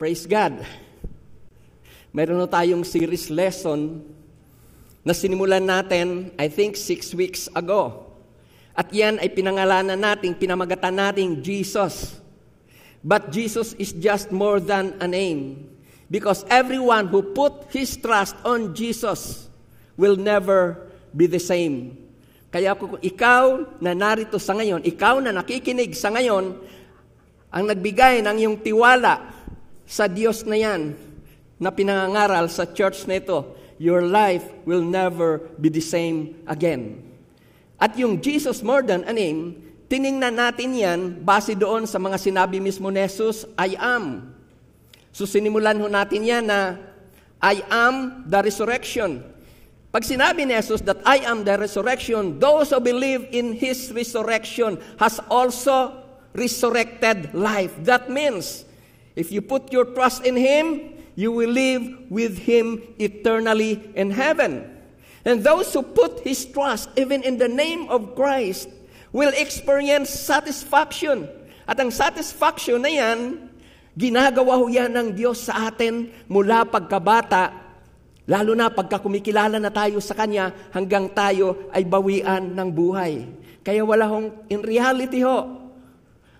Praise 0.00 0.24
God. 0.24 0.64
Meron 2.08 2.40
na 2.40 2.48
tayong 2.48 2.88
series 2.88 3.28
lesson 3.28 4.00
na 5.04 5.12
sinimulan 5.12 5.60
natin, 5.60 6.32
I 6.40 6.48
think, 6.48 6.80
six 6.80 7.12
weeks 7.12 7.52
ago. 7.52 8.08
At 8.72 8.88
yan 8.96 9.20
ay 9.20 9.28
pinangalanan 9.28 10.00
natin, 10.00 10.32
pinamagatan 10.32 10.96
natin 10.96 11.44
Jesus. 11.44 12.16
But 13.04 13.28
Jesus 13.28 13.76
is 13.76 13.92
just 13.92 14.32
more 14.32 14.56
than 14.56 14.96
a 15.04 15.06
name. 15.06 15.68
Because 16.08 16.48
everyone 16.48 17.12
who 17.12 17.20
put 17.36 17.68
his 17.68 17.92
trust 18.00 18.40
on 18.40 18.72
Jesus 18.72 19.52
will 20.00 20.16
never 20.16 20.80
be 21.12 21.28
the 21.28 21.36
same. 21.36 22.00
Kaya 22.48 22.72
kung 22.72 22.96
ikaw 23.04 23.76
na 23.84 23.92
narito 23.92 24.40
sa 24.40 24.56
ngayon, 24.56 24.80
ikaw 24.80 25.20
na 25.20 25.36
nakikinig 25.36 25.92
sa 25.92 26.08
ngayon, 26.08 26.56
ang 27.52 27.64
nagbigay 27.68 28.24
ng 28.24 28.36
iyong 28.40 28.56
tiwala 28.64 29.39
sa 29.90 30.06
Diyos 30.06 30.46
na 30.46 30.54
yan 30.54 30.94
na 31.58 31.74
pinangangaral 31.74 32.46
sa 32.46 32.62
church 32.62 33.10
na 33.10 33.18
ito, 33.18 33.42
your 33.82 34.06
life 34.06 34.46
will 34.62 34.86
never 34.86 35.42
be 35.58 35.66
the 35.66 35.82
same 35.82 36.38
again. 36.46 37.02
At 37.74 37.98
yung 37.98 38.22
Jesus 38.22 38.62
more 38.62 38.86
than 38.86 39.02
a 39.02 39.10
name, 39.10 39.58
tiningnan 39.90 40.38
natin 40.38 40.78
yan 40.78 41.00
base 41.26 41.58
doon 41.58 41.90
sa 41.90 41.98
mga 41.98 42.22
sinabi 42.22 42.62
mismo 42.62 42.86
ni 42.86 43.02
Jesus, 43.02 43.42
I 43.58 43.74
am. 43.74 44.30
So 45.10 45.26
sinimulan 45.26 45.82
ho 45.82 45.90
natin 45.90 46.22
yan 46.22 46.46
na 46.46 46.78
I 47.42 47.58
am 47.66 48.22
the 48.30 48.46
resurrection. 48.46 49.26
Pag 49.90 50.06
sinabi 50.06 50.46
ni 50.46 50.54
Jesus 50.54 50.86
that 50.86 51.02
I 51.02 51.26
am 51.26 51.42
the 51.42 51.58
resurrection, 51.58 52.38
those 52.38 52.70
who 52.70 52.78
believe 52.78 53.26
in 53.34 53.58
His 53.58 53.90
resurrection 53.90 54.78
has 55.02 55.18
also 55.26 55.98
resurrected 56.30 57.34
life. 57.34 57.74
That 57.82 58.06
means 58.06 58.69
If 59.16 59.34
you 59.34 59.42
put 59.42 59.72
your 59.74 59.90
trust 59.90 60.22
in 60.22 60.38
Him, 60.38 60.94
you 61.18 61.32
will 61.34 61.50
live 61.50 62.08
with 62.08 62.38
Him 62.38 62.80
eternally 62.96 63.76
in 63.92 64.10
heaven. 64.14 64.64
And 65.26 65.42
those 65.44 65.68
who 65.74 65.82
put 65.82 66.24
His 66.24 66.46
trust 66.46 66.88
even 66.96 67.20
in 67.26 67.36
the 67.36 67.50
name 67.50 67.90
of 67.90 68.14
Christ 68.14 68.70
will 69.10 69.34
experience 69.34 70.08
satisfaction. 70.08 71.26
At 71.66 71.76
ang 71.76 71.90
satisfaction 71.90 72.80
na 72.80 72.90
yan, 72.90 73.50
ginagawa 73.98 74.56
ho 74.56 74.70
yan 74.70 74.94
ng 74.94 75.08
Diyos 75.12 75.50
sa 75.50 75.68
atin 75.68 76.08
mula 76.30 76.64
pagkabata, 76.64 77.52
lalo 78.30 78.54
na 78.54 78.70
pagka 78.70 79.02
kumikilala 79.02 79.58
na 79.58 79.68
tayo 79.74 79.98
sa 79.98 80.14
Kanya 80.14 80.54
hanggang 80.70 81.10
tayo 81.10 81.68
ay 81.74 81.82
bawian 81.82 82.54
ng 82.54 82.68
buhay. 82.70 83.26
Kaya 83.60 83.82
wala 83.84 84.08
hong, 84.08 84.48
in 84.48 84.62
reality 84.64 85.20
ho, 85.20 85.68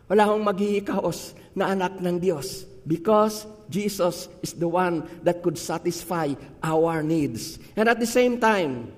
wala 0.09 0.22
hong 0.25 0.41
maghihikaos 0.41 1.37
na 1.53 1.75
anak 1.75 1.98
ng 2.00 2.16
Diyos 2.16 2.69
because 2.86 3.47
Jesus 3.70 4.28
is 4.42 4.53
the 4.56 4.67
one 4.67 5.06
that 5.23 5.42
could 5.42 5.56
satisfy 5.56 6.34
our 6.62 7.03
needs. 7.03 7.59
And 7.78 7.89
at 7.89 8.00
the 8.03 8.09
same 8.09 8.41
time, 8.42 8.91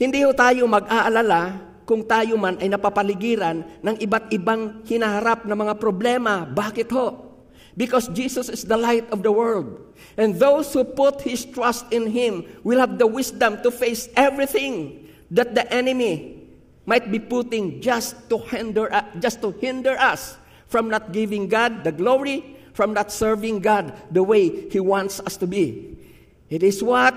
hindi 0.00 0.24
ho 0.24 0.32
tayo 0.32 0.64
mag-aalala 0.64 1.70
kung 1.84 2.06
tayo 2.06 2.38
man 2.38 2.56
ay 2.62 2.70
napapaligiran 2.70 3.66
ng 3.82 3.96
iba't 3.98 4.30
ibang 4.30 4.86
hinaharap 4.86 5.42
na 5.44 5.58
mga 5.58 5.74
problema. 5.76 6.46
Bakit 6.46 6.88
ho? 6.94 7.34
Because 7.74 8.06
Jesus 8.14 8.46
is 8.46 8.62
the 8.62 8.78
light 8.78 9.10
of 9.10 9.26
the 9.26 9.32
world. 9.34 9.90
And 10.14 10.38
those 10.38 10.70
who 10.70 10.86
put 10.86 11.22
His 11.26 11.42
trust 11.42 11.90
in 11.90 12.06
Him 12.10 12.46
will 12.62 12.78
have 12.78 12.94
the 12.98 13.10
wisdom 13.10 13.58
to 13.66 13.74
face 13.74 14.06
everything 14.14 15.06
that 15.34 15.54
the 15.54 15.66
enemy 15.70 16.46
might 16.86 17.10
be 17.10 17.18
putting 17.18 17.82
just 17.82 18.14
to 18.30 18.38
hinder, 18.38 18.90
uh, 18.90 19.06
just 19.18 19.42
to 19.42 19.50
hinder 19.58 19.94
us 19.98 20.38
from 20.70 20.88
not 20.88 21.10
giving 21.10 21.50
God 21.50 21.82
the 21.82 21.90
glory, 21.90 22.56
from 22.72 22.94
not 22.94 23.10
serving 23.10 23.58
God 23.58 23.92
the 24.10 24.22
way 24.22 24.70
He 24.70 24.78
wants 24.78 25.18
us 25.20 25.36
to 25.42 25.46
be. 25.46 25.98
It 26.48 26.62
is 26.62 26.82
what 26.82 27.14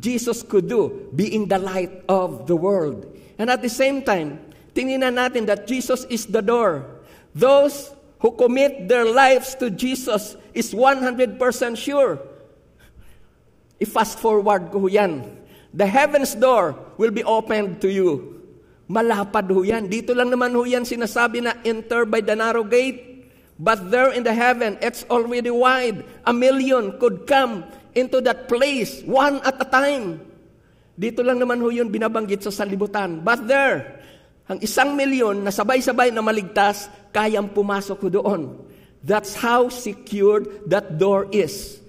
Jesus 0.00 0.42
could 0.42 0.68
do, 0.68 1.12
being 1.14 1.46
the 1.46 1.60
light 1.60 1.92
of 2.08 2.48
the 2.48 2.56
world. 2.56 3.04
And 3.38 3.48
at 3.52 3.60
the 3.60 3.68
same 3.68 4.02
time, 4.02 4.40
tingnan 4.74 5.04
natin 5.12 5.46
that 5.46 5.68
Jesus 5.68 6.04
is 6.08 6.24
the 6.26 6.40
door. 6.40 6.84
Those 7.36 7.92
who 8.20 8.32
commit 8.32 8.88
their 8.88 9.04
lives 9.04 9.54
to 9.56 9.70
Jesus 9.70 10.36
is 10.52 10.72
100% 10.72 11.36
sure. 11.76 12.18
I-fast 13.80 14.18
forward 14.18 14.72
ko 14.72 14.88
yan. 14.88 15.36
The 15.72 15.84
heaven's 15.84 16.34
door 16.34 16.76
will 16.96 17.12
be 17.12 17.24
opened 17.24 17.80
to 17.84 17.92
you. 17.92 18.35
Malapad 18.86 19.50
ho 19.50 19.66
yan. 19.66 19.90
Dito 19.90 20.14
lang 20.14 20.30
naman 20.30 20.54
ho 20.54 20.62
yan 20.62 20.86
sinasabi 20.86 21.42
na 21.42 21.58
enter 21.66 22.06
by 22.06 22.22
the 22.22 22.38
narrow 22.38 22.62
gate. 22.62 23.16
But 23.56 23.88
there 23.88 24.12
in 24.12 24.22
the 24.22 24.36
heaven, 24.36 24.76
it's 24.84 25.02
already 25.08 25.50
wide. 25.50 26.04
A 26.28 26.32
million 26.32 27.00
could 27.00 27.24
come 27.24 27.64
into 27.96 28.20
that 28.20 28.52
place, 28.52 29.00
one 29.08 29.40
at 29.42 29.56
a 29.56 29.66
time. 29.66 30.20
Dito 30.92 31.24
lang 31.24 31.40
naman 31.40 31.64
ho 31.64 31.72
yun 31.72 31.88
binabanggit 31.88 32.44
sa 32.44 32.52
salibutan. 32.52 33.24
But 33.24 33.48
there, 33.48 34.04
ang 34.46 34.60
isang 34.60 34.92
milyon 34.92 35.40
na 35.40 35.50
sabay-sabay 35.50 36.12
na 36.12 36.20
maligtas, 36.20 36.92
kayang 37.16 37.50
pumasok 37.56 37.98
ho 38.06 38.08
doon. 38.20 38.42
That's 39.00 39.32
how 39.32 39.72
secured 39.72 40.68
that 40.68 41.00
door 41.00 41.26
is. 41.32 41.80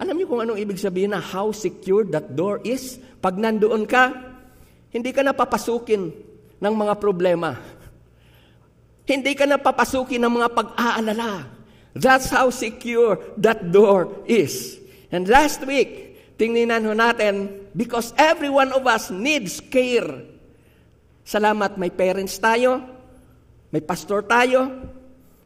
Alam 0.00 0.18
niyo 0.18 0.26
kung 0.32 0.40
anong 0.40 0.58
ibig 0.58 0.80
sabihin 0.80 1.12
na 1.12 1.20
how 1.20 1.52
secured 1.52 2.10
that 2.16 2.32
door 2.32 2.64
is? 2.64 2.96
Pag 3.20 3.36
nandoon 3.36 3.84
ka, 3.84 4.31
hindi 4.92 5.10
ka 5.10 5.24
na 5.24 5.32
papasukin 5.32 6.12
ng 6.60 6.74
mga 6.76 6.94
problema. 7.00 7.56
Hindi 9.08 9.32
ka 9.32 9.48
na 9.48 9.56
papasukin 9.56 10.20
ng 10.20 10.32
mga 10.36 10.48
pag-aalala. 10.52 11.48
That's 11.96 12.28
how 12.28 12.52
secure 12.52 13.18
that 13.40 13.72
door 13.72 14.22
is. 14.28 14.78
And 15.08 15.24
last 15.26 15.64
week, 15.64 16.14
tingnan 16.36 16.84
ho 16.84 16.92
natin, 16.92 17.66
because 17.72 18.12
every 18.20 18.52
one 18.52 18.70
of 18.72 18.84
us 18.84 19.08
needs 19.08 19.64
care. 19.64 20.28
Salamat, 21.24 21.80
may 21.80 21.88
parents 21.88 22.36
tayo, 22.36 22.84
may 23.72 23.80
pastor 23.80 24.22
tayo, 24.28 24.68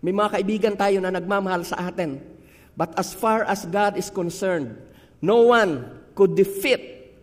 may 0.02 0.10
mga 0.10 0.30
kaibigan 0.38 0.74
tayo 0.74 0.98
na 0.98 1.14
nagmamahal 1.14 1.62
sa 1.62 1.86
atin. 1.86 2.18
But 2.76 2.98
as 2.98 3.14
far 3.14 3.46
as 3.46 3.64
God 3.64 3.96
is 3.96 4.10
concerned, 4.12 4.74
no 5.22 5.54
one 5.54 5.86
could 6.18 6.36
defeat 6.36 7.14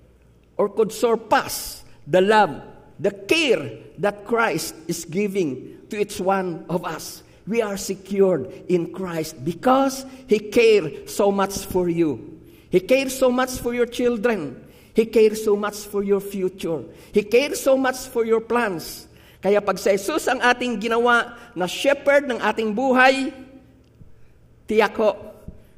or 0.57 0.72
could 0.72 0.90
surpass 0.90 1.82
the 2.08 2.22
love, 2.22 2.62
the 3.00 3.12
care 3.12 3.84
that 4.00 4.25
Christ 4.25 4.75
is 4.88 5.06
giving 5.06 5.80
to 5.90 6.00
each 6.00 6.19
one 6.19 6.66
of 6.69 6.86
us. 6.86 7.24
We 7.44 7.62
are 7.62 7.75
secured 7.75 8.47
in 8.72 8.96
Christ 8.96 9.44
because 9.44 10.06
He 10.28 10.40
cares 10.40 11.12
so 11.12 11.31
much 11.31 11.68
for 11.68 11.90
you. 11.90 12.40
He 12.72 12.80
cares 12.80 13.14
so 13.14 13.30
much 13.30 13.59
for 13.59 13.75
your 13.75 13.86
children. 13.86 14.64
He 14.94 15.06
cares 15.06 15.44
so 15.44 15.58
much 15.58 15.86
for 15.90 16.02
your 16.02 16.22
future. 16.22 16.86
He 17.12 17.22
cares 17.22 17.59
so 17.59 17.78
much 17.78 18.09
for 18.09 18.25
your 18.25 18.41
plans. 18.41 19.09
Kaya 19.44 19.59
pag 19.59 19.75
sa 19.75 19.91
Jesus 19.91 20.24
ang 20.31 20.40
ating 20.40 20.80
ginawa 20.80 21.35
na 21.52 21.68
shepherd 21.68 22.31
ng 22.31 22.40
ating 22.40 22.72
buhay, 22.72 23.35
tiyak 24.66 24.96
ko, 24.96 25.12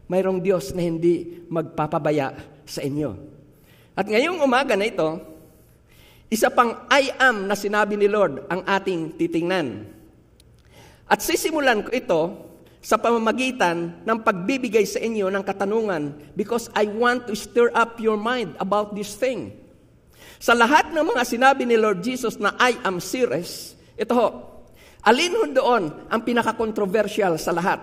mayroong 0.06 0.38
Diyos 0.38 0.70
na 0.78 0.86
hindi 0.86 1.42
magpapabaya 1.50 2.38
sa 2.70 2.86
inyo. 2.86 3.18
At 3.98 4.06
ngayong 4.06 4.38
umaga 4.38 4.78
na 4.78 4.86
ito, 4.86 5.18
isa 6.30 6.50
pang 6.50 6.90
I 6.90 7.14
am 7.22 7.46
na 7.46 7.54
sinabi 7.54 7.96
ni 7.96 8.10
Lord 8.10 8.50
ang 8.50 8.66
ating 8.66 9.14
titingnan. 9.18 9.86
At 11.06 11.22
sisimulan 11.22 11.86
ko 11.86 11.90
ito 11.94 12.22
sa 12.86 13.02
pamamagitan 13.02 14.06
ng 14.06 14.18
pagbibigay 14.22 14.86
sa 14.86 15.02
inyo 15.02 15.30
ng 15.30 15.44
katanungan 15.46 16.34
because 16.38 16.70
I 16.74 16.86
want 16.90 17.26
to 17.30 17.34
stir 17.34 17.74
up 17.74 17.98
your 18.02 18.18
mind 18.18 18.58
about 18.62 18.94
this 18.94 19.18
thing. 19.18 19.54
Sa 20.38 20.54
lahat 20.54 20.94
ng 20.94 21.02
mga 21.02 21.24
sinabi 21.26 21.66
ni 21.66 21.78
Lord 21.78 22.06
Jesus 22.06 22.38
na 22.38 22.54
I 22.62 22.78
am 22.86 23.02
serious, 23.02 23.74
ito 23.98 24.14
ho, 24.14 24.28
alin 25.02 25.34
ho 25.34 25.46
doon 25.50 25.84
ang 26.10 26.22
pinaka-controversial 26.22 27.42
sa 27.42 27.54
lahat? 27.54 27.82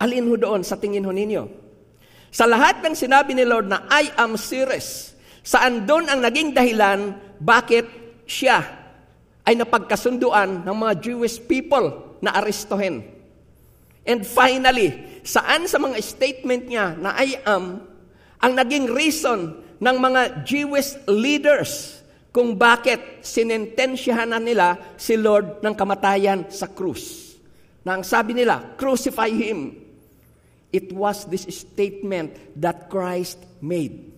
Alin 0.00 0.24
ho 0.28 0.36
doon 0.40 0.64
sa 0.64 0.80
tingin 0.80 1.04
ho 1.04 1.12
ninyo? 1.12 1.44
Sa 2.32 2.48
lahat 2.48 2.80
ng 2.80 2.96
sinabi 2.96 3.36
ni 3.36 3.44
Lord 3.44 3.68
na 3.68 3.84
I 3.92 4.08
am 4.16 4.40
serious, 4.40 5.12
Saan 5.40 5.88
doon 5.88 6.08
ang 6.08 6.20
naging 6.20 6.52
dahilan 6.52 7.16
bakit 7.40 7.88
siya 8.28 8.60
ay 9.44 9.56
napagkasunduan 9.56 10.62
ng 10.62 10.76
mga 10.76 10.94
Jewish 11.00 11.40
people 11.40 12.18
na 12.20 12.36
arestohin. 12.36 13.02
And 14.04 14.24
finally, 14.24 15.22
saan 15.24 15.68
sa 15.68 15.80
mga 15.80 15.96
statement 16.00 16.68
niya 16.68 16.96
na 16.96 17.16
I 17.16 17.40
am 17.44 17.84
ang 18.40 18.52
naging 18.56 18.88
reason 18.88 19.60
ng 19.80 19.96
mga 19.96 20.44
Jewish 20.44 20.96
leaders 21.08 22.00
kung 22.30 22.54
bakit 22.54 23.24
sinentensyahan 23.24 24.30
na 24.30 24.38
nila 24.38 24.78
si 24.94 25.18
Lord 25.18 25.64
ng 25.64 25.74
kamatayan 25.74 26.46
sa 26.52 26.70
krus. 26.70 27.36
Na 27.82 27.96
ang 27.98 28.04
sabi 28.04 28.36
nila, 28.36 28.76
crucify 28.76 29.32
Him. 29.32 29.74
It 30.70 30.94
was 30.94 31.26
this 31.26 31.48
statement 31.50 32.36
that 32.54 32.86
Christ 32.86 33.40
made. 33.58 34.09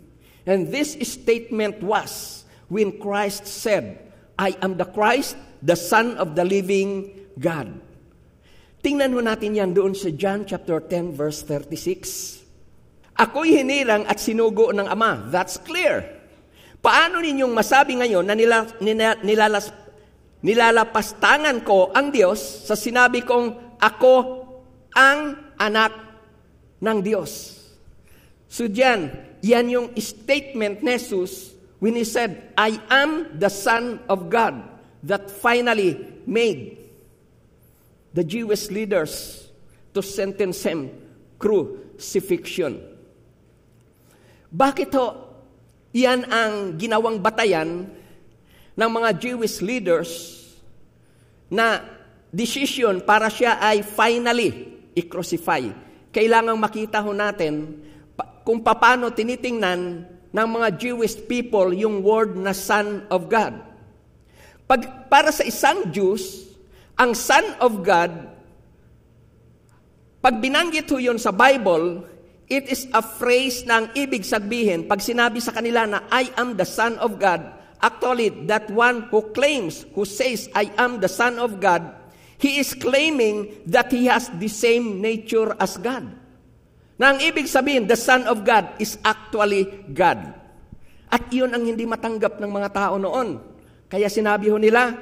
And 0.43 0.75
this 0.75 0.99
statement 1.07 1.83
was 1.83 2.43
when 2.67 2.99
Christ 2.99 3.47
said, 3.47 3.99
I 4.35 4.59
am 4.59 4.75
the 4.75 4.89
Christ, 4.89 5.39
the 5.63 5.79
Son 5.79 6.19
of 6.19 6.35
the 6.35 6.43
living 6.43 7.15
God. 7.39 7.71
Tingnan 8.83 9.15
mo 9.15 9.23
natin 9.23 9.55
yan 9.55 9.71
doon 9.71 9.95
sa 9.95 10.11
John 10.11 10.43
chapter 10.43 10.83
10 10.83 11.15
verse 11.15 11.47
36. 11.47 12.43
Ako'y 13.15 13.63
hinirang 13.63 14.03
at 14.11 14.19
sinugo 14.19 14.75
ng 14.75 14.91
Ama. 14.91 15.31
That's 15.31 15.63
clear. 15.63 16.03
Paano 16.83 17.23
ninyong 17.23 17.55
masabi 17.55 18.03
ngayon 18.03 18.27
na 18.27 18.35
nila, 18.35 18.67
nila, 18.83 19.15
nilalas, 19.23 19.71
nilalapastangan 20.43 21.63
ko 21.63 21.95
ang 21.95 22.11
Diyos 22.11 22.67
sa 22.67 22.75
sinabi 22.75 23.23
kong 23.23 23.79
ako 23.79 24.15
ang 24.91 25.39
anak 25.63 25.95
ng 26.83 26.99
Diyos? 26.99 27.63
So 28.51 28.67
dyan, 28.67 29.15
yan 29.43 29.67
yung 29.69 29.89
statement 29.99 30.81
ni 30.81 30.95
Jesus 30.95 31.53
when 31.83 31.99
He 31.99 32.07
said, 32.07 32.55
I 32.55 32.79
am 32.87 33.39
the 33.43 33.51
Son 33.51 33.99
of 34.07 34.31
God 34.31 34.63
that 35.03 35.29
finally 35.29 35.99
made 36.25 36.79
the 38.15 38.23
Jewish 38.23 38.71
leaders 38.71 39.43
to 39.91 40.01
sentence 40.01 40.63
him 40.63 40.95
crucifixion. 41.43 42.79
Bakit 44.53 44.91
ho? 44.95 45.07
Yan 45.93 46.25
ang 46.31 46.79
ginawang 46.79 47.19
batayan 47.19 47.91
ng 48.73 48.91
mga 48.95 49.11
Jewish 49.19 49.61
leaders 49.61 50.41
na 51.53 51.85
decision 52.33 53.03
para 53.05 53.29
siya 53.29 53.61
ay 53.61 53.85
finally 53.85 54.81
i-crucify. 54.97 55.69
Kailangang 56.15 56.57
makita 56.57 57.05
ho 57.05 57.13
natin 57.13 57.77
kung 58.43 58.61
paano 58.65 59.15
tinitingnan 59.15 59.81
ng 60.33 60.49
mga 60.49 60.69
Jewish 60.81 61.15
people 61.29 61.71
yung 61.77 62.01
word 62.01 62.35
na 62.35 62.57
Son 62.57 63.05
of 63.13 63.29
God. 63.29 63.61
Pag, 64.65 65.13
para 65.13 65.29
sa 65.29 65.45
isang 65.45 65.93
Jews, 65.93 66.49
ang 66.97 67.13
Son 67.13 67.45
of 67.61 67.85
God, 67.85 68.33
pag 70.25 70.39
binanggit 70.41 70.89
ho 70.89 70.97
yun 70.97 71.21
sa 71.21 71.35
Bible, 71.35 72.07
it 72.49 72.71
is 72.71 72.89
a 72.97 73.03
phrase 73.03 73.67
na 73.69 73.85
ang 73.85 73.87
ibig 73.93 74.25
sabihin, 74.25 74.89
pag 74.89 75.03
sinabi 75.05 75.43
sa 75.43 75.53
kanila 75.53 75.85
na 75.85 76.07
I 76.09 76.31
am 76.39 76.57
the 76.57 76.65
Son 76.65 76.97
of 77.03 77.21
God, 77.21 77.43
actually, 77.83 78.31
that 78.47 78.71
one 78.71 79.11
who 79.11 79.35
claims, 79.35 79.85
who 79.93 80.07
says, 80.07 80.49
I 80.55 80.71
am 80.79 81.03
the 81.03 81.11
Son 81.11 81.37
of 81.43 81.59
God, 81.59 81.85
he 82.39 82.63
is 82.63 82.73
claiming 82.73 83.51
that 83.67 83.91
he 83.91 84.07
has 84.07 84.31
the 84.39 84.49
same 84.49 85.03
nature 85.03 85.53
as 85.59 85.77
God. 85.77 86.22
Na 87.03 87.11
ang 87.11 87.19
ibig 87.19 87.51
sabihin, 87.51 87.91
the 87.91 87.99
Son 87.99 88.23
of 88.31 88.47
God 88.47 88.79
is 88.79 88.95
actually 89.03 89.67
God. 89.91 90.23
At 91.11 91.27
iyon 91.35 91.51
ang 91.51 91.67
hindi 91.67 91.83
matanggap 91.83 92.39
ng 92.39 92.47
mga 92.47 92.71
tao 92.71 92.95
noon. 92.95 93.43
Kaya 93.91 94.07
sinabi 94.07 94.55
ho 94.55 94.55
nila, 94.55 94.95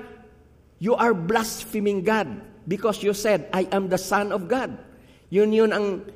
You 0.80 0.96
are 0.96 1.12
blaspheming 1.12 2.00
God 2.00 2.40
because 2.64 3.04
you 3.04 3.12
said, 3.12 3.52
I 3.52 3.68
am 3.68 3.92
the 3.92 4.00
Son 4.00 4.32
of 4.32 4.48
God. 4.48 4.80
Yun 5.28 5.52
yun 5.52 5.76
ang 5.76 6.08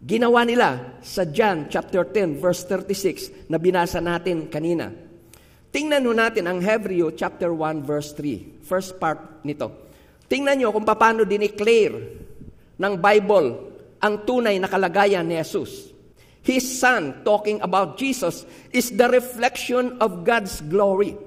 ginawa 0.00 0.40
nila 0.48 0.96
sa 1.04 1.28
John 1.28 1.68
chapter 1.68 2.08
10 2.08 2.40
verse 2.40 2.64
36 2.64 3.52
na 3.52 3.60
binasa 3.60 4.00
natin 4.00 4.48
kanina. 4.48 4.88
Tingnan 5.68 6.00
ho 6.08 6.16
natin 6.16 6.48
ang 6.48 6.64
Hebreo 6.64 7.12
chapter 7.12 7.52
1 7.52 7.84
verse 7.84 8.16
3. 8.16 8.64
First 8.64 8.96
part 8.96 9.44
nito. 9.44 9.68
Tingnan 10.32 10.64
nyo 10.64 10.72
kung 10.72 10.88
paano 10.88 11.28
dineclare 11.28 12.24
ng 12.80 12.92
Bible 12.96 13.75
ang 14.02 14.24
tunay 14.28 14.60
na 14.60 14.68
kalagayan 14.68 15.24
ni 15.26 15.36
Jesus. 15.40 15.92
His 16.46 16.62
Son, 16.62 17.26
talking 17.26 17.58
about 17.58 17.98
Jesus, 17.98 18.46
is 18.70 18.94
the 18.94 19.10
reflection 19.10 19.98
of 19.98 20.22
God's 20.22 20.62
glory. 20.62 21.18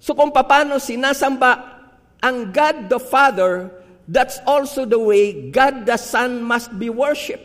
So 0.00 0.16
kung 0.16 0.32
paano 0.32 0.80
sinasamba 0.80 1.76
ang 2.24 2.48
God 2.48 2.88
the 2.88 2.96
Father, 2.96 3.68
that's 4.08 4.40
also 4.48 4.88
the 4.88 4.98
way 4.98 5.52
God 5.52 5.84
the 5.84 6.00
Son 6.00 6.40
must 6.40 6.72
be 6.80 6.88
worshipped. 6.88 7.44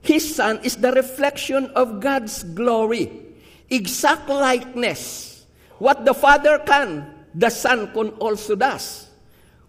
His 0.00 0.24
Son 0.24 0.64
is 0.64 0.80
the 0.80 0.96
reflection 0.96 1.68
of 1.76 2.00
God's 2.00 2.40
glory, 2.56 3.12
exact 3.68 4.32
likeness. 4.32 5.44
What 5.76 6.08
the 6.08 6.16
Father 6.16 6.56
can, 6.64 7.04
the 7.36 7.52
Son 7.52 7.92
can 7.92 8.16
also 8.16 8.56
does. 8.56 9.12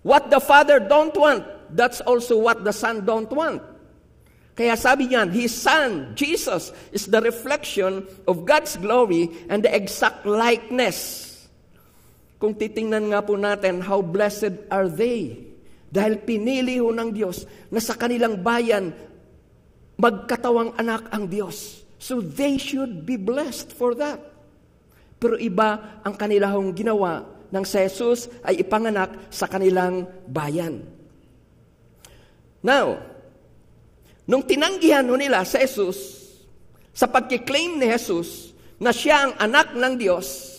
What 0.07 0.31
the 0.31 0.39
Father 0.39 0.79
don't 0.79 1.15
want, 1.19 1.43
that's 1.73 2.01
also 2.01 2.37
what 2.37 2.63
the 2.63 2.75
Son 2.75 3.03
don't 3.05 3.29
want. 3.31 3.61
Kaya 4.51 4.75
sabi 4.75 5.09
niyan, 5.09 5.31
His 5.31 5.55
Son, 5.55 6.11
Jesus, 6.13 6.75
is 6.91 7.07
the 7.07 7.23
reflection 7.23 8.03
of 8.27 8.43
God's 8.43 8.75
glory 8.77 9.31
and 9.47 9.63
the 9.63 9.71
exact 9.71 10.27
likeness. 10.27 11.29
Kung 12.41 12.57
titingnan 12.57 13.13
nga 13.13 13.21
po 13.23 13.37
natin, 13.37 13.79
how 13.79 14.03
blessed 14.03 14.67
are 14.67 14.91
they? 14.91 15.49
Dahil 15.91 16.23
pinili 16.23 16.79
ho 16.79 16.91
ng 16.91 17.09
Diyos 17.11 17.45
na 17.69 17.79
sa 17.79 17.95
kanilang 17.95 18.39
bayan, 18.41 18.91
magkatawang 19.99 20.75
anak 20.79 21.07
ang 21.13 21.29
Diyos. 21.29 21.85
So 22.01 22.17
they 22.17 22.57
should 22.57 23.05
be 23.05 23.15
blessed 23.15 23.69
for 23.75 23.93
that. 24.01 24.17
Pero 25.21 25.37
iba 25.37 26.01
ang 26.01 26.17
kanilang 26.17 26.73
ginawa 26.73 27.21
ng 27.53 27.61
si 27.61 27.77
Jesus 27.77 28.25
ay 28.41 28.65
ipanganak 28.65 29.29
sa 29.29 29.45
kanilang 29.45 30.09
bayan. 30.25 30.81
Now, 32.61 33.11
Nung 34.31 34.47
tinanggihan 34.47 35.03
ho 35.11 35.19
nila 35.19 35.43
sa 35.43 35.59
Jesus, 35.59 36.23
sa 36.95 37.03
pagkiklaim 37.03 37.75
ni 37.75 37.91
Jesus 37.91 38.55
na 38.79 38.95
siya 38.95 39.27
ang 39.27 39.33
anak 39.43 39.75
ng 39.75 39.99
Diyos, 39.99 40.55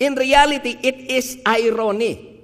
in 0.00 0.16
reality, 0.16 0.80
it 0.80 1.12
is 1.12 1.36
irony. 1.44 2.40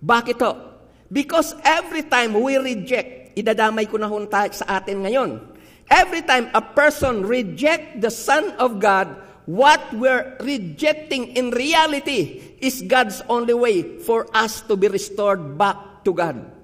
Bakit 0.00 0.38
ho? 0.40 0.80
Because 1.12 1.52
every 1.60 2.08
time 2.08 2.40
we 2.40 2.56
reject, 2.56 3.36
idadamay 3.36 3.84
ko 3.84 4.00
na 4.00 4.08
hunta 4.08 4.48
sa 4.48 4.80
atin 4.80 5.04
ngayon, 5.04 5.44
every 5.92 6.24
time 6.24 6.48
a 6.56 6.64
person 6.64 7.20
reject 7.28 8.00
the 8.00 8.08
Son 8.08 8.56
of 8.56 8.80
God, 8.80 9.12
what 9.44 9.92
we're 9.92 10.40
rejecting 10.40 11.36
in 11.36 11.52
reality 11.52 12.56
is 12.64 12.80
God's 12.80 13.20
only 13.28 13.52
way 13.52 14.00
for 14.00 14.24
us 14.32 14.64
to 14.72 14.74
be 14.74 14.88
restored 14.88 15.60
back 15.60 16.00
to 16.08 16.16
God. 16.16 16.55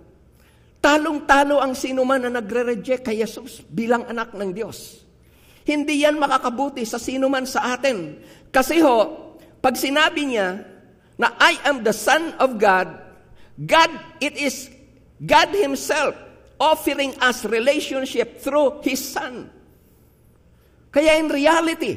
Talong-talo 0.83 1.63
ang 1.63 1.79
sino 1.79 2.03
man 2.03 2.27
na 2.27 2.43
nagre-reject 2.43 3.07
kay 3.07 3.23
Jesus 3.23 3.63
bilang 3.71 4.03
anak 4.11 4.35
ng 4.35 4.51
Diyos. 4.51 5.07
Hindi 5.63 6.03
yan 6.03 6.19
makakabuti 6.19 6.83
sa 6.83 6.99
sino 6.99 7.31
man 7.31 7.47
sa 7.47 7.79
atin. 7.79 8.19
Kasi 8.51 8.83
ho, 8.83 9.31
pag 9.63 9.79
sinabi 9.79 10.27
niya 10.27 10.59
na 11.15 11.39
I 11.39 11.63
am 11.71 11.87
the 11.87 11.95
Son 11.95 12.35
of 12.43 12.59
God, 12.59 12.91
God, 13.63 13.95
it 14.19 14.35
is 14.35 14.75
God 15.23 15.55
Himself 15.55 16.19
offering 16.59 17.15
us 17.23 17.47
relationship 17.47 18.43
through 18.43 18.83
His 18.83 18.99
Son. 18.99 19.47
Kaya 20.91 21.15
in 21.15 21.31
reality, 21.31 21.95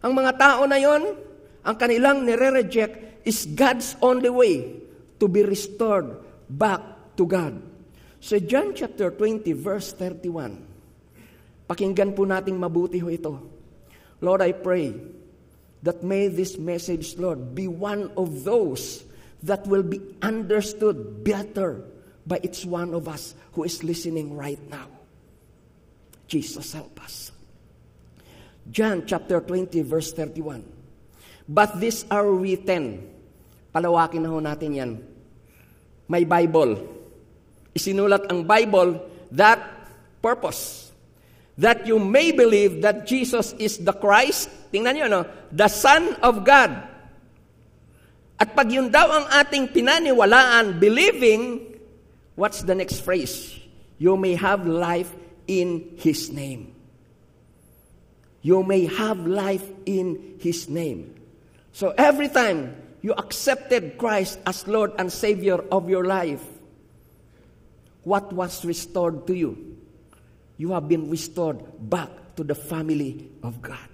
ang 0.00 0.16
mga 0.16 0.32
tao 0.40 0.64
na 0.64 0.80
yon, 0.80 1.12
ang 1.60 1.76
kanilang 1.76 2.24
nire-reject 2.24 3.24
is 3.28 3.44
God's 3.52 4.00
only 4.00 4.32
way 4.32 4.80
to 5.20 5.28
be 5.28 5.44
restored 5.44 6.24
back 6.48 6.80
to 7.20 7.28
God. 7.28 7.73
Sa 8.24 8.40
John 8.40 8.72
chapter 8.72 9.12
20 9.12 9.52
verse 9.52 9.92
31, 10.00 11.68
pakinggan 11.68 12.16
po 12.16 12.24
nating 12.24 12.56
mabuti 12.56 12.96
ho 12.96 13.12
ito. 13.12 13.36
Lord, 14.24 14.40
I 14.40 14.56
pray 14.56 14.96
that 15.84 16.00
may 16.00 16.32
this 16.32 16.56
message, 16.56 17.20
Lord, 17.20 17.52
be 17.52 17.68
one 17.68 18.08
of 18.16 18.48
those 18.48 19.04
that 19.44 19.68
will 19.68 19.84
be 19.84 20.00
understood 20.24 21.20
better 21.20 21.84
by 22.24 22.40
each 22.40 22.64
one 22.64 22.96
of 22.96 23.12
us 23.12 23.36
who 23.52 23.68
is 23.68 23.84
listening 23.84 24.32
right 24.32 24.60
now. 24.72 24.88
Jesus, 26.24 26.72
help 26.72 26.96
us. 27.04 27.28
John 28.72 29.04
chapter 29.04 29.44
20 29.44 29.84
verse 29.84 30.16
31. 30.16 30.64
But 31.44 31.76
these 31.76 32.08
are 32.08 32.24
written. 32.24 33.04
Palawakin 33.68 34.24
na 34.24 34.32
ho 34.32 34.40
natin 34.40 34.80
yan. 34.80 34.90
May 36.08 36.24
Bible 36.24 37.03
isinulat 37.74 38.30
ang 38.30 38.46
Bible 38.46 39.02
that 39.34 39.60
purpose. 40.22 40.94
That 41.58 41.86
you 41.86 41.98
may 42.02 42.32
believe 42.34 42.82
that 42.82 43.06
Jesus 43.06 43.54
is 43.62 43.78
the 43.78 43.94
Christ, 43.94 44.50
tingnan 44.74 44.98
nyo, 44.98 45.06
no? 45.06 45.22
the 45.54 45.70
Son 45.70 46.18
of 46.22 46.42
God. 46.42 46.70
At 48.38 48.58
pag 48.58 48.66
yun 48.70 48.90
daw 48.90 49.06
ang 49.06 49.26
ating 49.30 49.70
pinaniwalaan, 49.70 50.82
believing, 50.82 51.62
what's 52.34 52.66
the 52.66 52.74
next 52.74 53.06
phrase? 53.06 53.54
You 54.02 54.18
may 54.18 54.34
have 54.34 54.66
life 54.66 55.14
in 55.46 55.94
His 56.02 56.34
name. 56.34 56.74
You 58.42 58.66
may 58.66 58.90
have 58.90 59.22
life 59.22 59.64
in 59.86 60.36
His 60.42 60.66
name. 60.66 61.14
So 61.70 61.94
every 61.94 62.28
time 62.28 62.74
you 63.02 63.14
accepted 63.14 63.96
Christ 63.98 64.42
as 64.46 64.66
Lord 64.66 64.92
and 64.98 65.10
Savior 65.10 65.62
of 65.70 65.88
your 65.88 66.04
life, 66.04 66.42
what 68.04 68.30
was 68.32 68.64
restored 68.64 69.26
to 69.26 69.34
you? 69.34 69.52
You 70.56 70.70
have 70.72 70.86
been 70.86 71.10
restored 71.10 71.58
back 71.80 72.36
to 72.36 72.44
the 72.44 72.54
family 72.54 73.28
of 73.42 73.58
God. 73.58 73.90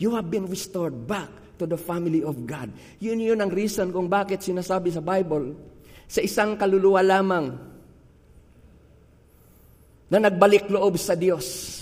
You 0.00 0.18
have 0.18 0.26
been 0.26 0.50
restored 0.50 1.06
back 1.06 1.30
to 1.62 1.64
the 1.68 1.78
family 1.78 2.26
of 2.26 2.42
God. 2.42 2.74
Yun 2.98 3.22
yun 3.22 3.38
ang 3.38 3.54
reason 3.54 3.94
kung 3.94 4.10
bakit 4.10 4.42
sinasabi 4.42 4.90
sa 4.90 4.98
Bible, 4.98 5.54
sa 6.10 6.18
isang 6.18 6.58
kaluluwa 6.58 6.98
lamang 7.06 7.54
na 10.10 10.18
nagbalik 10.18 10.66
loob 10.66 10.98
sa 10.98 11.14
Diyos, 11.14 11.78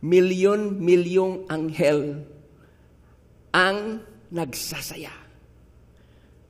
milyon-milyong 0.00 1.50
anghel 1.50 2.22
ang 3.50 4.06
nagsasaya. 4.30 5.12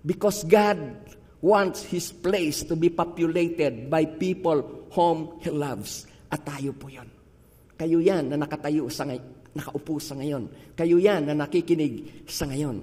Because 0.05 0.45
God 0.45 1.16
wants 1.47 1.87
His 1.87 2.11
place 2.11 2.67
to 2.67 2.75
be 2.75 2.91
populated 2.91 3.87
by 3.87 4.03
people 4.19 4.91
whom 4.91 5.39
He 5.39 5.55
loves. 5.55 6.11
At 6.27 6.43
tayo 6.43 6.75
po 6.75 6.91
yon. 6.91 7.07
Kayo 7.79 8.03
yan 8.03 8.35
na 8.35 8.37
nakatayo 8.43 8.91
sa 8.91 9.07
ngay- 9.07 9.55
nakaupo 9.55 10.03
sa 10.03 10.19
ngayon. 10.19 10.51
Kayo 10.75 10.99
yan 10.99 11.31
na 11.31 11.39
nakikinig 11.39 12.27
sa 12.27 12.51
ngayon. 12.51 12.83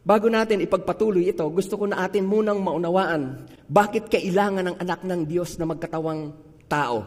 Bago 0.00 0.32
natin 0.32 0.64
ipagpatuloy 0.64 1.28
ito, 1.28 1.44
gusto 1.52 1.76
ko 1.76 1.84
na 1.84 2.08
atin 2.08 2.24
munang 2.24 2.64
maunawaan 2.64 3.44
bakit 3.68 4.08
kailangan 4.08 4.72
ng 4.72 4.76
anak 4.80 5.04
ng 5.04 5.28
Diyos 5.28 5.60
na 5.60 5.68
magkatawang 5.68 6.32
tao. 6.64 7.04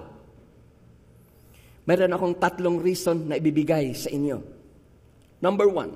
Meron 1.83 2.13
akong 2.15 2.35
tatlong 2.37 2.77
reason 2.79 3.27
na 3.27 3.35
ibibigay 3.35 3.91
sa 3.97 4.13
inyo. 4.13 4.39
Number 5.43 5.67
one, 5.67 5.91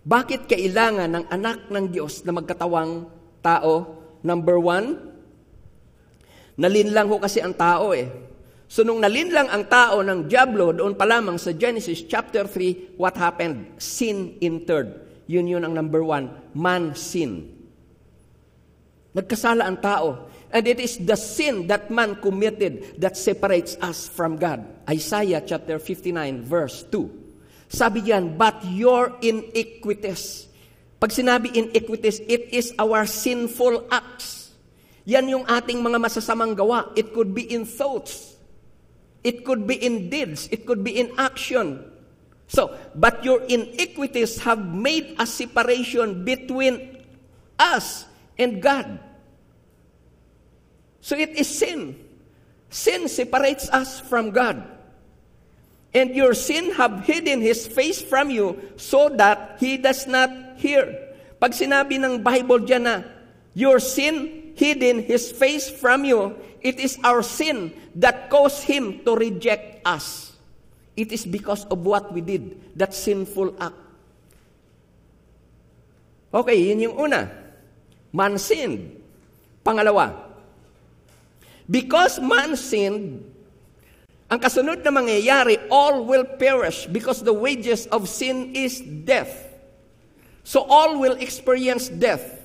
bakit 0.00 0.48
kailangan 0.48 1.12
ng 1.12 1.24
anak 1.28 1.68
ng 1.68 1.92
Diyos 1.92 2.24
na 2.24 2.32
magkatawang 2.32 3.04
tao? 3.44 4.00
Number 4.24 4.56
one, 4.56 4.96
nalinlang 6.56 7.08
ho 7.08 7.16
kasi 7.20 7.40
ang 7.40 7.52
tao 7.52 7.92
eh. 7.92 8.08
So 8.70 8.80
nung 8.86 9.02
nalinlang 9.02 9.50
ang 9.50 9.66
tao 9.68 10.00
ng 10.00 10.30
Diablo, 10.30 10.72
doon 10.72 10.94
pa 10.94 11.04
lamang 11.04 11.36
sa 11.36 11.52
Genesis 11.52 12.06
chapter 12.06 12.46
3, 12.46 12.96
what 12.96 13.18
happened? 13.18 13.76
Sin 13.76 14.38
entered. 14.40 15.04
Yun 15.28 15.50
yun 15.50 15.62
ang 15.66 15.74
number 15.76 16.00
one, 16.00 16.30
man 16.56 16.96
sin. 16.96 17.50
Nagkasala 19.10 19.66
ang 19.66 19.82
tao. 19.82 20.30
And 20.50 20.66
it 20.66 20.82
is 20.82 20.98
the 20.98 21.14
sin 21.14 21.66
that 21.70 21.90
man 21.90 22.18
committed 22.18 22.98
that 22.98 23.14
separates 23.14 23.78
us 23.78 24.10
from 24.10 24.34
God. 24.34 24.66
Isaiah 24.88 25.42
chapter 25.42 25.78
59 25.78 26.42
verse 26.42 26.82
2. 26.90 27.19
Sabi 27.70 28.02
diyan, 28.02 28.34
but 28.34 28.58
your 28.66 29.14
iniquities. 29.22 30.50
Pag 30.98 31.14
sinabi 31.14 31.54
iniquities, 31.54 32.18
it 32.26 32.50
is 32.50 32.74
our 32.76 33.06
sinful 33.06 33.86
acts. 33.94 34.50
Yan 35.06 35.30
yung 35.30 35.46
ating 35.46 35.78
mga 35.78 36.02
masasamang 36.02 36.58
gawa. 36.58 36.90
It 36.98 37.14
could 37.14 37.30
be 37.30 37.46
in 37.46 37.62
thoughts. 37.62 38.34
It 39.22 39.46
could 39.46 39.70
be 39.70 39.78
in 39.78 40.10
deeds. 40.10 40.50
It 40.50 40.66
could 40.66 40.82
be 40.82 40.98
in 40.98 41.14
action. 41.14 41.78
So, 42.50 42.74
but 42.98 43.22
your 43.22 43.46
iniquities 43.46 44.42
have 44.42 44.58
made 44.58 45.14
a 45.22 45.24
separation 45.24 46.26
between 46.26 47.06
us 47.54 48.04
and 48.34 48.58
God. 48.58 48.98
So 51.00 51.14
it 51.14 51.30
is 51.38 51.46
sin. 51.46 51.94
Sin 52.68 53.06
separates 53.08 53.70
us 53.70 54.00
from 54.00 54.34
God. 54.34 54.66
And 55.90 56.14
your 56.14 56.34
sin 56.34 56.72
have 56.78 57.04
hidden 57.04 57.40
His 57.40 57.66
face 57.66 58.00
from 58.00 58.30
you 58.30 58.58
so 58.76 59.08
that 59.18 59.58
He 59.58 59.76
does 59.76 60.06
not 60.06 60.30
hear. 60.56 60.86
Pag 61.40 61.52
sinabi 61.52 61.98
ng 61.98 62.22
Bible 62.22 62.62
dyan 62.62 62.84
na, 62.86 63.02
your 63.54 63.80
sin 63.80 64.52
hidden 64.54 65.02
His 65.02 65.32
face 65.32 65.66
from 65.66 66.04
you, 66.04 66.36
it 66.60 66.78
is 66.78 66.98
our 67.02 67.22
sin 67.22 67.72
that 67.98 68.30
caused 68.30 68.64
Him 68.64 69.02
to 69.02 69.16
reject 69.16 69.82
us. 69.82 70.36
It 70.94 71.10
is 71.10 71.26
because 71.26 71.64
of 71.66 71.82
what 71.82 72.12
we 72.12 72.20
did, 72.20 72.60
that 72.76 72.94
sinful 72.94 73.56
act. 73.58 73.78
Okay, 76.30 76.70
yun 76.70 76.86
yung 76.86 76.96
una. 76.98 77.30
Man 78.14 78.38
sinned. 78.38 79.00
Pangalawa, 79.60 80.16
because 81.68 82.16
man 82.18 82.56
sinned, 82.56 83.20
ang 84.30 84.38
kasunod 84.38 84.86
na 84.86 84.94
mangyayari, 84.94 85.58
all 85.74 86.06
will 86.06 86.22
perish 86.22 86.86
because 86.86 87.18
the 87.26 87.34
wages 87.34 87.90
of 87.90 88.06
sin 88.06 88.54
is 88.54 88.78
death. 88.78 89.50
So 90.46 90.62
all 90.62 91.02
will 91.02 91.18
experience 91.18 91.90
death. 91.90 92.38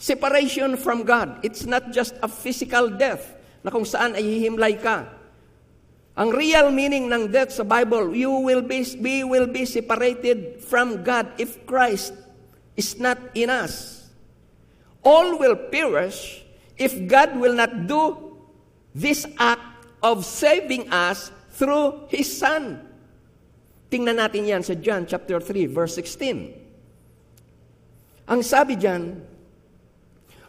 Separation 0.00 0.80
from 0.80 1.04
God. 1.04 1.44
It's 1.44 1.68
not 1.68 1.92
just 1.92 2.16
a 2.24 2.28
physical 2.32 2.88
death 2.88 3.28
na 3.60 3.68
kung 3.68 3.84
saan 3.84 4.16
ay 4.16 4.24
hihimlay 4.24 4.80
ka. 4.80 5.04
Ang 6.16 6.32
real 6.32 6.72
meaning 6.72 7.12
ng 7.12 7.28
death 7.28 7.52
sa 7.52 7.64
Bible, 7.64 8.16
you 8.16 8.32
will 8.40 8.64
be, 8.64 8.80
we 8.96 9.20
will 9.20 9.46
be 9.46 9.68
separated 9.68 10.64
from 10.64 11.04
God 11.04 11.28
if 11.36 11.60
Christ 11.68 12.16
is 12.72 12.96
not 12.96 13.20
in 13.36 13.52
us. 13.52 14.08
All 15.04 15.36
will 15.36 15.56
perish 15.68 16.40
if 16.80 16.96
God 17.04 17.36
will 17.36 17.52
not 17.52 17.84
do 17.84 18.32
this 18.96 19.28
act 19.36 19.69
of 20.00 20.24
saving 20.24 20.88
us 20.88 21.32
through 21.56 22.08
His 22.08 22.28
Son. 22.28 22.90
Tingnan 23.90 24.22
natin 24.22 24.46
yan 24.46 24.62
sa 24.62 24.78
John 24.78 25.04
chapter 25.04 25.42
3, 25.42 25.66
verse 25.66 25.98
16. 25.98 28.30
Ang 28.30 28.40
sabi 28.46 28.78
diyan, 28.78 29.18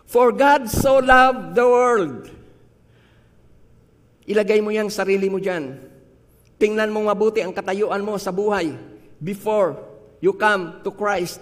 For 0.05 0.29
God 0.29 0.69
so 0.69 1.01
loved 1.01 1.57
the 1.57 1.65
world. 1.65 2.29
Ilagay 4.29 4.61
mo 4.61 4.69
yung 4.69 4.93
sarili 4.93 5.25
mo 5.25 5.41
diyan. 5.41 5.89
Tingnan 6.61 6.93
mo 6.93 7.01
mabuti 7.01 7.41
ang 7.41 7.49
katayuan 7.49 8.05
mo 8.05 8.13
sa 8.21 8.29
buhay 8.29 8.77
before 9.17 9.73
you 10.21 10.37
come 10.37 10.77
to 10.85 10.93
Christ. 10.93 11.41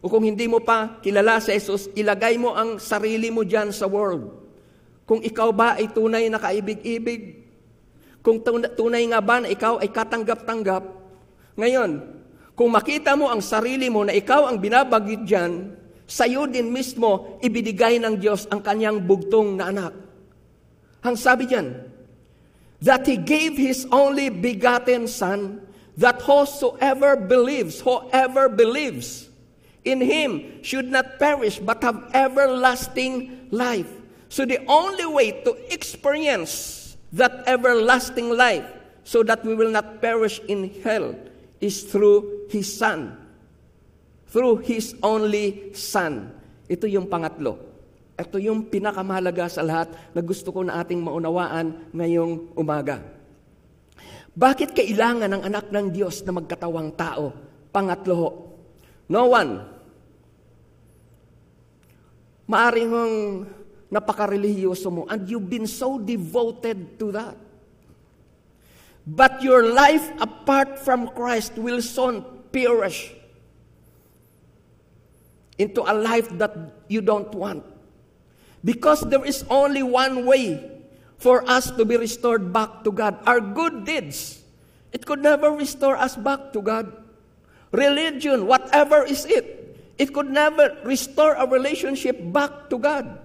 O 0.00 0.08
kung 0.08 0.24
hindi 0.24 0.48
mo 0.48 0.64
pa 0.64 0.96
kilala 1.04 1.44
sa 1.44 1.52
Jesus, 1.52 1.92
ilagay 1.92 2.40
mo 2.40 2.56
ang 2.56 2.80
sarili 2.80 3.28
mo 3.28 3.44
diyan 3.44 3.68
sa 3.68 3.84
world. 3.84 4.32
Kung 5.04 5.20
ikaw 5.20 5.52
ba 5.52 5.76
ay 5.76 5.92
tunay 5.92 6.32
na 6.32 6.40
kaibig-ibig, 6.40 7.43
kung 8.24 8.40
tunay 8.40 9.04
nga 9.12 9.20
ba 9.20 9.44
na 9.44 9.52
ikaw 9.52 9.84
ay 9.84 9.92
katanggap-tanggap, 9.92 10.80
ngayon, 11.60 12.00
kung 12.56 12.72
makita 12.72 13.12
mo 13.12 13.28
ang 13.28 13.44
sarili 13.44 13.92
mo 13.92 14.00
na 14.00 14.16
ikaw 14.16 14.48
ang 14.48 14.56
binabagit 14.56 15.28
dyan, 15.28 15.76
sa'yo 16.08 16.48
din 16.48 16.72
mismo 16.72 17.36
ibinigay 17.44 18.00
ng 18.00 18.16
Diyos 18.16 18.48
ang 18.48 18.64
kanyang 18.64 19.04
bugtong 19.04 19.60
na 19.60 19.68
anak. 19.68 19.92
Ang 21.04 21.20
sabi 21.20 21.44
dyan, 21.44 21.84
that 22.80 23.04
He 23.04 23.20
gave 23.20 23.60
His 23.60 23.84
only 23.92 24.32
begotten 24.32 25.04
Son, 25.04 25.60
that 26.00 26.24
whosoever 26.24 27.20
believes, 27.20 27.84
whoever 27.84 28.48
believes 28.48 29.28
in 29.84 30.00
Him 30.00 30.64
should 30.64 30.88
not 30.88 31.20
perish 31.20 31.60
but 31.60 31.84
have 31.84 32.08
everlasting 32.16 33.48
life. 33.52 33.88
So 34.32 34.48
the 34.48 34.64
only 34.64 35.06
way 35.06 35.44
to 35.44 35.52
experience 35.68 36.83
that 37.14 37.46
everlasting 37.46 38.34
life 38.34 38.66
so 39.06 39.22
that 39.22 39.46
we 39.46 39.54
will 39.54 39.70
not 39.70 40.02
perish 40.02 40.42
in 40.50 40.70
hell 40.82 41.14
is 41.62 41.86
through 41.86 42.50
His 42.50 42.66
Son. 42.66 43.14
Through 44.28 44.66
His 44.66 44.98
only 45.00 45.70
Son. 45.72 46.34
Ito 46.66 46.90
yung 46.90 47.06
pangatlo. 47.06 47.60
Ito 48.14 48.38
yung 48.38 48.66
pinakamahalaga 48.66 49.46
sa 49.50 49.62
lahat 49.62 49.90
na 50.14 50.22
gusto 50.22 50.50
ko 50.50 50.62
na 50.62 50.82
ating 50.82 50.98
maunawaan 51.02 51.90
ngayong 51.94 52.54
umaga. 52.58 53.02
Bakit 54.34 54.74
kailangan 54.74 55.30
ng 55.30 55.42
anak 55.46 55.70
ng 55.70 55.94
Diyos 55.94 56.22
na 56.26 56.34
magkatawang 56.34 56.94
tao? 56.98 57.30
Pangatlo 57.70 58.50
No 59.08 59.28
one. 59.28 59.60
Maaring 62.48 62.92
napakarelihiyoso 63.92 64.92
mo 64.92 65.02
and 65.08 65.28
you've 65.28 65.48
been 65.48 65.66
so 65.66 65.98
devoted 65.98 66.98
to 66.98 67.12
that. 67.12 67.36
But 69.06 69.42
your 69.42 69.68
life 69.68 70.04
apart 70.20 70.78
from 70.78 71.08
Christ 71.12 71.60
will 71.60 71.82
soon 71.82 72.24
perish 72.52 73.12
into 75.58 75.84
a 75.84 75.92
life 75.92 76.28
that 76.40 76.56
you 76.88 77.00
don't 77.00 77.32
want. 77.34 77.62
Because 78.64 79.02
there 79.02 79.24
is 79.24 79.44
only 79.50 79.82
one 79.82 80.24
way 80.24 80.56
for 81.18 81.44
us 81.48 81.70
to 81.72 81.84
be 81.84 81.96
restored 81.96 82.52
back 82.52 82.82
to 82.84 82.90
God. 82.90 83.20
Our 83.26 83.40
good 83.40 83.84
deeds, 83.84 84.40
it 84.92 85.04
could 85.04 85.20
never 85.20 85.52
restore 85.52 85.96
us 85.96 86.16
back 86.16 86.52
to 86.54 86.62
God. 86.62 86.90
Religion, 87.72 88.46
whatever 88.46 89.04
is 89.04 89.26
it, 89.26 89.76
it 89.98 90.14
could 90.14 90.30
never 90.30 90.78
restore 90.84 91.34
a 91.34 91.46
relationship 91.46 92.16
back 92.32 92.70
to 92.70 92.78
God. 92.78 93.18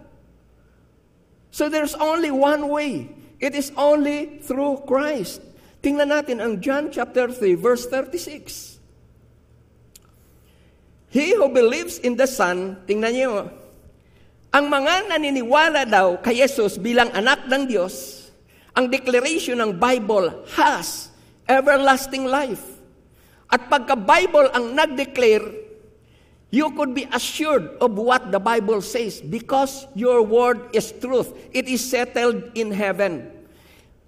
So 1.50 1.68
there's 1.68 1.98
only 1.98 2.30
one 2.30 2.70
way. 2.70 3.10
It 3.40 3.56
is 3.56 3.72
only 3.80 4.44
through 4.44 4.86
Christ. 4.86 5.42
Tingnan 5.80 6.12
natin 6.12 6.44
ang 6.44 6.60
John 6.60 6.92
chapter 6.92 7.32
3 7.32 7.56
verse 7.56 7.88
36. 7.88 8.78
He 11.10 11.34
who 11.34 11.50
believes 11.50 11.98
in 12.04 12.14
the 12.14 12.30
Son, 12.30 12.78
tingnan 12.86 13.14
niyo, 13.16 13.50
ang 14.50 14.66
mga 14.70 15.14
naniniwala 15.14 15.86
daw 15.86 16.22
kay 16.22 16.42
Jesus 16.42 16.78
bilang 16.78 17.10
anak 17.14 17.50
ng 17.50 17.66
Diyos, 17.66 18.28
ang 18.78 18.90
declaration 18.90 19.58
ng 19.58 19.78
Bible 19.78 20.46
has 20.54 21.10
everlasting 21.50 22.30
life. 22.30 22.62
At 23.50 23.66
pagka 23.66 23.98
Bible 23.98 24.54
ang 24.54 24.78
nag-declare, 24.78 25.69
you 26.50 26.74
could 26.74 26.98
be 26.98 27.06
assured 27.14 27.78
of 27.78 27.94
what 27.94 28.34
the 28.34 28.42
Bible 28.42 28.82
says 28.82 29.22
because 29.22 29.86
your 29.94 30.26
word 30.26 30.74
is 30.74 30.90
truth. 30.98 31.34
It 31.54 31.70
is 31.70 31.86
settled 31.86 32.54
in 32.58 32.74
heaven. 32.74 33.30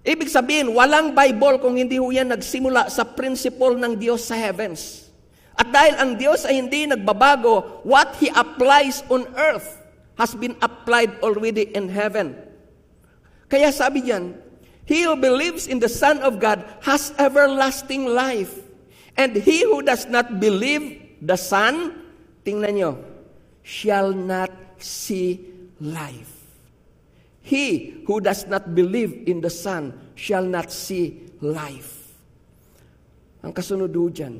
Ibig 0.02 0.26
sabihin, 0.26 0.74
walang 0.74 1.14
Bible 1.14 1.62
kung 1.62 1.78
hindi 1.78 2.02
ho 2.02 2.10
yan 2.10 2.34
nagsimula 2.34 2.90
sa 2.90 3.06
principle 3.06 3.78
ng 3.78 3.94
Diyos 3.94 4.26
sa 4.26 4.34
heavens. 4.34 5.06
At 5.54 5.70
dahil 5.70 5.94
ang 5.94 6.18
Diyos 6.18 6.42
ay 6.42 6.58
hindi 6.58 6.90
nagbabago, 6.90 7.86
what 7.86 8.18
He 8.18 8.26
applies 8.34 9.06
on 9.06 9.30
earth 9.38 9.78
has 10.18 10.34
been 10.34 10.58
applied 10.58 11.22
already 11.22 11.70
in 11.70 11.86
heaven. 11.86 12.34
Kaya 13.46 13.70
sabi 13.70 14.02
diyan, 14.02 14.34
He 14.82 15.06
who 15.06 15.14
believes 15.14 15.70
in 15.70 15.78
the 15.78 15.88
Son 15.88 16.18
of 16.26 16.42
God 16.42 16.66
has 16.82 17.14
everlasting 17.22 18.10
life. 18.10 18.50
And 19.14 19.36
he 19.36 19.62
who 19.62 19.84
does 19.84 20.08
not 20.08 20.40
believe 20.40 20.98
the 21.20 21.36
Son, 21.36 22.01
tingnan 22.42 22.74
nyo, 22.74 22.90
shall 23.62 24.10
not 24.14 24.50
see 24.82 25.42
life. 25.78 26.42
He 27.42 27.98
who 28.06 28.22
does 28.22 28.46
not 28.46 28.70
believe 28.74 29.26
in 29.26 29.42
the 29.42 29.50
Son 29.50 29.94
shall 30.14 30.46
not 30.46 30.70
see 30.70 31.26
life. 31.42 32.14
Ang 33.42 33.50
kasunod 33.50 33.90
dyan, 34.14 34.38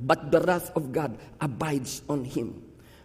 but 0.00 0.32
the 0.32 0.40
wrath 0.40 0.72
of 0.72 0.88
God 0.88 1.12
abides 1.36 2.00
on 2.08 2.24
him. 2.24 2.56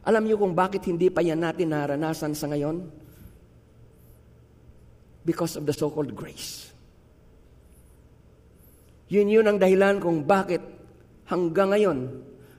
Alam 0.07 0.27
niyo 0.27 0.39
kung 0.39 0.55
bakit 0.55 0.87
hindi 0.87 1.11
pa 1.11 1.19
yan 1.19 1.43
natin 1.43 1.75
naranasan 1.75 2.31
sa 2.31 2.47
ngayon? 2.47 3.03
because 5.25 5.55
of 5.55 5.65
the 5.65 5.73
so-called 5.73 6.11
grace. 6.13 6.71
Yun 9.07 9.31
yun 9.31 9.47
ang 9.47 9.57
dahilan 9.59 9.99
kung 9.99 10.23
bakit 10.23 10.59
hanggang 11.27 11.71
ngayon 11.71 11.99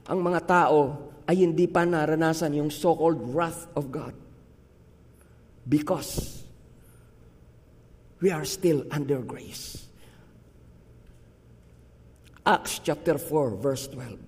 ang 0.09 0.19
mga 0.21 0.41
tao 0.45 1.13
ay 1.25 1.41
hindi 1.41 1.65
pa 1.65 1.89
naranasan 1.89 2.57
yung 2.61 2.69
so-called 2.69 3.21
wrath 3.33 3.69
of 3.77 3.89
God. 3.89 4.13
Because 5.65 6.45
we 8.21 8.29
are 8.29 8.45
still 8.45 8.85
under 8.93 9.25
grace. 9.25 9.89
Acts 12.45 12.85
chapter 12.85 13.17
4 13.17 13.57
verse 13.57 13.89
12. 13.89 14.21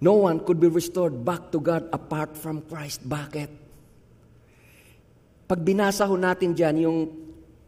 No 0.00 0.16
one 0.26 0.40
could 0.42 0.58
be 0.58 0.66
restored 0.66 1.22
back 1.22 1.52
to 1.52 1.60
God 1.60 1.86
apart 1.92 2.34
from 2.34 2.64
Christ. 2.64 3.04
Bakit? 3.04 3.50
Pag 5.44 5.60
binasa 5.60 6.08
ho 6.08 6.16
natin 6.16 6.56
dyan, 6.56 6.88
yung 6.88 6.98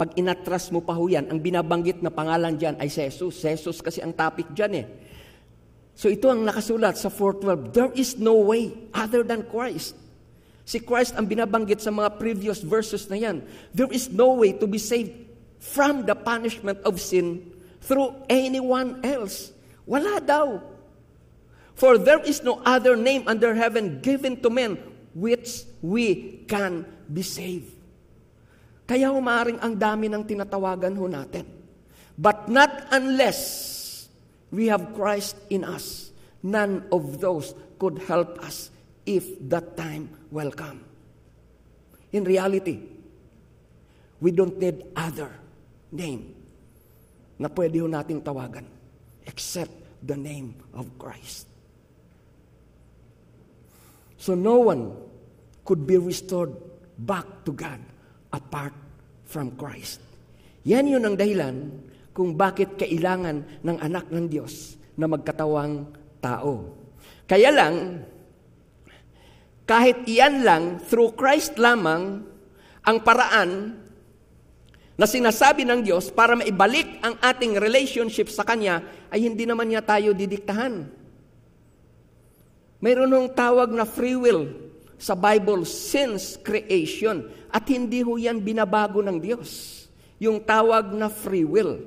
pag 0.01 0.17
inatras 0.19 0.73
mo 0.73 0.81
pa 0.81 0.97
ho 0.97 1.07
yan, 1.07 1.29
ang 1.29 1.39
binabanggit 1.39 2.01
na 2.01 2.11
pangalan 2.11 2.57
dyan 2.57 2.75
ay 2.81 2.89
Jesus. 2.89 3.39
Jesus 3.39 3.79
kasi 3.85 4.01
ang 4.01 4.17
topic 4.17 4.51
dyan 4.51 4.83
eh. 4.83 4.87
So 5.93 6.09
ito 6.09 6.29
ang 6.33 6.43
nakasulat 6.43 6.97
sa 6.97 7.13
4.12. 7.13 7.77
There 7.77 7.93
is 7.93 8.17
no 8.17 8.41
way 8.49 8.73
other 8.97 9.23
than 9.23 9.45
Christ. 9.45 9.95
Si 10.63 10.79
Christ 10.81 11.19
ang 11.19 11.27
binabanggit 11.27 11.83
sa 11.83 11.91
mga 11.91 12.17
previous 12.17 12.63
verses 12.63 13.11
na 13.11 13.19
yan. 13.19 13.43
There 13.75 13.91
is 13.91 14.09
no 14.09 14.39
way 14.39 14.57
to 14.57 14.67
be 14.67 14.79
saved 14.79 15.13
from 15.63 16.07
the 16.07 16.15
punishment 16.15 16.81
of 16.87 17.03
sin 17.03 17.45
through 17.83 18.15
anyone 18.31 19.03
else. 19.03 19.51
Wala 19.85 20.23
daw. 20.23 20.63
For 21.75 21.99
there 21.99 22.23
is 22.23 22.47
no 22.47 22.63
other 22.63 22.95
name 22.95 23.27
under 23.27 23.55
heaven 23.55 23.99
given 24.01 24.39
to 24.43 24.49
men 24.51 24.79
which 25.13 25.67
we 25.83 26.41
can 26.47 26.87
be 27.11 27.27
saved. 27.27 27.75
Kaya 28.87 29.11
umaring 29.11 29.59
ang 29.63 29.75
dami 29.75 30.07
ng 30.11 30.23
tinatawagan 30.23 30.95
ho 30.95 31.07
natin. 31.09 31.47
But 32.15 32.47
not 32.47 32.93
unless 32.93 33.72
we 34.53 34.69
have 34.69 34.95
Christ 34.95 35.35
in 35.49 35.65
us. 35.65 36.13
None 36.45 36.85
of 36.93 37.19
those 37.19 37.57
could 37.81 37.99
help 38.05 38.39
us 38.45 38.71
if 39.09 39.25
that 39.49 39.77
time 39.77 40.13
will 40.31 40.53
come. 40.53 40.85
In 42.13 42.23
reality, 42.23 42.79
we 44.21 44.31
don't 44.31 44.61
need 44.61 44.85
other 44.95 45.33
name 45.91 46.37
na 47.41 47.49
pwede 47.51 47.81
ho 47.83 47.89
nating 47.91 48.23
tawagan 48.23 48.69
except 49.27 49.73
the 50.05 50.15
name 50.15 50.55
of 50.77 50.87
Christ. 51.01 51.49
So 54.21 54.39
no 54.39 54.63
one 54.63 54.95
could 55.67 55.83
be 55.83 55.99
restored 55.99 56.55
back 56.95 57.27
to 57.49 57.51
God 57.51 57.83
apart 58.31 58.75
from 59.27 59.59
Christ. 59.59 59.99
Yan 60.63 60.87
yun 60.87 61.03
ang 61.03 61.19
dahilan 61.19 61.83
kung 62.13 62.37
bakit 62.37 62.77
kailangan 62.77 63.45
ng 63.65 63.77
anak 63.81 64.09
ng 64.13 64.29
Diyos 64.29 64.77
na 64.97 65.09
magkatawang 65.09 65.89
tao. 66.21 66.77
Kaya 67.25 67.49
lang, 67.49 68.05
kahit 69.65 70.05
iyan 70.05 70.45
lang, 70.45 70.63
through 70.85 71.17
Christ 71.17 71.57
lamang, 71.57 72.25
ang 72.85 72.99
paraan 73.01 73.81
na 75.01 75.07
sinasabi 75.09 75.65
ng 75.65 75.81
Diyos 75.81 76.13
para 76.13 76.37
maibalik 76.37 77.01
ang 77.01 77.17
ating 77.19 77.57
relationship 77.57 78.29
sa 78.29 78.45
Kanya 78.45 78.85
ay 79.09 79.25
hindi 79.25 79.49
naman 79.49 79.73
niya 79.73 79.81
tayo 79.81 80.13
didiktahan. 80.13 80.85
Mayroon 82.83 83.09
nung 83.09 83.31
tawag 83.31 83.71
na 83.71 83.87
free 83.87 84.19
will 84.19 84.51
sa 84.99 85.15
Bible 85.15 85.63
since 85.67 86.39
creation. 86.39 87.27
At 87.51 87.67
hindi 87.71 88.03
ho 88.03 88.19
yan 88.19 88.43
binabago 88.43 88.99
ng 89.03 89.19
Diyos. 89.23 89.83
Yung 90.19 90.43
tawag 90.43 90.91
na 90.95 91.07
free 91.07 91.47
will. 91.47 91.83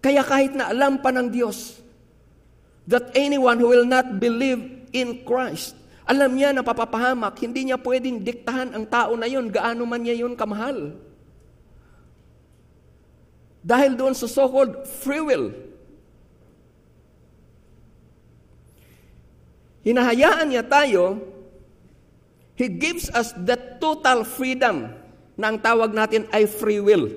Kaya 0.00 0.22
kahit 0.22 0.54
na 0.54 0.70
alam 0.70 1.00
pa 1.02 1.10
ng 1.10 1.28
Diyos 1.30 1.80
that 2.86 3.10
anyone 3.18 3.58
who 3.58 3.70
will 3.70 3.88
not 3.88 4.22
believe 4.22 4.90
in 4.94 5.26
Christ, 5.26 5.74
alam 6.06 6.38
niya 6.38 6.54
na 6.54 6.62
papapahamak, 6.62 7.34
hindi 7.42 7.66
niya 7.66 7.82
pwedeng 7.82 8.22
diktahan 8.22 8.70
ang 8.70 8.86
tao 8.86 9.18
na 9.18 9.26
yun, 9.26 9.50
gaano 9.50 9.82
man 9.82 10.06
niya 10.06 10.22
yun 10.22 10.38
kamahal. 10.38 10.94
Dahil 13.66 13.98
doon 13.98 14.14
sa 14.14 14.30
so-called 14.30 14.86
free 14.86 15.18
will, 15.18 15.50
hinahayaan 19.82 20.46
niya 20.54 20.62
tayo 20.62 21.34
He 22.56 22.72
gives 22.72 23.12
us 23.12 23.36
the 23.36 23.54
total 23.76 24.24
freedom 24.24 24.88
na 25.36 25.52
ang 25.52 25.60
tawag 25.60 25.92
natin 25.92 26.24
ay 26.32 26.48
free 26.48 26.80
will 26.80 27.12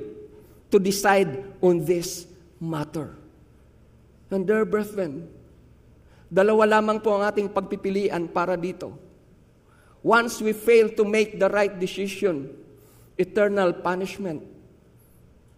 to 0.68 0.78
decide 0.78 1.48
on 1.64 1.88
this 1.88 2.28
matter. 2.60 3.16
And 4.30 4.46
dear 4.46 4.68
brethren, 4.68 5.26
dalawa 6.30 6.80
lamang 6.80 7.02
po 7.02 7.18
ang 7.18 7.26
ating 7.26 7.50
pagpipilian 7.50 8.30
para 8.30 8.54
dito. 8.54 8.94
Once 10.06 10.40
we 10.40 10.54
fail 10.54 10.94
to 10.94 11.04
make 11.04 11.36
the 11.42 11.50
right 11.50 11.76
decision, 11.76 12.48
eternal 13.20 13.76
punishment. 13.84 14.40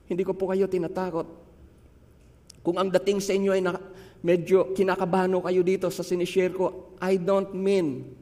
Hindi 0.10 0.24
ko 0.26 0.34
po 0.34 0.50
kayo 0.50 0.66
tinatakot. 0.66 1.28
Kung 2.66 2.78
ang 2.78 2.90
dating 2.90 3.22
sa 3.22 3.38
inyo 3.38 3.52
ay 3.54 3.62
na, 3.62 3.78
medyo 4.22 4.74
kinakabahan 4.74 5.34
kayo 5.42 5.62
dito 5.62 5.90
sa 5.94 6.02
sinishare 6.02 6.54
ko, 6.54 6.98
I 6.98 7.22
don't 7.22 7.54
mean 7.54 8.18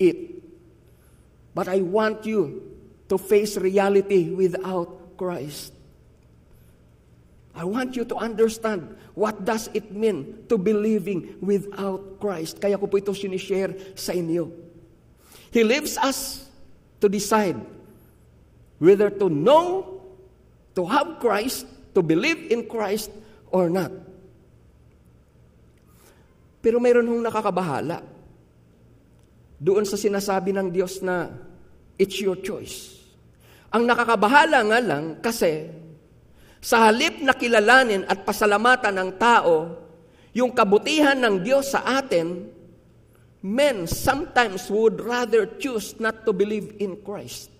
it. 0.00 0.40
But 1.54 1.70
I 1.70 1.80
want 1.80 2.26
you 2.26 2.60
to 3.08 3.16
face 3.16 3.56
reality 3.56 4.32
without 4.32 5.16
Christ. 5.16 5.83
I 7.54 7.62
want 7.62 7.94
you 7.94 8.02
to 8.10 8.16
understand 8.18 8.98
what 9.14 9.46
does 9.46 9.70
it 9.70 9.94
mean 9.94 10.42
to 10.50 10.58
be 10.58 10.74
living 10.74 11.38
without 11.38 12.18
Christ. 12.18 12.58
Kaya 12.58 12.74
ko 12.74 12.90
po 12.90 12.98
ito 12.98 13.14
sinishare 13.14 13.94
sa 13.94 14.10
inyo. 14.10 14.50
He 15.54 15.62
leaves 15.62 15.94
us 15.94 16.50
to 16.98 17.06
decide 17.06 17.54
whether 18.82 19.06
to 19.06 19.30
know, 19.30 20.02
to 20.74 20.82
have 20.82 21.22
Christ, 21.22 21.70
to 21.94 22.02
believe 22.02 22.50
in 22.50 22.66
Christ, 22.66 23.14
or 23.54 23.70
not. 23.70 23.94
Pero 26.58 26.82
mayroon 26.82 27.06
hong 27.06 27.22
nakakabahala 27.22 28.02
doon 29.62 29.86
sa 29.86 29.94
sinasabi 29.94 30.50
ng 30.50 30.74
Diyos 30.74 30.98
na 31.06 31.30
it's 31.94 32.18
your 32.18 32.34
choice. 32.42 32.98
Ang 33.70 33.86
nakakabahala 33.86 34.58
nga 34.66 34.80
lang 34.82 35.22
kasi 35.22 35.70
sa 36.64 36.88
halip 36.88 37.20
na 37.20 37.36
kilalanin 37.36 38.08
at 38.08 38.24
pasalamatan 38.24 38.96
ng 38.96 39.10
tao 39.20 39.76
yung 40.32 40.48
kabutihan 40.48 41.12
ng 41.12 41.44
Diyos 41.44 41.76
sa 41.76 41.84
atin, 42.00 42.48
men 43.44 43.84
sometimes 43.84 44.72
would 44.72 44.96
rather 45.04 45.44
choose 45.60 45.92
not 46.00 46.24
to 46.24 46.32
believe 46.32 46.72
in 46.80 46.96
Christ. 47.04 47.52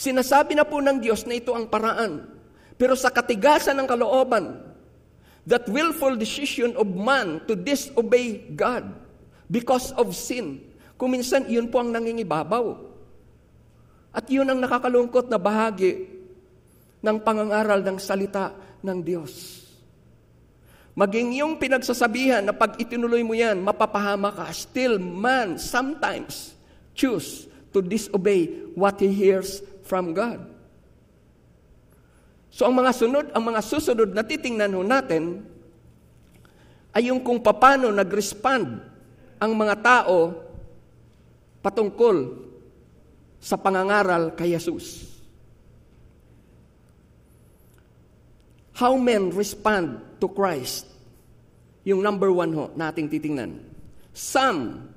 Sinasabi 0.00 0.56
na 0.56 0.64
po 0.64 0.80
ng 0.80 0.96
Diyos 0.96 1.28
na 1.28 1.36
ito 1.36 1.52
ang 1.52 1.68
paraan. 1.68 2.24
Pero 2.80 2.96
sa 2.96 3.12
katigasan 3.12 3.76
ng 3.76 3.86
kalooban, 3.86 4.64
that 5.44 5.68
willful 5.68 6.16
decision 6.16 6.72
of 6.72 6.88
man 6.88 7.44
to 7.44 7.52
disobey 7.52 8.48
God 8.56 8.88
because 9.52 9.92
of 9.92 10.16
sin. 10.16 10.64
Kung 10.96 11.12
minsan, 11.12 11.44
iyon 11.44 11.68
po 11.68 11.84
ang 11.84 11.92
nangingibabaw. 11.92 12.80
At 14.16 14.24
iyon 14.32 14.48
ang 14.48 14.58
nakakalungkot 14.58 15.28
na 15.28 15.36
bahagi 15.36 16.17
ng 17.02 17.16
pangangaral 17.22 17.80
ng 17.82 17.98
salita 17.98 18.54
ng 18.82 18.98
Diyos. 19.02 19.64
Maging 20.98 21.38
yung 21.38 21.54
pinagsasabihan 21.62 22.42
na 22.42 22.50
pag 22.50 22.74
itinuloy 22.74 23.22
mo 23.22 23.30
yan, 23.30 23.62
mapapahama 23.62 24.34
ka, 24.34 24.50
still 24.50 24.98
man 24.98 25.54
sometimes 25.54 26.58
choose 26.90 27.46
to 27.70 27.78
disobey 27.78 28.50
what 28.74 28.98
he 28.98 29.06
hears 29.06 29.62
from 29.86 30.10
God. 30.10 30.42
So 32.50 32.66
ang 32.66 32.74
mga 32.74 32.90
sunod, 32.90 33.26
ang 33.30 33.44
mga 33.46 33.62
susunod 33.62 34.10
na 34.10 34.26
titingnan 34.26 34.74
ho 34.74 34.82
natin 34.82 35.46
ay 36.90 37.14
yung 37.14 37.22
kung 37.22 37.38
paano 37.38 37.94
nag-respond 37.94 38.82
ang 39.38 39.52
mga 39.54 39.78
tao 39.78 40.34
patungkol 41.62 42.42
sa 43.38 43.54
pangangaral 43.54 44.34
kay 44.34 44.50
Jesus. 44.58 45.07
How 48.78 48.94
men 48.94 49.34
respond 49.34 50.22
to 50.22 50.30
Christ. 50.30 50.86
Yung 51.82 51.98
number 51.98 52.30
one 52.30 52.54
ho, 52.54 52.70
nating 52.78 53.10
titingnan. 53.10 53.58
Some, 54.14 54.94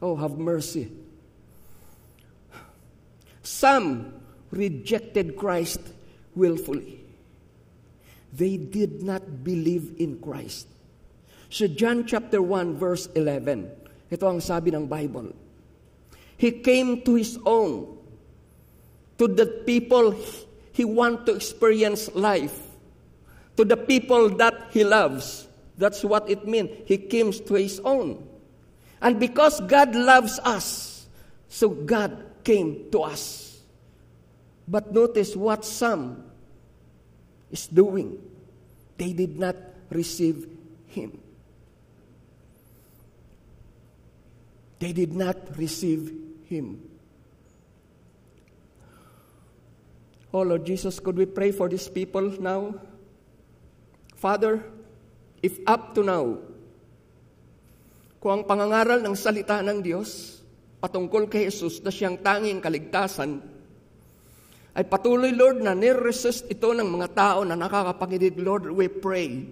oh, 0.00 0.16
have 0.16 0.40
mercy. 0.40 0.88
Some 3.44 4.16
rejected 4.48 5.36
Christ 5.36 5.84
willfully. 6.32 7.04
They 8.32 8.56
did 8.56 9.04
not 9.04 9.44
believe 9.44 10.00
in 10.00 10.16
Christ. 10.16 10.72
So 11.52 11.68
John 11.68 12.08
chapter 12.08 12.40
1 12.40 12.80
verse 12.80 13.12
11, 13.12 14.08
ito 14.08 14.24
ang 14.24 14.40
sabi 14.40 14.72
ng 14.72 14.88
Bible. 14.88 15.36
He 16.40 16.64
came 16.64 17.04
to 17.04 17.12
His 17.12 17.36
own, 17.44 17.92
to 19.20 19.28
the 19.28 19.44
people 19.68 20.16
He 20.78 20.84
wants 20.84 21.26
to 21.26 21.34
experience 21.34 22.06
life 22.14 22.54
to 23.56 23.64
the 23.64 23.76
people 23.76 24.30
that 24.38 24.70
He 24.70 24.84
loves. 24.84 25.48
That's 25.76 26.04
what 26.04 26.30
it 26.30 26.46
means. 26.46 26.70
He 26.86 26.96
came 26.96 27.32
to 27.32 27.54
His 27.54 27.80
own. 27.82 28.22
And 29.02 29.18
because 29.18 29.58
God 29.62 29.96
loves 29.96 30.38
us, 30.38 31.08
so 31.48 31.70
God 31.70 32.14
came 32.44 32.92
to 32.92 33.00
us. 33.10 33.58
But 34.68 34.94
notice 34.94 35.34
what 35.34 35.64
some 35.64 36.22
is 37.50 37.66
doing. 37.66 38.22
They 38.98 39.12
did 39.12 39.36
not 39.36 39.56
receive 39.90 40.46
Him. 40.86 41.18
They 44.78 44.92
did 44.92 45.12
not 45.12 45.58
receive 45.58 46.14
Him. 46.44 46.88
Oh 50.38 50.46
Lord 50.46 50.62
Jesus, 50.62 51.02
could 51.02 51.18
we 51.18 51.26
pray 51.26 51.50
for 51.50 51.66
these 51.66 51.90
people 51.90 52.30
now? 52.38 52.70
Father, 54.14 54.62
if 55.42 55.58
up 55.66 55.98
to 55.98 56.06
now, 56.06 56.38
kung 58.22 58.38
ang 58.38 58.44
pangangaral 58.46 59.02
ng 59.02 59.18
salita 59.18 59.58
ng 59.66 59.82
Diyos 59.82 60.38
patungkol 60.78 61.26
kay 61.26 61.50
Jesus 61.50 61.82
na 61.82 61.90
siyang 61.90 62.22
tanging 62.22 62.62
kaligtasan, 62.62 63.42
ay 64.78 64.86
patuloy, 64.86 65.34
Lord, 65.34 65.58
na 65.58 65.74
niresist 65.74 66.46
ito 66.46 66.70
ng 66.70 66.86
mga 66.86 67.18
tao 67.18 67.42
na 67.42 67.58
nakakapakinig, 67.58 68.38
Lord, 68.38 68.70
we 68.70 68.86
pray, 68.86 69.42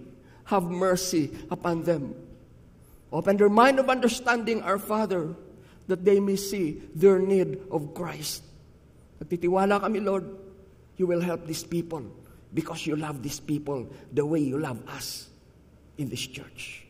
have 0.47 0.71
mercy 0.71 1.35
upon 1.51 1.83
them. 1.83 2.15
Open 3.11 3.35
their 3.35 3.51
mind 3.51 3.83
of 3.83 3.91
understanding, 3.91 4.63
our 4.63 4.79
Father, 4.79 5.35
that 5.91 6.07
they 6.07 6.23
may 6.23 6.39
see 6.39 6.79
their 6.95 7.19
need 7.19 7.59
of 7.75 7.91
Christ. 7.91 8.39
Nagtitiwala 9.19 9.83
kami, 9.83 9.99
Lord, 9.99 10.46
you 10.97 11.07
will 11.07 11.21
help 11.21 11.45
these 11.45 11.63
people 11.63 12.03
because 12.53 12.85
you 12.85 12.95
love 12.95 13.21
these 13.23 13.39
people 13.39 13.87
the 14.11 14.25
way 14.25 14.39
you 14.39 14.57
love 14.57 14.81
us 14.89 15.29
in 15.97 16.09
this 16.09 16.25
church. 16.25 16.85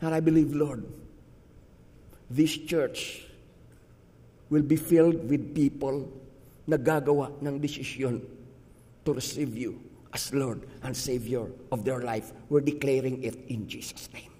And 0.00 0.14
I 0.14 0.20
believe, 0.20 0.54
Lord, 0.54 0.84
this 2.30 2.56
church 2.56 3.24
will 4.50 4.62
be 4.62 4.76
filled 4.76 5.28
with 5.28 5.54
people 5.54 6.10
na 6.66 6.76
gagawa 6.76 7.32
ng 7.42 7.58
desisyon 7.60 8.20
to 9.04 9.12
receive 9.12 9.56
you 9.56 9.80
as 10.12 10.32
Lord 10.32 10.66
and 10.82 10.96
Savior 10.96 11.46
of 11.72 11.84
their 11.84 12.00
life. 12.00 12.32
We're 12.48 12.60
declaring 12.60 13.24
it 13.24 13.36
in 13.48 13.68
Jesus' 13.68 14.08
name. 14.12 14.30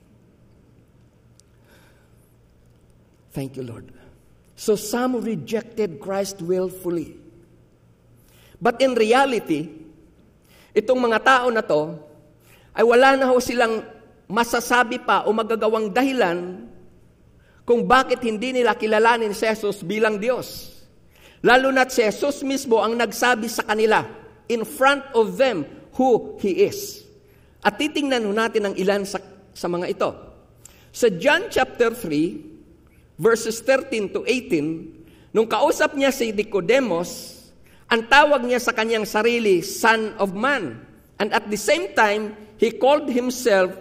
Thank 3.33 3.57
you, 3.57 3.63
Lord. 3.63 3.93
So 4.57 4.75
some 4.75 5.21
rejected 5.21 6.01
Christ 6.01 6.43
willfully. 6.43 7.17
But 8.59 8.83
in 8.83 8.99
reality, 8.99 9.71
itong 10.75 10.99
mga 10.99 11.19
tao 11.23 11.47
na 11.55 11.63
to, 11.63 11.95
ay 12.75 12.83
wala 12.83 13.15
na 13.15 13.31
ho 13.31 13.39
silang 13.39 13.83
masasabi 14.29 15.03
pa 15.03 15.25
o 15.27 15.33
magagawang 15.33 15.91
dahilan 15.91 16.69
kung 17.65 17.87
bakit 17.87 18.23
hindi 18.23 18.55
nila 18.55 18.77
kilalanin 18.77 19.33
si 19.33 19.47
Jesus 19.47 19.83
bilang 19.83 20.19
Diyos. 20.19 20.79
Lalo 21.43 21.71
na't 21.71 21.95
si 21.95 22.03
Jesus 22.03 22.43
mismo 22.43 22.83
ang 22.83 22.99
nagsabi 22.99 23.47
sa 23.47 23.63
kanila 23.63 24.03
in 24.51 24.67
front 24.67 25.07
of 25.15 25.39
them 25.39 25.63
who 25.95 26.39
He 26.43 26.67
is. 26.67 27.07
At 27.63 27.79
titingnan 27.79 28.27
ho 28.27 28.33
natin 28.35 28.71
ang 28.71 28.75
ilan 28.75 29.07
sa, 29.07 29.23
sa 29.55 29.67
mga 29.71 29.87
ito. 29.91 30.11
Sa 30.91 31.07
John 31.15 31.47
chapter 31.53 31.95
3, 31.95 33.19
verses 33.19 33.63
13 33.63 34.15
to 34.15 34.23
18, 34.27 35.35
nung 35.35 35.47
kausap 35.47 35.95
niya 35.95 36.11
si 36.11 36.31
Nicodemus, 36.31 37.38
ang 37.89 38.05
tawag 38.05 38.45
niya 38.45 38.61
sa 38.61 38.77
kanyang 38.77 39.09
sarili, 39.09 39.65
Son 39.65 40.13
of 40.21 40.37
Man. 40.37 40.77
And 41.17 41.33
at 41.33 41.49
the 41.49 41.57
same 41.57 41.97
time, 41.97 42.37
he 42.61 42.77
called 42.77 43.09
himself 43.09 43.73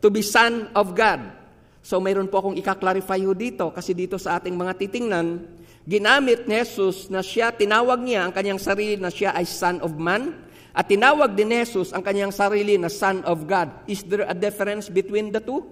to 0.00 0.08
be 0.08 0.22
Son 0.22 0.70
of 0.70 0.94
God. 0.94 1.34
So 1.82 1.98
mayroon 1.98 2.30
po 2.30 2.42
akong 2.42 2.58
ikaklarify 2.58 3.22
ho 3.26 3.34
dito 3.34 3.70
kasi 3.70 3.94
dito 3.94 4.18
sa 4.18 4.38
ating 4.38 4.54
mga 4.54 4.74
titingnan, 4.74 5.46
ginamit 5.86 6.46
ni 6.46 6.58
Jesus 6.62 7.06
na 7.10 7.22
siya, 7.22 7.54
tinawag 7.54 8.02
niya 8.02 8.26
ang 8.26 8.32
kanyang 8.34 8.58
sarili 8.58 8.98
na 8.98 9.10
siya 9.10 9.34
ay 9.34 9.46
Son 9.46 9.78
of 9.82 9.94
Man 9.94 10.34
at 10.74 10.90
tinawag 10.90 11.38
din 11.38 11.50
ni 11.50 11.62
Jesus 11.62 11.94
ang 11.94 12.02
kanyang 12.02 12.34
sarili 12.34 12.74
na 12.74 12.90
Son 12.90 13.22
of 13.22 13.46
God. 13.46 13.70
Is 13.86 14.02
there 14.02 14.26
a 14.26 14.34
difference 14.34 14.90
between 14.90 15.30
the 15.30 15.42
two? 15.42 15.62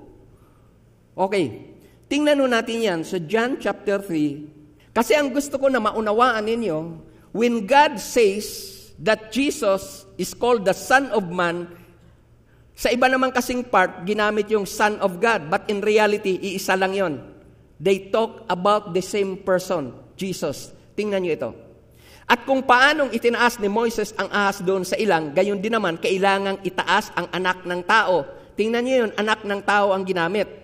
Okay. 1.15 1.75
Tingnan 2.11 2.43
ho 2.43 2.47
natin 2.47 2.79
yan 2.79 3.01
sa 3.03 3.19
John 3.23 3.59
chapter 3.59 3.99
3. 4.03 4.95
Kasi 4.95 5.19
ang 5.19 5.35
gusto 5.35 5.59
ko 5.59 5.67
na 5.67 5.83
maunawaan 5.83 6.47
ninyo, 6.47 6.79
when 7.35 7.67
God 7.67 7.99
says 7.99 8.47
that 9.03 9.35
Jesus 9.35 10.07
is 10.15 10.31
called 10.33 10.63
the 10.63 10.73
Son 10.73 11.11
of 11.11 11.27
Man, 11.27 11.67
sa 12.79 12.95
iba 12.95 13.11
naman 13.11 13.35
kasing 13.35 13.67
part, 13.67 14.07
ginamit 14.07 14.47
yung 14.55 14.65
Son 14.65 15.03
of 15.03 15.19
God, 15.19 15.51
but 15.51 15.67
in 15.67 15.83
reality, 15.83 16.39
iisa 16.39 16.79
lang 16.79 16.95
yon. 16.95 17.19
They 17.83 18.09
talk 18.15 18.47
about 18.47 18.95
the 18.95 19.03
same 19.03 19.43
person, 19.43 19.91
Jesus. 20.15 20.71
Tingnan 20.95 21.27
nyo 21.27 21.33
ito. 21.35 21.51
At 22.25 22.47
kung 22.49 22.65
paanong 22.65 23.13
itinaas 23.13 23.61
ni 23.61 23.69
Moises 23.69 24.17
ang 24.17 24.31
ahas 24.33 24.65
doon 24.65 24.87
sa 24.87 24.97
ilang, 24.97 25.35
gayon 25.37 25.61
din 25.61 25.75
naman, 25.75 26.01
kailangang 26.01 26.63
itaas 26.65 27.13
ang 27.19 27.29
anak 27.35 27.67
ng 27.67 27.83
tao. 27.85 28.25
Tingnan 28.55 28.83
nyo 28.87 28.95
yun, 29.05 29.13
anak 29.19 29.45
ng 29.45 29.61
tao 29.61 29.93
ang 29.93 30.07
ginamit. 30.07 30.64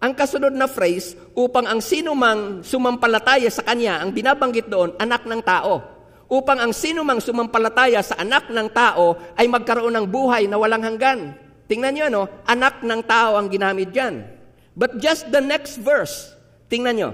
Ang 0.00 0.16
kasunod 0.16 0.56
na 0.56 0.64
phrase, 0.64 1.12
upang 1.36 1.68
ang 1.68 1.84
sino 1.84 2.16
mang 2.16 2.64
sumampalataya 2.64 3.52
sa 3.52 3.60
kanya, 3.60 4.00
ang 4.00 4.16
binabanggit 4.16 4.72
doon, 4.72 4.96
anak 4.96 5.28
ng 5.28 5.44
tao. 5.44 5.84
Upang 6.24 6.56
ang 6.56 6.72
sino 6.72 7.04
mang 7.04 7.20
sumampalataya 7.20 8.00
sa 8.00 8.16
anak 8.16 8.48
ng 8.48 8.68
tao 8.72 9.20
ay 9.36 9.44
magkaroon 9.44 9.92
ng 9.92 10.06
buhay 10.08 10.48
na 10.48 10.56
walang 10.56 10.80
hanggan. 10.80 11.36
Tingnan 11.68 11.92
nyo, 11.92 12.04
ano, 12.08 12.22
anak 12.48 12.80
ng 12.80 13.02
tao 13.04 13.36
ang 13.36 13.52
ginamit 13.52 13.92
dyan. 13.92 14.24
But 14.72 15.04
just 15.04 15.28
the 15.28 15.44
next 15.44 15.76
verse, 15.76 16.32
tingnan 16.72 16.96
nyo. 16.96 17.10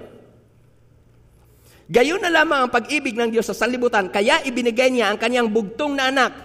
Gayon 1.90 2.22
na 2.22 2.30
lamang 2.30 2.66
ang 2.66 2.70
pag-ibig 2.70 3.18
ng 3.18 3.34
Diyos 3.34 3.50
sa 3.50 3.56
sanlibutan, 3.56 4.14
kaya 4.14 4.46
ibinigay 4.46 4.94
niya 4.94 5.10
ang 5.10 5.18
kanyang 5.18 5.50
bugtong 5.50 5.98
na 5.98 6.06
anak. 6.06 6.38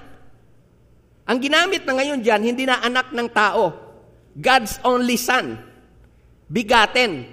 Ang 1.29 1.37
ginamit 1.37 1.85
na 1.85 2.01
ngayon 2.01 2.25
dyan, 2.25 2.41
hindi 2.41 2.65
na 2.65 2.81
anak 2.81 3.13
ng 3.13 3.29
tao, 3.29 3.77
God's 4.33 4.81
only 4.81 5.21
son 5.21 5.69
bigaten. 6.51 7.23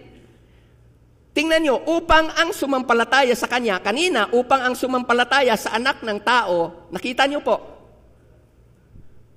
Tingnan 1.35 1.63
nyo, 1.67 1.77
upang 1.87 2.31
ang 2.35 2.55
sumampalataya 2.55 3.35
sa 3.35 3.51
Kanya, 3.51 3.83
kanina, 3.83 4.31
upang 4.31 4.63
ang 4.63 4.75
sumampalataya 4.79 5.55
sa 5.59 5.75
anak 5.75 6.03
ng 6.03 6.19
tao, 6.23 6.87
nakita 6.95 7.27
nyo 7.27 7.43
po. 7.43 7.57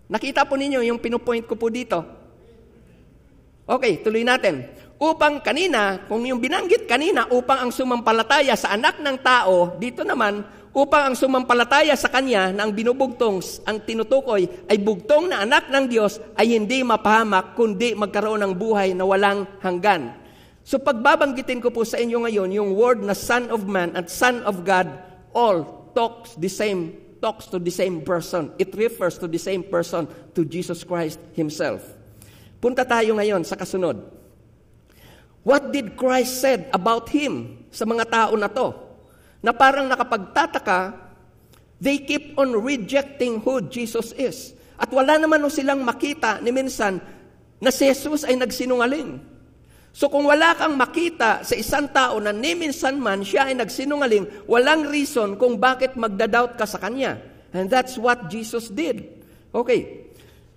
Nakita 0.10 0.46
po 0.46 0.58
ninyo 0.58 0.86
yung 0.86 1.02
pinupoint 1.02 1.46
ko 1.46 1.58
po 1.58 1.70
dito. 1.70 2.02
Okay, 3.65 4.02
tuloy 4.02 4.26
natin. 4.26 4.65
Upang 5.02 5.41
kanina, 5.41 6.06
kung 6.06 6.26
yung 6.26 6.38
binanggit 6.38 6.86
kanina, 6.86 7.26
upang 7.30 7.70
ang 7.70 7.72
sumampalataya 7.74 8.54
sa 8.54 8.74
anak 8.74 9.02
ng 9.02 9.17
tao, 9.22 9.78
dito 9.82 10.06
naman, 10.06 10.46
upang 10.71 11.12
ang 11.12 11.15
sumampalataya 11.19 11.95
sa 11.99 12.07
Kanya 12.07 12.55
na 12.55 12.63
ang 12.63 12.71
binubugtong, 12.71 13.43
ang 13.67 13.84
tinutukoy 13.84 14.47
ay 14.71 14.77
bugtong 14.79 15.27
na 15.27 15.43
anak 15.43 15.67
ng 15.67 15.86
Diyos 15.91 16.19
ay 16.39 16.55
hindi 16.55 16.79
mapahamak, 16.84 17.60
kundi 17.60 17.91
magkaroon 17.91 18.39
ng 18.47 18.53
buhay 18.55 18.95
na 18.95 19.03
walang 19.03 19.43
hanggan. 19.60 20.15
So 20.63 20.79
pagbabanggitin 20.79 21.60
ko 21.60 21.73
po 21.73 21.84
sa 21.84 21.99
inyo 21.99 22.23
ngayon 22.23 22.49
yung 22.55 22.71
word 22.77 23.03
na 23.03 23.17
Son 23.17 23.51
of 23.51 23.67
Man 23.67 23.91
at 23.99 24.07
Son 24.07 24.39
of 24.47 24.63
God 24.63 24.88
all 25.36 25.91
talks 25.91 26.39
the 26.39 26.47
same 26.47 26.95
talks 27.21 27.45
to 27.53 27.62
the 27.62 27.69
same 27.69 28.01
person. 28.01 28.49
It 28.57 28.73
refers 28.73 29.21
to 29.21 29.29
the 29.29 29.38
same 29.38 29.62
person, 29.62 30.10
to 30.34 30.41
Jesus 30.41 30.81
Christ 30.81 31.21
Himself. 31.38 31.86
Punta 32.57 32.81
tayo 32.81 33.13
ngayon 33.13 33.45
sa 33.45 33.53
kasunod. 33.53 34.01
What 35.45 35.69
did 35.73 35.97
Christ 35.97 36.41
said 36.41 36.69
about 36.73 37.10
Him 37.13 37.65
sa 37.69 37.86
mga 37.86 38.10
tao 38.10 38.34
na 38.38 38.49
to? 38.49 38.90
Na 39.41 39.51
parang 39.51 39.89
nakapagtataka, 39.89 40.93
they 41.82 42.01
keep 42.06 42.38
on 42.38 42.54
rejecting 42.62 43.41
who 43.41 43.65
Jesus 43.65 44.13
is. 44.13 44.54
At 44.77 44.89
wala 44.93 45.17
naman 45.17 45.45
silang 45.49 45.82
makita 45.82 46.41
ni 46.41 46.54
minsan 46.54 47.01
na 47.62 47.69
si 47.69 47.89
Jesus 47.89 48.25
ay 48.25 48.38
nagsinungaling. 48.38 49.21
So 49.91 50.08
kung 50.08 50.23
wala 50.23 50.56
kang 50.56 50.80
makita 50.80 51.43
sa 51.43 51.54
isang 51.54 51.91
tao 51.91 52.15
na 52.17 52.32
ni 52.32 52.56
minsan 52.56 52.95
man 52.95 53.21
siya 53.27 53.51
ay 53.51 53.60
nagsinungaling, 53.60 54.47
walang 54.47 54.88
reason 54.88 55.36
kung 55.36 55.60
bakit 55.60 55.99
magdadoubt 55.99 56.56
ka 56.56 56.65
sa 56.65 56.80
kanya. 56.80 57.19
And 57.51 57.67
that's 57.67 57.99
what 57.99 58.32
Jesus 58.32 58.71
did. 58.71 59.21
Okay. 59.51 60.08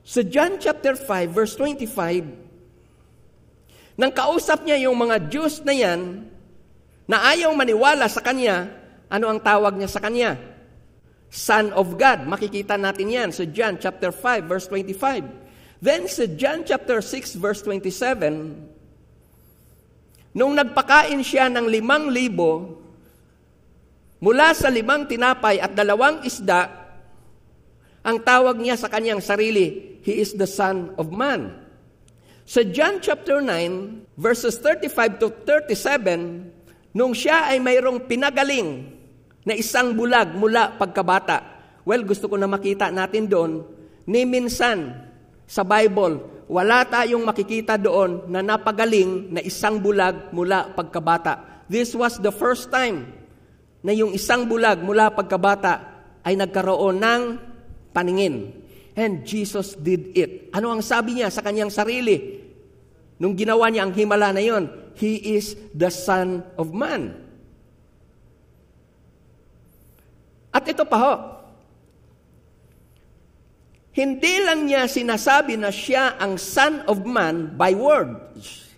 Sa 0.06 0.22
so 0.22 0.28
John 0.28 0.62
chapter 0.62 0.94
5 0.94 1.34
verse 1.34 1.58
25, 1.58 2.44
nang 3.98 4.12
kausap 4.14 4.62
niya 4.62 4.86
yung 4.86 4.94
mga 4.98 5.30
Jews 5.30 5.62
na 5.66 5.74
yan, 5.74 6.30
na 7.04 7.20
ayaw 7.32 7.52
maniwala 7.52 8.08
sa 8.08 8.24
kanya, 8.24 8.72
ano 9.12 9.28
ang 9.28 9.40
tawag 9.40 9.76
niya 9.76 9.90
sa 9.90 10.00
kanya? 10.00 10.38
Son 11.28 11.74
of 11.74 11.98
God. 11.98 12.30
Makikita 12.30 12.78
natin 12.78 13.10
yan 13.10 13.30
sa 13.34 13.42
so 13.42 13.50
John 13.50 13.74
chapter 13.76 14.14
5 14.14 14.46
verse 14.46 14.70
25. 14.70 15.82
Then 15.84 16.08
sa 16.08 16.24
John 16.30 16.64
chapter 16.64 17.02
6 17.02 17.36
verse 17.36 17.60
27, 17.60 20.32
Nung 20.34 20.56
nagpakain 20.56 21.22
siya 21.22 21.46
ng 21.52 21.70
limang 21.70 22.10
libo, 22.10 22.82
mula 24.18 24.50
sa 24.56 24.72
limang 24.72 25.06
tinapay 25.06 25.62
at 25.62 25.76
dalawang 25.76 26.24
isda, 26.26 26.84
ang 28.04 28.20
tawag 28.20 28.58
niya 28.58 28.76
sa 28.80 28.88
kanyang 28.90 29.22
sarili, 29.22 30.00
He 30.04 30.20
is 30.20 30.36
the 30.36 30.48
Son 30.48 30.92
of 31.00 31.08
Man. 31.08 31.64
Sa 32.44 32.60
John 32.60 33.00
chapter 33.00 33.40
9, 33.40 34.20
verses 34.20 34.60
35 34.60 35.22
to 35.22 35.32
37, 35.48 36.52
nung 36.94 37.12
siya 37.12 37.50
ay 37.50 37.58
mayroong 37.58 38.06
pinagaling 38.06 38.94
na 39.44 39.52
isang 39.52 39.92
bulag 39.92 40.32
mula 40.32 40.78
pagkabata. 40.80 41.42
Well, 41.84 42.06
gusto 42.06 42.32
ko 42.32 42.40
na 42.40 42.48
makita 42.48 42.88
natin 42.88 43.28
doon, 43.28 43.60
ni 44.08 44.24
minsan 44.24 45.04
sa 45.44 45.60
Bible, 45.66 46.46
wala 46.48 46.84
tayong 46.88 47.24
makikita 47.24 47.76
doon 47.76 48.24
na 48.28 48.40
napagaling 48.40 49.28
na 49.32 49.44
isang 49.44 49.80
bulag 49.80 50.32
mula 50.32 50.72
pagkabata. 50.72 51.64
This 51.68 51.92
was 51.92 52.20
the 52.20 52.32
first 52.32 52.72
time 52.72 53.12
na 53.84 53.92
yung 53.92 54.16
isang 54.16 54.48
bulag 54.48 54.80
mula 54.80 55.12
pagkabata 55.12 56.04
ay 56.24 56.36
nagkaroon 56.40 57.00
ng 57.00 57.22
paningin. 57.92 58.64
And 58.94 59.26
Jesus 59.26 59.76
did 59.76 60.14
it. 60.16 60.54
Ano 60.56 60.70
ang 60.72 60.80
sabi 60.80 61.20
niya 61.20 61.28
sa 61.28 61.44
kanyang 61.44 61.68
sarili? 61.68 62.43
Nung 63.18 63.38
ginawa 63.38 63.70
niya 63.70 63.86
ang 63.86 63.94
himala 63.94 64.34
na 64.34 64.42
yon, 64.42 64.66
He 64.94 65.38
is 65.38 65.58
the 65.74 65.90
Son 65.90 66.46
of 66.54 66.70
Man. 66.70 67.18
At 70.54 70.62
ito 70.70 70.86
pa 70.86 70.98
ho, 71.02 71.14
hindi 73.94 74.42
lang 74.42 74.66
niya 74.70 74.86
sinasabi 74.86 75.58
na 75.58 75.70
siya 75.74 76.14
ang 76.18 76.38
Son 76.38 76.82
of 76.86 77.02
Man 77.02 77.54
by 77.58 77.74
words. 77.74 78.70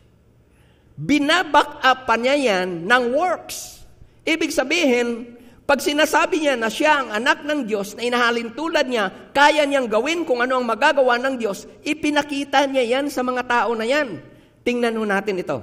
Binaback 0.96 1.84
up 1.84 2.08
pa 2.08 2.16
niya 2.16 2.36
yan 2.36 2.88
ng 2.88 3.04
works. 3.12 3.84
Ibig 4.24 4.48
sabihin, 4.48 5.35
pag 5.66 5.82
sinasabi 5.82 6.46
niya 6.46 6.54
na 6.54 6.70
siya 6.70 7.02
ang 7.02 7.08
anak 7.10 7.42
ng 7.42 7.66
Diyos 7.66 7.98
na 7.98 8.06
inahalin 8.06 8.54
tulad 8.54 8.86
niya, 8.86 9.34
kaya 9.34 9.66
niyang 9.66 9.90
gawin 9.90 10.22
kung 10.22 10.38
ano 10.38 10.62
ang 10.62 10.66
magagawa 10.66 11.18
ng 11.18 11.34
Diyos, 11.42 11.66
ipinakita 11.82 12.70
niya 12.70 12.86
yan 12.86 13.10
sa 13.10 13.26
mga 13.26 13.42
tao 13.42 13.74
na 13.74 13.82
yan. 13.82 14.22
Tingnan 14.62 14.94
natin 14.94 15.42
ito. 15.42 15.58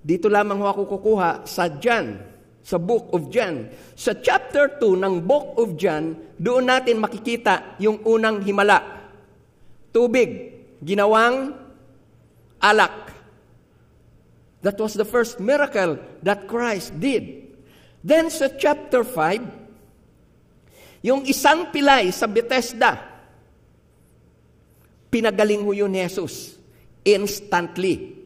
Dito 0.00 0.32
lamang 0.32 0.64
ako 0.64 0.96
kukuha 0.96 1.44
sa 1.44 1.68
John 1.76 2.16
sa 2.64 2.80
book 2.80 3.12
of 3.12 3.28
John. 3.28 3.68
Sa 3.92 4.16
chapter 4.16 4.80
2 4.80 4.96
ng 4.96 5.14
book 5.28 5.60
of 5.60 5.76
John, 5.76 6.16
doon 6.40 6.72
natin 6.72 6.96
makikita 6.96 7.76
yung 7.76 8.00
unang 8.08 8.40
himala. 8.40 8.80
Tubig, 9.92 10.56
ginawang 10.80 11.52
alak. 12.64 13.03
That 14.64 14.80
was 14.80 14.96
the 14.96 15.04
first 15.04 15.38
miracle 15.38 16.00
that 16.24 16.48
Christ 16.48 16.96
did. 16.96 17.52
Then 18.00 18.32
sa 18.32 18.48
chapter 18.48 19.04
5, 19.04 21.04
yung 21.04 21.28
isang 21.28 21.68
pilay 21.68 22.08
sa 22.08 22.24
Bethesda, 22.24 22.96
pinagaling 25.12 25.62
ho 25.62 25.70
yun 25.76 25.92
ni 25.92 26.00
Jesus 26.00 26.56
instantly. 27.04 28.16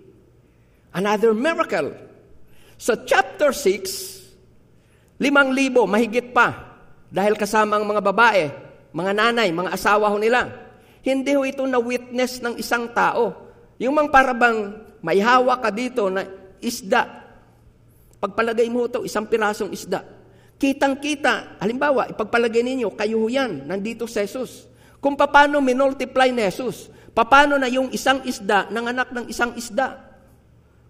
Another 0.95 1.35
miracle. 1.35 1.99
Sa 2.79 2.95
chapter 3.03 3.51
6, 3.51 4.19
Limang 5.19 5.51
libo, 5.51 5.83
mahigit 5.83 6.31
pa. 6.31 6.79
Dahil 7.11 7.35
kasama 7.35 7.75
ang 7.75 7.87
mga 7.87 8.03
babae, 8.03 8.45
mga 8.95 9.13
nanay, 9.19 9.51
mga 9.51 9.75
asawa 9.75 10.15
ho 10.15 10.17
nila. 10.17 10.47
Hindi 11.03 11.35
ho 11.35 11.43
ito 11.43 11.67
na 11.67 11.83
witness 11.83 12.39
ng 12.39 12.55
isang 12.55 12.87
tao. 12.95 13.35
Yung 13.83 13.99
mang 13.99 14.15
parabang 14.15 14.79
may 15.09 15.25
hawak 15.25 15.65
ka 15.65 15.71
dito 15.73 16.13
na 16.13 16.29
isda. 16.61 17.25
Pagpalagay 18.21 18.69
mo 18.69 18.85
ito, 18.85 19.01
isang 19.09 19.25
pirasong 19.25 19.73
isda. 19.73 20.05
Kitang-kita, 20.61 21.57
halimbawa, 21.65 22.13
ipagpalagay 22.13 22.61
ninyo, 22.61 22.93
kayo 22.93 23.25
yan, 23.25 23.65
nandito 23.65 24.05
si 24.05 24.21
Jesus. 24.21 24.69
Kung 25.01 25.17
paano 25.17 25.65
minultiply 25.65 26.29
ni 26.29 26.45
Jesus, 26.45 26.93
paano 27.17 27.57
na 27.57 27.73
yung 27.73 27.89
isang 27.89 28.21
isda 28.29 28.69
ng 28.69 28.85
anak 28.85 29.09
ng 29.17 29.27
isang 29.33 29.57
isda. 29.57 29.97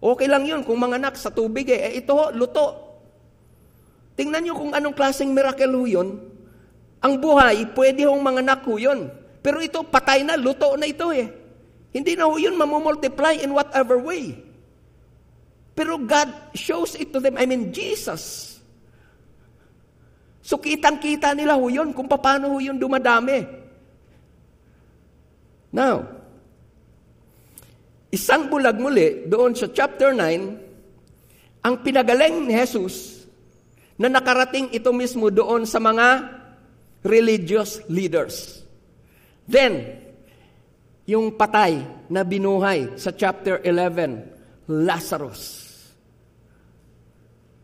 Okay 0.03 0.27
lang 0.27 0.43
yun 0.43 0.67
kung 0.67 0.83
mga 0.83 0.99
anak 0.99 1.15
sa 1.15 1.31
tubig 1.31 1.71
eh, 1.71 1.79
eh 1.79 2.03
ito 2.03 2.17
luto. 2.35 2.91
Tingnan 4.19 4.51
nyo 4.51 4.55
kung 4.59 4.73
anong 4.75 4.99
klaseng 4.99 5.31
miracle 5.31 5.79
ho 5.79 5.87
yun. 5.87 6.19
Ang 6.99 7.15
buhay, 7.23 7.71
pwede 7.71 8.03
hong 8.11 8.19
manganak 8.19 8.67
ho 8.67 8.83
yun. 8.83 9.15
Pero 9.39 9.63
ito, 9.63 9.87
patay 9.87 10.27
na, 10.27 10.35
luto 10.35 10.75
na 10.75 10.91
ito 10.91 11.15
eh. 11.15 11.38
Hindi 11.99 12.15
na 12.15 12.31
ho 12.31 12.39
yun 12.39 12.55
mamumultiply 12.55 13.43
in 13.43 13.51
whatever 13.51 13.99
way. 13.99 14.39
Pero 15.75 15.99
God 15.99 16.31
shows 16.55 16.95
it 16.95 17.11
to 17.11 17.19
them. 17.19 17.35
I 17.35 17.43
mean, 17.43 17.75
Jesus. 17.75 18.55
So 20.47 20.63
kitang-kita 20.63 21.35
nila 21.35 21.59
ho 21.59 21.67
yun 21.67 21.91
kung 21.91 22.07
paano 22.07 22.55
ho 22.55 22.63
yun 22.63 22.79
dumadami. 22.79 23.43
Now, 25.75 26.07
isang 28.15 28.47
bulag 28.47 28.79
muli 28.79 29.27
doon 29.27 29.59
sa 29.59 29.67
chapter 29.67 30.15
9, 30.15 31.67
ang 31.67 31.75
pinagaling 31.83 32.47
ni 32.47 32.55
Jesus 32.55 33.27
na 33.99 34.07
nakarating 34.07 34.71
ito 34.71 34.95
mismo 34.95 35.35
doon 35.35 35.67
sa 35.67 35.83
mga 35.83 36.31
religious 37.03 37.83
leaders. 37.91 38.63
Then, 39.51 40.08
yung 41.09 41.33
patay 41.33 41.89
na 42.13 42.21
binuhay 42.21 43.01
sa 43.01 43.09
chapter 43.17 43.65
11, 43.65 44.69
Lazarus. 44.69 45.65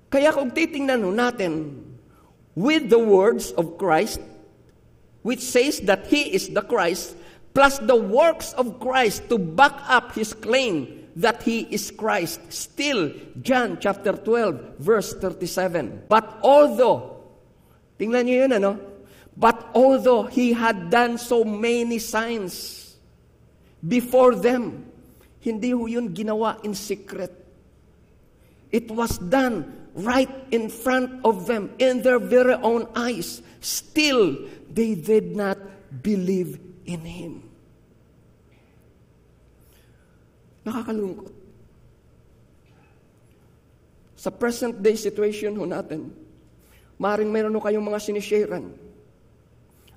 Kaya 0.09 0.33
kung 0.33 0.49
titingnan 0.49 1.05
natin, 1.13 1.85
with 2.57 2.89
the 2.89 2.97
words 2.97 3.53
of 3.61 3.77
Christ, 3.77 4.25
which 5.21 5.45
says 5.45 5.85
that 5.85 6.09
He 6.09 6.33
is 6.33 6.49
the 6.57 6.65
Christ, 6.65 7.21
plus 7.53 7.77
the 7.85 7.99
works 7.99 8.57
of 8.57 8.81
Christ 8.81 9.29
to 9.29 9.37
back 9.37 9.77
up 9.93 10.17
His 10.17 10.33
claim 10.33 11.05
that 11.13 11.45
He 11.45 11.69
is 11.69 11.93
Christ. 11.93 12.41
Still, 12.49 13.13
John 13.45 13.77
chapter 13.77 14.17
12, 14.17 14.81
verse 14.81 15.13
37. 15.21 16.09
But 16.09 16.41
although, 16.41 17.21
tingnan 18.01 18.25
niyo 18.25 18.49
yun 18.49 18.53
ano, 18.57 18.73
but 19.37 19.69
although 19.77 20.25
He 20.25 20.57
had 20.57 20.89
done 20.89 21.21
so 21.21 21.45
many 21.45 22.01
signs 22.01 22.84
before 23.85 24.35
them, 24.35 24.89
hindi 25.45 25.77
ho 25.77 25.85
yun 25.85 26.09
ginawa 26.17 26.57
in 26.65 26.73
secret. 26.73 27.31
It 28.73 28.91
was 28.91 29.21
done 29.21 29.69
right 29.95 30.33
in 30.51 30.73
front 30.73 31.23
of 31.23 31.47
them, 31.47 31.71
in 31.79 32.03
their 32.03 32.19
very 32.19 32.59
own 32.59 32.89
eyes. 32.97 33.45
Still, 33.61 34.49
they 34.73 34.97
did 34.99 35.37
not 35.37 35.61
believe 36.03 36.59
in 36.89 37.05
Him. 37.05 37.33
Nakakalungkot. 40.65 41.33
Sa 44.17 44.33
present 44.33 44.81
day 44.81 44.97
situation 44.97 45.53
ho 45.61 45.69
natin, 45.69 46.09
maring 46.97 47.29
meron 47.29 47.53
ho 47.53 47.61
kayong 47.61 47.85
mga 47.85 48.01
sinisharean. 48.01 48.73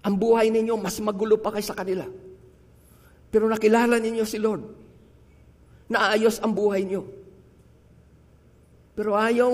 Ang 0.04 0.16
buhay 0.20 0.52
ninyo 0.52 0.76
mas 0.76 1.00
magulo 1.00 1.40
pa 1.40 1.56
kaysa 1.56 1.72
kanila. 1.72 2.04
Pero 3.28 3.46
nakilala 3.52 4.00
ninyo 4.00 4.24
si 4.24 4.40
Lord. 4.40 4.64
Naayos 5.92 6.40
ang 6.44 6.52
buhay 6.52 6.84
niyo. 6.84 7.08
Pero 8.98 9.14
ayaw 9.14 9.54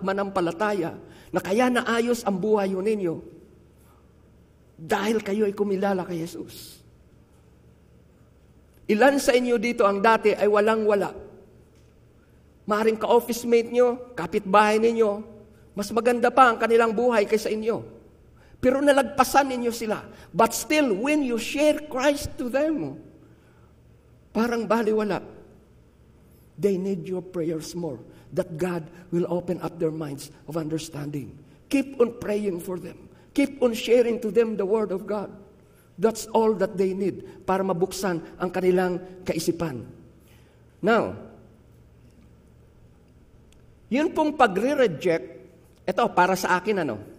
manampalataya 0.00 0.94
na 1.34 1.40
kaya 1.42 1.66
naayos 1.68 2.22
ang 2.22 2.38
buhay 2.38 2.70
ninyo 2.72 3.20
dahil 4.78 5.18
kayo 5.18 5.42
ay 5.44 5.52
kumilala 5.52 6.06
kay 6.06 6.22
Jesus. 6.22 6.78
Ilan 8.88 9.18
sa 9.18 9.34
inyo 9.34 9.58
dito 9.58 9.82
ang 9.82 9.98
dati 9.98 10.32
ay 10.32 10.46
walang-wala. 10.46 11.12
Maaring 12.64 12.96
ka-office 12.96 13.44
mate 13.44 13.68
nyo, 13.74 14.14
kapitbahay 14.14 14.78
ninyo, 14.78 15.20
mas 15.74 15.90
maganda 15.90 16.30
pa 16.30 16.48
ang 16.48 16.56
kanilang 16.56 16.94
buhay 16.94 17.26
kaysa 17.26 17.50
inyo. 17.50 17.97
Pero 18.58 18.82
nalagpasan 18.82 19.54
ninyo 19.54 19.70
sila. 19.70 20.02
But 20.34 20.50
still, 20.50 20.90
when 20.98 21.22
you 21.22 21.38
share 21.38 21.86
Christ 21.86 22.34
to 22.42 22.50
them, 22.50 22.98
parang 24.34 24.66
baliwala. 24.66 25.22
They 26.58 26.74
need 26.74 27.06
your 27.06 27.22
prayers 27.22 27.78
more. 27.78 28.02
That 28.34 28.58
God 28.58 28.90
will 29.14 29.30
open 29.30 29.62
up 29.62 29.78
their 29.78 29.94
minds 29.94 30.34
of 30.50 30.58
understanding. 30.58 31.38
Keep 31.70 32.02
on 32.02 32.18
praying 32.18 32.60
for 32.60 32.76
them. 32.76 33.08
Keep 33.32 33.62
on 33.62 33.72
sharing 33.72 34.18
to 34.20 34.34
them 34.34 34.58
the 34.58 34.66
Word 34.66 34.90
of 34.90 35.06
God. 35.06 35.30
That's 35.98 36.26
all 36.30 36.54
that 36.58 36.74
they 36.74 36.94
need 36.94 37.46
para 37.46 37.62
mabuksan 37.62 38.22
ang 38.38 38.50
kanilang 38.50 39.22
kaisipan. 39.22 39.86
Now, 40.82 41.14
yun 43.90 44.14
pong 44.14 44.38
pagre-reject, 44.38 45.26
ito, 45.88 46.04
para 46.12 46.36
sa 46.38 46.60
akin 46.60 46.86
ano? 46.86 47.17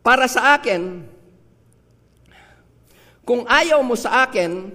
Para 0.00 0.24
sa 0.24 0.56
akin, 0.56 1.04
kung 3.24 3.44
ayaw 3.44 3.84
mo 3.84 3.94
sa 3.94 4.24
akin, 4.24 4.72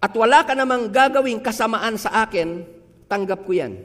at 0.00 0.12
wala 0.16 0.44
ka 0.44 0.56
namang 0.56 0.88
gagawing 0.88 1.40
kasamaan 1.40 2.00
sa 2.00 2.24
akin, 2.24 2.64
tanggap 3.08 3.44
ko 3.44 3.52
yan. 3.52 3.84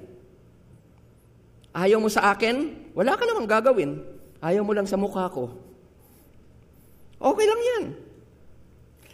Ayaw 1.72 2.04
mo 2.04 2.12
sa 2.12 2.32
akin, 2.36 2.72
wala 2.92 3.16
ka 3.16 3.24
namang 3.24 3.48
gagawin. 3.48 4.00
Ayaw 4.44 4.64
mo 4.64 4.76
lang 4.76 4.88
sa 4.88 5.00
mukha 5.00 5.32
ko. 5.32 5.56
Okay 7.22 7.46
lang 7.48 7.62
yan. 7.62 7.84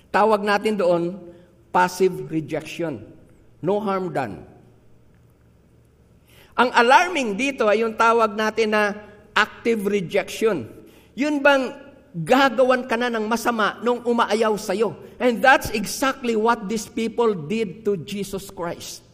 Tawag 0.09 0.41
natin 0.41 0.79
doon, 0.79 1.03
passive 1.69 2.31
rejection. 2.31 3.03
No 3.61 3.77
harm 3.83 4.09
done. 4.15 4.41
Ang 6.57 6.73
alarming 6.73 7.37
dito 7.37 7.69
ay 7.69 7.85
yung 7.85 7.93
tawag 7.93 8.33
natin 8.33 8.73
na 8.73 8.83
active 9.37 9.85
rejection. 9.85 10.65
Yun 11.13 11.45
bang 11.45 11.77
gagawan 12.17 12.89
ka 12.89 12.97
na 12.97 13.13
ng 13.13 13.29
masama 13.29 13.77
nung 13.85 14.01
umaayaw 14.01 14.57
sa'yo. 14.57 14.97
And 15.21 15.37
that's 15.37 15.69
exactly 15.69 16.33
what 16.33 16.65
these 16.65 16.89
people 16.89 17.37
did 17.37 17.85
to 17.85 18.01
Jesus 18.01 18.49
Christ. 18.49 19.05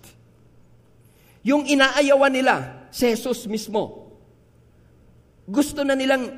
Yung 1.43 1.67
inaayawan 1.67 2.31
nila, 2.31 2.55
si 2.87 3.11
Jesus 3.11 3.43
mismo. 3.51 4.07
Gusto 5.43 5.83
na 5.83 5.99
nilang 5.99 6.31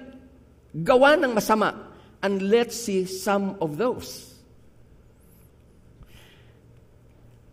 gawa 0.74 1.14
ng 1.22 1.38
masama. 1.38 1.94
And 2.26 2.42
let's 2.50 2.74
see 2.74 3.06
some 3.06 3.54
of 3.62 3.78
those. 3.78 4.34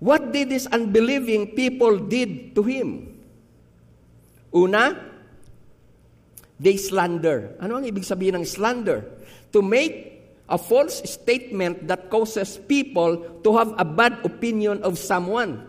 What 0.00 0.32
did 0.32 0.48
these 0.48 0.64
unbelieving 0.64 1.52
people 1.52 2.00
did 2.00 2.56
to 2.56 2.64
him? 2.64 3.20
Una, 4.50 5.11
they 6.62 6.78
slander. 6.78 7.58
Ano 7.58 7.82
ang 7.82 7.84
ibig 7.84 8.06
sabihin 8.06 8.38
ng 8.38 8.46
slander? 8.46 9.02
To 9.50 9.58
make 9.58 10.22
a 10.46 10.54
false 10.54 11.02
statement 11.02 11.90
that 11.90 12.06
causes 12.06 12.62
people 12.62 13.42
to 13.42 13.50
have 13.58 13.74
a 13.74 13.86
bad 13.86 14.22
opinion 14.22 14.78
of 14.86 14.94
someone. 14.94 15.66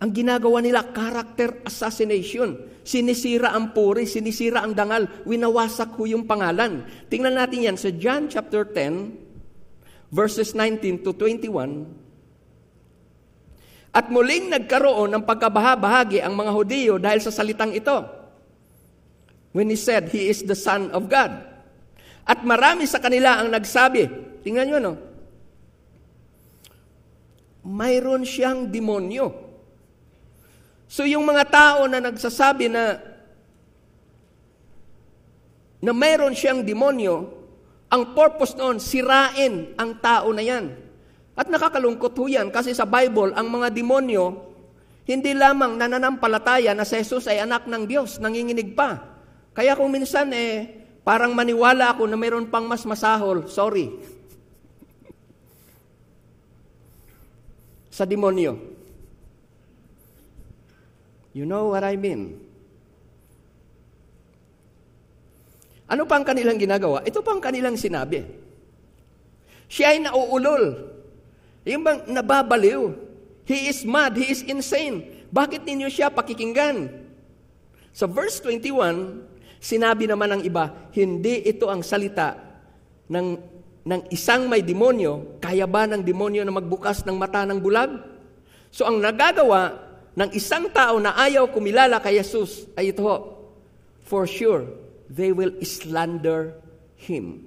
Ang 0.00 0.10
ginagawa 0.16 0.64
nila, 0.64 0.88
character 0.92 1.60
assassination. 1.68 2.56
Sinisira 2.80 3.52
ang 3.52 3.76
puri, 3.76 4.08
sinisira 4.08 4.64
ang 4.64 4.72
dangal, 4.72 5.08
winawasak 5.28 5.96
ho 5.96 6.08
yung 6.08 6.24
pangalan. 6.24 6.84
Tingnan 7.12 7.36
natin 7.36 7.68
yan 7.72 7.76
sa 7.76 7.92
John 7.92 8.28
chapter 8.32 8.64
10, 8.64 10.12
verses 10.12 10.52
19 10.52 11.04
to 11.04 11.12
21. 11.12 11.88
At 13.96 14.12
muling 14.12 14.52
nagkaroon 14.52 15.08
ng 15.16 15.24
pagkabahabahagi 15.24 16.20
ang 16.20 16.36
mga 16.36 16.52
Hudiyo 16.52 16.94
dahil 17.00 17.24
sa 17.24 17.32
salitang 17.32 17.72
ito. 17.72 18.15
When 19.56 19.72
he 19.72 19.78
said, 19.80 20.12
He 20.12 20.28
is 20.28 20.44
the 20.44 20.52
Son 20.52 20.92
of 20.92 21.08
God. 21.08 21.32
At 22.28 22.44
marami 22.44 22.84
sa 22.84 23.00
kanila 23.00 23.40
ang 23.40 23.48
nagsabi, 23.48 24.04
tingnan 24.44 24.68
nyo 24.68 24.78
no, 24.84 24.94
mayroon 27.64 28.28
siyang 28.28 28.68
demonyo. 28.68 29.32
So 30.84 31.08
yung 31.08 31.24
mga 31.24 31.48
tao 31.48 31.88
na 31.88 32.04
nagsasabi 32.04 32.68
na 32.68 33.00
na 35.80 35.92
mayroon 35.96 36.36
siyang 36.36 36.60
demonyo, 36.60 37.32
ang 37.88 38.12
purpose 38.12 38.60
noon, 38.60 38.76
sirain 38.76 39.72
ang 39.80 39.96
tao 40.04 40.36
na 40.36 40.44
yan. 40.44 40.76
At 41.32 41.48
nakakalungkot 41.48 42.12
ho 42.12 42.28
yan 42.28 42.52
kasi 42.52 42.76
sa 42.76 42.84
Bible, 42.84 43.32
ang 43.32 43.48
mga 43.48 43.72
demonyo, 43.72 44.36
hindi 45.08 45.32
lamang 45.32 45.80
nananampalataya 45.80 46.76
na 46.76 46.84
si 46.84 47.00
Jesus 47.00 47.24
ay 47.30 47.40
anak 47.40 47.64
ng 47.64 47.88
Diyos, 47.88 48.20
nanginginig 48.20 48.76
pa. 48.76 49.15
Kaya 49.56 49.72
kung 49.72 49.88
minsan 49.88 50.28
eh, 50.36 50.68
parang 51.00 51.32
maniwala 51.32 51.96
ako 51.96 52.04
na 52.04 52.20
mayroon 52.20 52.52
pang 52.52 52.68
mas 52.68 52.84
masahol, 52.84 53.48
sorry. 53.48 53.88
sa 57.96 58.04
demonyo. 58.04 58.60
You 61.32 61.48
know 61.48 61.72
what 61.72 61.80
I 61.80 61.96
mean? 61.96 62.36
Ano 65.88 66.04
pa 66.04 66.20
ang 66.20 66.26
kanilang 66.28 66.60
ginagawa? 66.60 67.00
Ito 67.08 67.24
pa 67.24 67.32
ang 67.32 67.40
kanilang 67.40 67.80
sinabi. 67.80 68.20
Siya 69.72 69.96
ay 69.96 70.04
nauulol. 70.04 70.92
Yung 71.64 71.80
bang 71.80 72.04
nababaliw. 72.12 72.92
He 73.48 73.72
is 73.72 73.80
mad. 73.88 74.12
He 74.12 74.28
is 74.28 74.44
insane. 74.44 75.24
Bakit 75.32 75.64
ninyo 75.64 75.88
siya 75.88 76.12
pakikinggan? 76.12 76.92
Sa 77.96 78.04
verse 78.04 78.44
21, 78.44 79.35
sinabi 79.60 80.08
naman 80.08 80.38
ng 80.38 80.42
iba, 80.46 80.90
hindi 80.92 81.44
ito 81.44 81.68
ang 81.68 81.80
salita 81.84 82.36
ng, 83.10 83.28
ng 83.86 84.00
isang 84.10 84.50
may 84.50 84.62
demonyo. 84.62 85.38
Kaya 85.42 85.64
ba 85.68 85.86
ng 85.86 86.02
demonyo 86.02 86.42
na 86.42 86.54
magbukas 86.54 87.04
ng 87.06 87.16
mata 87.16 87.44
ng 87.46 87.58
bulag? 87.60 87.92
So 88.72 88.84
ang 88.84 89.00
nagagawa 89.00 89.86
ng 90.16 90.30
isang 90.32 90.72
tao 90.72 90.96
na 90.96 91.12
ayaw 91.16 91.52
kumilala 91.52 92.00
kay 92.00 92.16
Jesus 92.20 92.64
ay 92.72 92.96
ito, 92.96 93.04
for 94.06 94.24
sure, 94.24 94.64
they 95.12 95.30
will 95.30 95.52
slander 95.60 96.56
Him. 96.96 97.44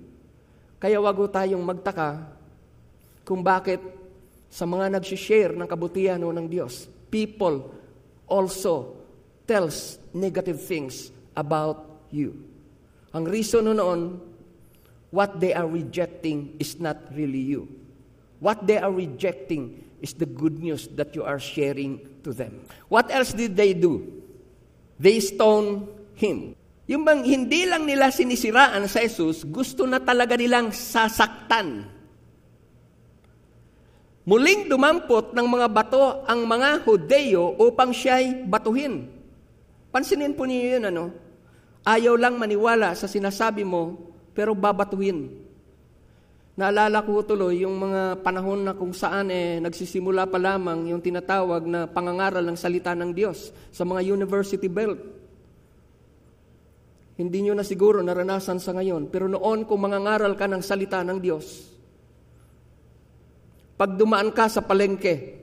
Kaya 0.77 1.01
wag 1.01 1.17
tayong 1.33 1.65
magtaka 1.65 2.29
kung 3.25 3.41
bakit 3.41 3.81
sa 4.49 4.65
mga 4.65 4.97
nag-share 4.97 5.53
ng 5.53 5.67
kabutihan 5.69 6.21
ng 6.21 6.47
Diyos, 6.49 6.89
people 7.09 7.69
also 8.29 8.97
tells 9.49 9.97
negative 10.13 10.61
things 10.61 11.09
about 11.33 11.88
you. 12.11 12.37
Ang 13.13 13.25
reason 13.25 13.65
noon, 13.65 14.21
what 15.09 15.41
they 15.41 15.53
are 15.53 15.65
rejecting 15.65 16.55
is 16.61 16.77
not 16.77 16.97
really 17.13 17.41
you. 17.41 17.65
What 18.39 18.65
they 18.65 18.77
are 18.77 18.91
rejecting 18.93 19.83
is 19.99 20.15
the 20.15 20.29
good 20.29 20.61
news 20.63 20.87
that 20.95 21.11
you 21.17 21.27
are 21.27 21.41
sharing 21.41 21.99
to 22.23 22.31
them. 22.31 22.63
What 22.87 23.11
else 23.11 23.35
did 23.35 23.57
they 23.57 23.75
do? 23.75 24.05
They 24.99 25.19
stoned 25.19 25.87
him. 26.15 26.55
Yung 26.89 27.05
bang 27.05 27.21
hindi 27.21 27.69
lang 27.69 27.85
nila 27.85 28.09
sinisiraan 28.09 28.89
sa 28.89 29.05
Jesus, 29.05 29.45
gusto 29.45 29.85
na 29.85 30.01
talaga 30.01 30.33
nilang 30.33 30.73
sasaktan. 30.73 31.85
Muling 34.25 34.69
dumampot 34.69 35.33
ng 35.33 35.47
mga 35.49 35.67
bato 35.69 36.21
ang 36.25 36.45
mga 36.45 36.85
Hudeo 36.85 37.57
upang 37.61 37.89
siya'y 37.89 38.45
batuhin. 38.45 39.09
Pansinin 39.89 40.37
po 40.37 40.45
niyo 40.45 40.77
yun, 40.77 40.83
ano? 40.85 41.28
Ayaw 41.89 42.13
lang 42.21 42.37
maniwala 42.37 42.93
sa 42.93 43.09
sinasabi 43.09 43.65
mo, 43.65 43.97
pero 44.37 44.53
babatuhin. 44.53 45.41
Naalala 46.53 47.01
ko 47.01 47.25
tuloy 47.25 47.65
yung 47.65 47.81
mga 47.81 48.21
panahon 48.21 48.61
na 48.61 48.77
kung 48.77 48.93
saan 48.93 49.33
eh, 49.33 49.57
nagsisimula 49.57 50.29
pa 50.29 50.37
lamang 50.37 50.93
yung 50.93 51.01
tinatawag 51.01 51.65
na 51.65 51.89
pangangaral 51.89 52.45
ng 52.45 52.53
salita 52.59 52.93
ng 52.93 53.09
Diyos 53.09 53.49
sa 53.73 53.87
mga 53.87 54.05
university 54.05 54.69
belt. 54.69 55.01
Hindi 57.17 57.47
nyo 57.47 57.57
na 57.57 57.65
siguro 57.65 58.05
naranasan 58.05 58.61
sa 58.61 58.69
ngayon, 58.75 59.09
pero 59.09 59.25
noon 59.25 59.65
kung 59.65 59.81
mangangaral 59.81 60.37
ka 60.37 60.45
ng 60.45 60.61
salita 60.61 61.01
ng 61.01 61.17
Diyos, 61.17 61.73
pag 63.79 63.97
dumaan 63.97 64.29
ka 64.29 64.45
sa 64.51 64.61
palengke, 64.61 65.41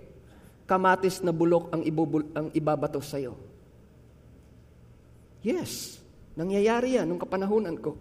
kamatis 0.68 1.24
na 1.24 1.32
bulok 1.32 1.72
ang, 1.72 1.82
ibubul- 1.82 2.30
ang 2.36 2.52
ibabato 2.52 3.00
sa 3.00 3.16
iyo. 3.16 3.34
Yes, 5.40 5.95
nangyayari 6.36 7.00
yan 7.00 7.08
nung 7.08 7.20
kapanahunan 7.20 7.76
ko. 7.80 7.96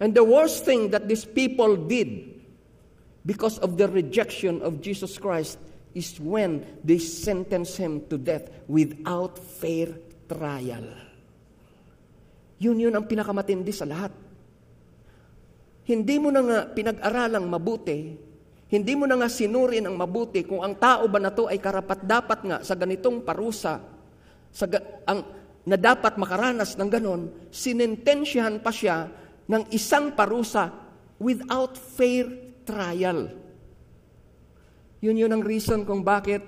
And 0.00 0.16
the 0.16 0.24
worst 0.24 0.64
thing 0.64 0.92
that 0.96 1.08
these 1.08 1.28
people 1.28 1.76
did 1.76 2.40
because 3.24 3.60
of 3.60 3.76
the 3.76 3.84
rejection 3.88 4.64
of 4.64 4.80
Jesus 4.80 5.20
Christ 5.20 5.60
is 5.92 6.16
when 6.22 6.64
they 6.80 6.96
sentence 6.96 7.76
him 7.76 8.06
to 8.08 8.16
death 8.16 8.48
without 8.64 9.36
fair 9.36 9.92
trial. 10.24 10.86
Yun 12.60 12.76
yun 12.80 12.94
ang 12.94 13.08
pinakamatindi 13.08 13.72
sa 13.72 13.88
lahat. 13.88 14.12
Hindi 15.90 16.16
mo 16.22 16.28
na 16.30 16.40
nga 16.44 16.58
pinag-aralang 16.70 17.48
mabuti, 17.50 18.14
hindi 18.70 18.92
mo 18.94 19.08
na 19.08 19.18
nga 19.18 19.26
sinuri 19.26 19.82
ng 19.82 19.96
mabuti 19.96 20.46
kung 20.46 20.62
ang 20.62 20.78
tao 20.78 21.10
ba 21.10 21.18
na 21.18 21.34
to 21.34 21.50
ay 21.50 21.58
karapat-dapat 21.58 22.40
nga 22.46 22.58
sa 22.62 22.78
ganitong 22.78 23.26
parusa, 23.26 23.82
sa 24.54 24.64
ang, 25.08 25.39
na 25.68 25.76
dapat 25.76 26.16
makaranas 26.16 26.78
ng 26.78 26.88
ganon, 26.88 27.22
sinintensyahan 27.52 28.64
pa 28.64 28.72
siya 28.72 29.10
ng 29.50 29.68
isang 29.74 30.14
parusa 30.16 30.72
without 31.20 31.76
fair 31.76 32.56
trial. 32.64 33.28
Yun 35.00 35.16
yun 35.16 35.32
ang 35.32 35.44
reason 35.44 35.84
kung 35.84 36.04
bakit 36.04 36.40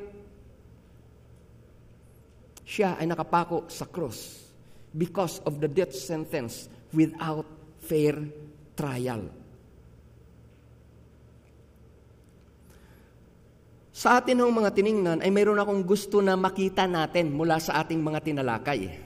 siya 2.63 2.97
ay 2.97 3.09
nakapako 3.09 3.69
sa 3.69 3.85
cross 3.89 4.49
because 4.93 5.41
of 5.45 5.61
the 5.61 5.69
death 5.69 5.93
sentence 5.93 6.69
without 6.93 7.45
fair 7.81 8.17
trial. 8.77 9.29
Sa 13.93 14.17
atin 14.17 14.41
hong 14.41 14.57
mga 14.65 14.73
tiningnan 14.73 15.19
ay 15.21 15.29
mayroon 15.29 15.61
akong 15.61 15.85
gusto 15.85 16.25
na 16.25 16.33
makita 16.33 16.89
natin 16.89 17.29
mula 17.29 17.61
sa 17.61 17.85
ating 17.85 18.01
mga 18.01 18.25
tinalakay. 18.25 19.02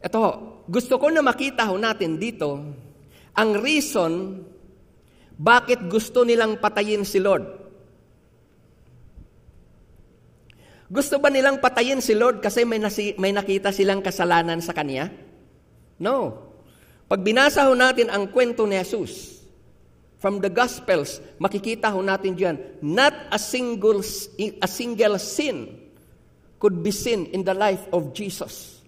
Ito, 0.00 0.22
gusto 0.64 0.96
ko 0.96 1.12
na 1.12 1.20
makita 1.20 1.68
ho 1.68 1.76
natin 1.76 2.16
dito 2.16 2.48
ang 3.36 3.50
reason 3.60 4.42
bakit 5.40 5.88
gusto 5.88 6.24
nilang 6.24 6.60
patayin 6.60 7.04
si 7.04 7.20
Lord. 7.20 7.44
Gusto 10.90 11.22
ba 11.22 11.30
nilang 11.30 11.62
patayin 11.62 12.02
si 12.02 12.18
Lord 12.18 12.42
kasi 12.42 12.66
may, 12.66 12.82
nasi, 12.82 13.14
may 13.14 13.30
nakita 13.30 13.70
silang 13.70 14.02
kasalanan 14.02 14.58
sa 14.58 14.74
Kanya? 14.74 15.06
No. 16.02 16.50
Pag 17.06 17.22
binasa 17.22 17.70
ho 17.70 17.78
natin 17.78 18.10
ang 18.10 18.26
kwento 18.28 18.66
ni 18.66 18.74
Jesus, 18.74 19.40
from 20.20 20.42
the 20.42 20.50
Gospels, 20.52 21.22
makikita 21.40 21.88
ho 21.94 22.02
natin 22.02 22.36
diyan, 22.36 22.56
not 22.84 23.14
a 23.32 23.38
single, 23.38 24.02
a 24.60 24.68
single 24.68 25.16
sin 25.16 25.78
could 26.60 26.84
be 26.84 26.92
seen 26.92 27.30
in 27.32 27.46
the 27.46 27.54
life 27.54 27.86
of 27.94 28.12
Jesus. 28.12 28.79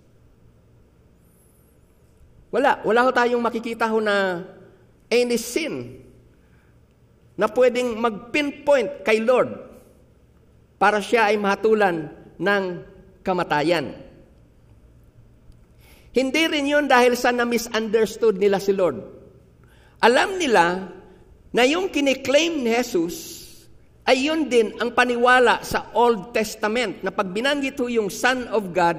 Wala. 2.53 2.85
Wala 2.85 3.01
ho 3.09 3.11
tayong 3.11 3.41
makikita 3.41 3.89
ho 3.89 3.99
na 3.99 4.45
any 5.09 5.41
sin 5.41 6.05
na 7.33 7.49
pwedeng 7.49 7.97
mag-pinpoint 7.97 9.01
kay 9.03 9.25
Lord 9.25 9.57
para 10.77 11.01
siya 11.01 11.33
ay 11.33 11.41
mahatulan 11.41 12.13
ng 12.37 12.65
kamatayan. 13.25 13.97
Hindi 16.13 16.43
rin 16.45 16.69
yun 16.69 16.85
dahil 16.85 17.17
sa 17.17 17.33
na-misunderstood 17.33 18.37
nila 18.37 18.61
si 18.61 18.77
Lord. 18.77 19.01
Alam 20.05 20.37
nila 20.37 20.93
na 21.57 21.63
yung 21.65 21.89
kiniklaim 21.89 22.61
ni 22.61 22.73
Jesus 22.77 23.41
ay 24.03 24.29
yun 24.29 24.51
din 24.51 24.75
ang 24.83 24.93
paniwala 24.93 25.63
sa 25.63 25.95
Old 25.95 26.35
Testament 26.35 27.01
na 27.01 27.15
pag 27.15 27.31
binanggit 27.31 27.79
yung 27.79 28.11
Son 28.11 28.45
of 28.51 28.75
God, 28.75 28.99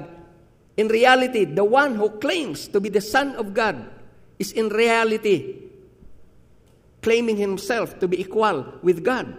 in 0.76 0.88
reality, 0.90 1.46
the 1.46 1.62
one 1.62 1.94
who 1.94 2.10
claims 2.18 2.66
to 2.68 2.80
be 2.82 2.90
the 2.90 3.00
Son 3.00 3.38
of 3.38 3.54
God 3.54 3.78
is 4.38 4.50
in 4.50 4.68
reality 4.68 5.62
claiming 6.98 7.36
himself 7.36 8.00
to 8.00 8.08
be 8.08 8.18
equal 8.18 8.80
with 8.82 9.04
God. 9.04 9.30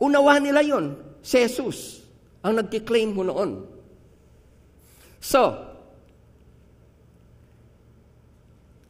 Unawa 0.00 0.42
nila 0.42 0.64
yon 0.66 0.98
Si 1.22 1.38
Jesus 1.38 2.02
ang 2.42 2.58
nagkiklaim 2.58 3.14
mo 3.14 3.22
noon. 3.22 3.62
So, 5.22 5.42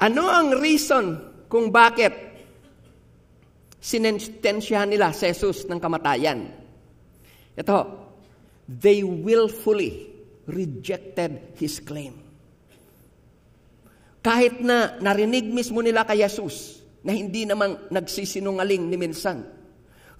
ano 0.00 0.22
ang 0.28 0.56
reason 0.56 1.20
kung 1.48 1.72
bakit 1.72 2.12
sinentensyahan 3.80 4.92
nila 4.92 5.12
si 5.12 5.28
Jesus 5.28 5.68
ng 5.68 5.80
kamatayan? 5.80 6.52
Ito, 7.56 7.78
they 8.64 9.04
willfully 9.04 10.15
rejected 10.46 11.54
His 11.58 11.82
claim. 11.82 12.14
Kahit 14.26 14.58
na 14.58 14.98
narinig 14.98 15.46
mismo 15.46 15.78
nila 15.78 16.02
kay 16.02 16.26
Jesus 16.26 16.82
na 17.06 17.14
hindi 17.14 17.46
namang 17.46 17.86
nagsisinungaling 17.94 18.90
ni 18.90 18.98
minsan. 18.98 19.46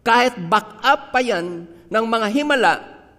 Kahit 0.06 0.38
back 0.46 0.78
up 0.86 1.10
pa 1.10 1.18
yan 1.18 1.66
ng 1.66 2.04
mga 2.06 2.26
himala 2.30 2.74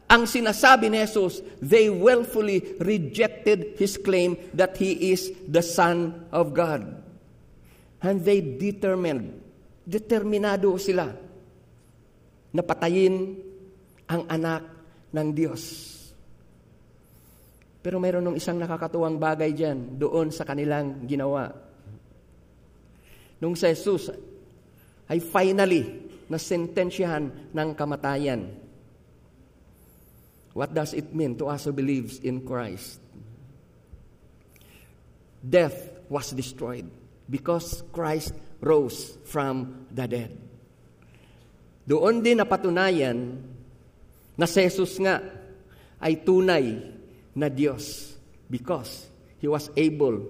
ang 0.08 0.24
sinasabi 0.24 0.88
ni 0.88 1.03
Jesus, 1.03 1.43
they 1.60 1.91
willfully 1.91 2.64
rejected 2.80 3.76
His 3.76 3.99
claim 3.99 4.39
that 4.55 4.80
He 4.80 5.12
is 5.12 5.28
the 5.43 5.60
Son 5.60 6.24
of 6.32 6.55
God. 6.55 6.88
And 7.99 8.24
they 8.24 8.39
determined, 8.39 9.36
determinado 9.84 10.80
sila 10.80 11.12
na 12.55 12.64
patayin 12.64 13.36
ang 14.08 14.24
anak 14.32 14.64
ng 15.12 15.28
Diyos. 15.36 15.97
Pero 17.88 18.03
mayroon 18.03 18.19
nung 18.19 18.35
isang 18.35 18.59
nakakatuwang 18.59 19.15
bagay 19.15 19.55
dyan 19.55 19.95
doon 19.95 20.27
sa 20.27 20.43
kanilang 20.43 21.07
ginawa. 21.07 21.55
Nung 23.39 23.55
si 23.55 23.63
Jesus 23.63 24.11
ay 25.07 25.23
finally 25.23 26.03
na 26.27 26.35
sentensyahan 26.35 27.31
ng 27.55 27.69
kamatayan. 27.79 28.51
What 30.51 30.75
does 30.75 30.91
it 30.91 31.15
mean 31.15 31.39
to 31.39 31.47
us 31.47 31.63
who 31.63 31.71
believes 31.71 32.19
in 32.19 32.43
Christ? 32.43 32.99
Death 35.39 35.88
was 36.11 36.35
destroyed 36.35 36.91
because 37.31 37.88
Christ 37.95 38.35
rose 38.59 39.15
from 39.23 39.88
the 39.95 40.03
dead. 40.11 40.35
Doon 41.88 42.19
din 42.19 42.43
napatunayan 42.43 43.39
na 44.35 44.43
si 44.43 44.59
Jesus 44.67 44.99
nga 44.99 45.23
ay 46.03 46.19
tunay 46.19 46.97
na 47.38 47.53
Diyos 47.53 48.17
because 48.49 49.05
He 49.38 49.45
was 49.45 49.69
able 49.77 50.25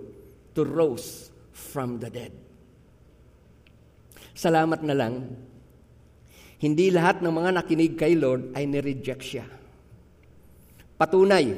to 0.51 0.61
rose 0.67 1.31
from 1.55 2.03
the 2.03 2.11
dead. 2.11 2.35
Salamat 4.35 4.83
na 4.83 4.91
lang 4.91 5.31
hindi 6.59 6.89
lahat 6.89 7.21
ng 7.23 7.31
mga 7.31 7.49
nakinig 7.55 7.93
kay 7.95 8.17
Lord 8.17 8.51
ay 8.57 8.67
nireject 8.67 9.23
siya. 9.23 9.45
Patunay, 10.97 11.53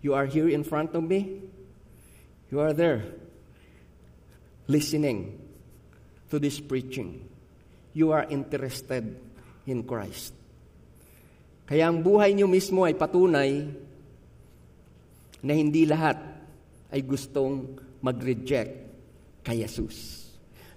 you 0.00 0.16
are 0.16 0.24
here 0.24 0.48
in 0.48 0.64
front 0.64 0.96
of 0.96 1.04
me. 1.04 1.44
You 2.48 2.64
are 2.64 2.72
there 2.72 3.04
listening 4.64 5.36
to 6.32 6.40
this 6.40 6.56
preaching. 6.56 7.28
You 7.92 8.16
are 8.16 8.24
interested 8.32 9.20
in 9.68 9.84
Christ. 9.84 10.32
Kaya 11.68 11.92
ang 11.92 12.00
buhay 12.00 12.32
niyo 12.32 12.48
mismo 12.48 12.88
ay 12.88 12.96
patunay 12.96 13.68
na 15.42 15.52
hindi 15.58 15.84
lahat 15.84 16.16
ay 16.94 17.02
gustong 17.02 17.78
mag-reject 17.98 18.72
kay 19.42 19.66
Jesus. 19.66 20.22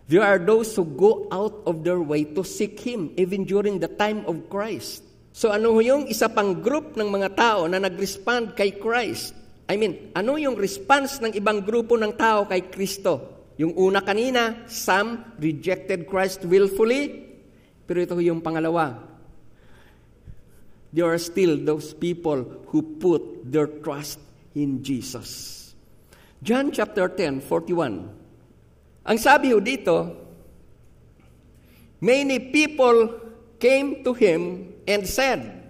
There 0.05 0.22
are 0.22 0.38
those 0.38 0.74
who 0.78 0.86
go 0.86 1.26
out 1.34 1.66
of 1.66 1.82
their 1.82 1.97
way 1.97 2.30
to 2.38 2.45
seek 2.45 2.78
Him 2.82 3.13
even 3.18 3.45
during 3.45 3.82
the 3.82 3.89
time 3.89 4.26
of 4.30 4.49
Christ. 4.49 5.01
So 5.34 5.49
ano 5.49 5.82
yung 5.82 6.05
isa 6.05 6.30
pang 6.30 6.61
group 6.61 6.93
ng 6.93 7.09
mga 7.09 7.30
tao 7.34 7.66
na 7.66 7.82
nag-respond 7.82 8.53
kay 8.53 8.78
Christ? 8.78 9.34
I 9.66 9.82
mean, 9.82 10.13
ano 10.13 10.38
yung 10.38 10.53
response 10.61 11.18
ng 11.26 11.34
ibang 11.34 11.66
grupo 11.66 11.97
ng 11.97 12.13
tao 12.13 12.45
kay 12.45 12.70
Kristo? 12.70 13.34
Yung 13.57 13.74
una 13.74 14.05
kanina, 14.05 14.70
some 14.70 15.34
rejected 15.41 16.05
Christ 16.05 16.45
willfully. 16.45 17.26
Pero 17.89 17.97
ito 18.05 18.13
yung 18.22 18.45
pangalawa. 18.45 19.01
There 20.93 21.09
are 21.09 21.20
still 21.20 21.57
those 21.59 21.97
people 21.97 22.45
who 22.72 23.01
put 23.01 23.43
their 23.43 23.68
trust 23.82 24.22
in 24.56 24.82
Jesus. 24.82 25.62
John 26.41 26.72
chapter 26.72 27.12
10, 27.12 27.43
41. 27.43 29.06
Ang 29.06 29.18
sabi 29.22 29.51
ho 29.53 29.60
dito, 29.62 30.16
many 32.01 32.39
people 32.49 33.22
came 33.62 34.01
to 34.01 34.16
him 34.16 34.74
and 34.88 35.06
said, 35.06 35.68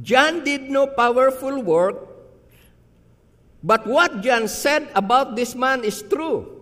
John 0.00 0.44
did 0.46 0.70
no 0.70 0.86
powerful 0.86 1.60
work, 1.60 2.08
but 3.60 3.84
what 3.84 4.22
John 4.22 4.46
said 4.46 4.88
about 4.94 5.34
this 5.34 5.58
man 5.58 5.82
is 5.82 6.00
true. 6.00 6.58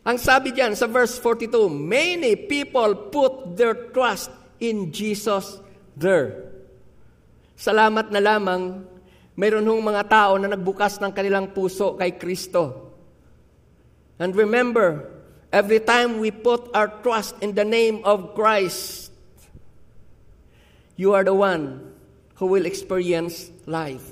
Ang 0.00 0.16
sabi 0.16 0.56
diyan 0.56 0.72
sa 0.72 0.88
verse 0.88 1.20
42, 1.20 1.68
many 1.68 2.32
people 2.32 3.12
put 3.12 3.56
their 3.56 3.92
trust 3.92 4.32
in 4.56 4.88
Jesus 4.88 5.60
there. 5.92 6.48
Salamat 7.60 8.08
na 8.08 8.20
lamang, 8.24 8.88
mayroon 9.40 9.64
hong 9.64 9.80
mga 9.80 10.04
tao 10.12 10.36
na 10.36 10.52
nagbukas 10.52 11.00
ng 11.00 11.16
kanilang 11.16 11.56
puso 11.56 11.96
kay 11.96 12.20
Kristo. 12.20 12.92
And 14.20 14.36
remember, 14.36 15.08
every 15.48 15.80
time 15.80 16.20
we 16.20 16.28
put 16.28 16.68
our 16.76 17.00
trust 17.00 17.40
in 17.40 17.56
the 17.56 17.64
name 17.64 18.04
of 18.04 18.36
Christ, 18.36 19.08
you 21.00 21.16
are 21.16 21.24
the 21.24 21.32
one 21.32 21.96
who 22.36 22.52
will 22.52 22.68
experience 22.68 23.48
life. 23.64 24.04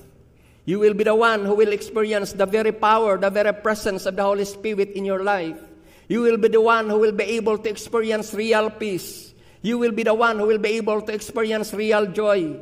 You 0.64 0.80
will 0.80 0.96
be 0.96 1.04
the 1.04 1.14
one 1.16 1.44
who 1.44 1.52
will 1.52 1.76
experience 1.76 2.32
the 2.32 2.48
very 2.48 2.72
power, 2.72 3.20
the 3.20 3.28
very 3.28 3.52
presence 3.52 4.08
of 4.08 4.16
the 4.16 4.24
Holy 4.24 4.48
Spirit 4.48 4.96
in 4.96 5.04
your 5.04 5.20
life. 5.20 5.60
You 6.08 6.24
will 6.24 6.40
be 6.40 6.48
the 6.48 6.60
one 6.60 6.88
who 6.88 6.98
will 6.98 7.12
be 7.12 7.36
able 7.36 7.60
to 7.60 7.68
experience 7.68 8.32
real 8.32 8.72
peace. 8.72 9.32
You 9.60 9.76
will 9.76 9.92
be 9.92 10.04
the 10.04 10.16
one 10.16 10.38
who 10.38 10.46
will 10.46 10.60
be 10.60 10.80
able 10.80 11.02
to 11.02 11.12
experience 11.12 11.72
real 11.72 12.06
joy. 12.08 12.56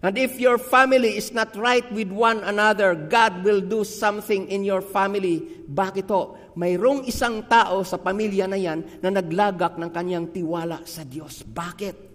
And 0.00 0.16
if 0.16 0.40
your 0.40 0.56
family 0.56 1.20
is 1.20 1.36
not 1.36 1.52
right 1.60 1.84
with 1.92 2.08
one 2.08 2.40
another, 2.40 2.96
God 2.96 3.44
will 3.44 3.60
do 3.60 3.84
something 3.84 4.48
in 4.48 4.64
your 4.64 4.80
family. 4.80 5.44
Bakit 5.68 6.08
ho? 6.08 6.40
Mayroong 6.56 7.04
isang 7.04 7.44
tao 7.44 7.84
sa 7.84 8.00
pamilya 8.00 8.48
na 8.48 8.56
yan 8.56 8.80
na 9.04 9.12
naglagak 9.12 9.76
ng 9.76 9.92
kanyang 9.92 10.32
tiwala 10.32 10.80
sa 10.88 11.04
Diyos. 11.04 11.44
Bakit? 11.44 12.10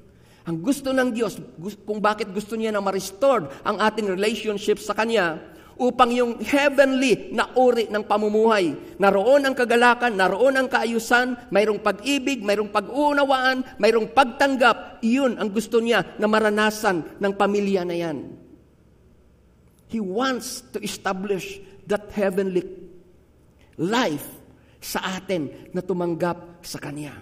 Ang 0.46 0.62
gusto 0.62 0.94
ng 0.94 1.10
Diyos, 1.14 1.38
kung 1.86 2.02
bakit 2.02 2.30
gusto 2.30 2.54
niya 2.54 2.74
na 2.74 2.82
ma-restore 2.82 3.66
ang 3.66 3.82
ating 3.82 4.06
relationship 4.06 4.78
sa 4.78 4.94
Kanya, 4.94 5.42
upang 5.76 6.12
yung 6.16 6.40
heavenly 6.40 7.36
na 7.36 7.52
uri 7.56 7.92
ng 7.92 8.04
pamumuhay, 8.08 8.96
naroon 8.96 9.44
ang 9.44 9.56
kagalakan, 9.56 10.16
naroon 10.16 10.56
ang 10.56 10.68
kaayusan, 10.72 11.52
mayroong 11.52 11.84
pag-ibig, 11.84 12.40
mayroong 12.40 12.72
pag-uunawaan, 12.72 13.80
mayroong 13.80 14.12
pagtanggap, 14.16 15.04
iyon 15.04 15.36
ang 15.36 15.52
gusto 15.52 15.84
niya 15.84 16.16
na 16.16 16.32
maranasan 16.32 17.20
ng 17.20 17.34
pamilya 17.36 17.84
na 17.84 17.96
yan. 17.96 18.18
He 19.92 20.00
wants 20.00 20.64
to 20.72 20.80
establish 20.80 21.60
that 21.86 22.10
heavenly 22.16 22.64
life 23.78 24.26
sa 24.80 25.20
atin 25.20 25.72
na 25.76 25.84
tumanggap 25.84 26.64
sa 26.64 26.80
Kanya. 26.80 27.14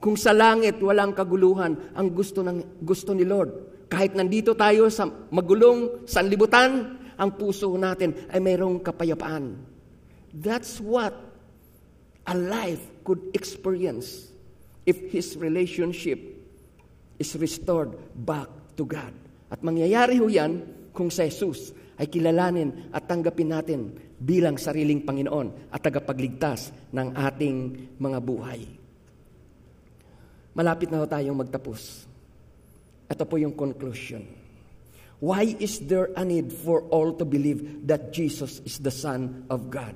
Kung 0.00 0.16
sa 0.16 0.32
langit 0.32 0.80
walang 0.80 1.12
kaguluhan, 1.12 1.92
ang 1.92 2.08
gusto 2.16 2.40
ng 2.40 2.80
gusto 2.80 3.12
ni 3.12 3.22
Lord. 3.22 3.84
Kahit 3.90 4.16
nandito 4.16 4.56
tayo 4.56 4.88
sa 4.88 5.04
magulong 5.08 6.08
sanlibutan, 6.08 6.99
ang 7.20 7.36
puso 7.36 7.68
natin 7.76 8.16
ay 8.32 8.40
mayroong 8.40 8.80
kapayapaan. 8.80 9.60
That's 10.32 10.80
what 10.80 11.12
a 12.24 12.32
life 12.32 12.80
could 13.04 13.20
experience 13.36 14.32
if 14.88 14.96
his 15.12 15.36
relationship 15.36 16.16
is 17.20 17.36
restored 17.36 17.92
back 18.16 18.48
to 18.80 18.88
God. 18.88 19.12
At 19.52 19.60
mangyayari 19.60 20.16
ho 20.16 20.32
yan 20.32 20.64
kung 20.96 21.12
sa 21.12 21.28
Jesus 21.28 21.76
ay 22.00 22.08
kilalanin 22.08 22.88
at 22.96 23.04
tanggapin 23.04 23.52
natin 23.52 23.92
bilang 24.16 24.56
sariling 24.56 25.04
Panginoon 25.04 25.68
at 25.68 25.84
tagapagligtas 25.84 26.72
ng 26.96 27.12
ating 27.12 27.56
mga 28.00 28.18
buhay. 28.24 28.64
Malapit 30.56 30.88
na 30.88 31.04
ho 31.04 31.06
tayong 31.06 31.36
magtapos. 31.36 32.08
Ito 33.10 33.28
po 33.28 33.36
yung 33.36 33.52
conclusion. 33.52 34.39
Why 35.20 35.52
is 35.60 35.84
there 35.84 36.08
a 36.16 36.24
need 36.24 36.48
for 36.48 36.88
all 36.88 37.12
to 37.20 37.28
believe 37.28 37.84
that 37.84 38.08
Jesus 38.08 38.64
is 38.64 38.80
the 38.80 38.90
Son 38.90 39.44
of 39.52 39.68
God? 39.68 39.92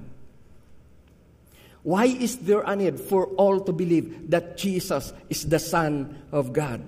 Why 1.81 2.09
is 2.09 2.41
there 2.45 2.61
a 2.61 2.77
need 2.77 3.01
for 3.01 3.33
all 3.41 3.61
to 3.65 3.73
believe 3.73 4.29
that 4.29 4.57
Jesus 4.61 5.17
is 5.33 5.49
the 5.49 5.61
Son 5.61 6.13
of 6.29 6.53
God? 6.53 6.85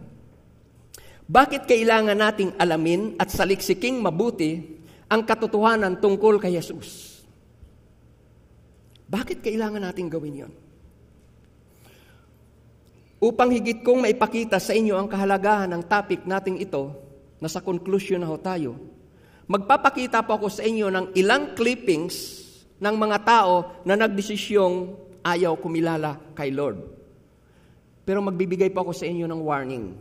Bakit 1.27 1.65
kailangan 1.65 2.17
nating 2.17 2.57
alamin 2.61 3.17
at 3.17 3.33
saliksiking 3.33 4.05
mabuti 4.05 4.63
ang 5.09 5.25
katotohanan 5.25 5.97
tungkol 5.97 6.37
kay 6.37 6.53
Jesus? 6.57 7.25
Bakit 9.09 9.41
kailangan 9.41 9.81
nating 9.81 10.13
gawin 10.13 10.45
yon? 10.45 10.53
Upang 13.17 13.49
higit 13.49 13.81
kong 13.81 14.05
maipakita 14.05 14.61
sa 14.61 14.77
inyo 14.77 14.93
ang 14.93 15.09
kahalagahan 15.09 15.73
ng 15.73 15.83
topic 15.89 16.29
nating 16.29 16.61
ito, 16.61 17.06
na 17.41 17.49
sa 17.49 17.61
conclusion 17.61 18.23
na 18.23 18.29
ho 18.29 18.37
tayo, 18.41 18.77
magpapakita 19.47 20.25
po 20.25 20.41
ako 20.41 20.49
sa 20.49 20.65
inyo 20.65 20.89
ng 20.89 21.07
ilang 21.17 21.55
clippings 21.55 22.47
ng 22.77 22.95
mga 22.97 23.19
tao 23.25 23.83
na 23.85 23.97
nagdesisyong 23.97 24.97
ayaw 25.25 25.57
kumilala 25.59 26.21
kay 26.37 26.53
Lord. 26.53 26.79
Pero 28.07 28.23
magbibigay 28.23 28.71
po 28.71 28.87
ako 28.87 28.93
sa 28.95 29.09
inyo 29.09 29.27
ng 29.27 29.41
warning. 29.43 29.99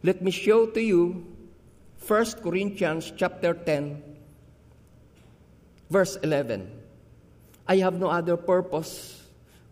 Let 0.00 0.24
me 0.24 0.32
show 0.32 0.64
to 0.72 0.80
you 0.80 1.20
1 2.00 2.40
Corinthians 2.40 3.12
chapter 3.12 3.52
10 3.52 4.00
verse 5.90 6.16
11. 6.22 6.70
I 7.66 7.82
have 7.82 7.98
no 7.98 8.08
other 8.08 8.38
purpose 8.38 9.18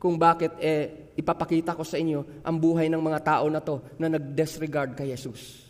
kung 0.02 0.18
bakit 0.18 0.50
eh 0.58 1.14
ipapakita 1.14 1.78
ko 1.78 1.86
sa 1.86 1.96
inyo 1.96 2.26
ang 2.42 2.58
buhay 2.58 2.90
ng 2.90 2.98
mga 2.98 3.20
tao 3.22 3.46
na 3.46 3.62
to 3.62 3.78
na 3.96 4.10
nag-disregard 4.10 4.98
kay 4.98 5.14
Jesus. 5.14 5.63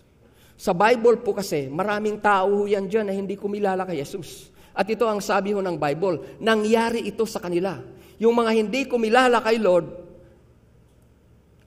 Sa 0.64 0.72
Bible 0.72 1.20
po 1.20 1.36
kasi, 1.36 1.68
maraming 1.68 2.24
tao 2.24 2.64
yan 2.64 2.88
dyan 2.88 3.04
na 3.04 3.12
hindi 3.12 3.36
kumilala 3.36 3.84
kay 3.84 4.00
Jesus. 4.00 4.48
At 4.72 4.88
ito 4.88 5.04
ang 5.04 5.20
sabi 5.20 5.52
ho 5.52 5.60
ng 5.60 5.76
Bible, 5.76 6.40
nangyari 6.40 7.04
ito 7.04 7.28
sa 7.28 7.36
kanila. 7.36 7.84
Yung 8.16 8.32
mga 8.32 8.50
hindi 8.56 8.88
kumilala 8.88 9.44
kay 9.44 9.60
Lord, 9.60 9.84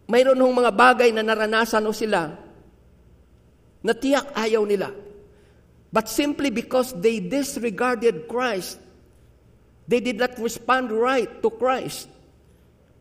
mayroon 0.10 0.42
hong 0.42 0.66
mga 0.66 0.72
bagay 0.74 1.10
na 1.14 1.22
naranasan 1.22 1.86
o 1.86 1.94
sila 1.94 2.42
na 3.86 3.94
tiyak 3.94 4.34
ayaw 4.34 4.66
nila. 4.66 4.90
But 5.94 6.10
simply 6.10 6.50
because 6.50 6.98
they 6.98 7.22
disregarded 7.22 8.26
Christ, 8.26 8.82
they 9.86 10.02
did 10.02 10.18
not 10.18 10.42
respond 10.42 10.90
right 10.90 11.30
to 11.46 11.54
Christ. 11.54 12.10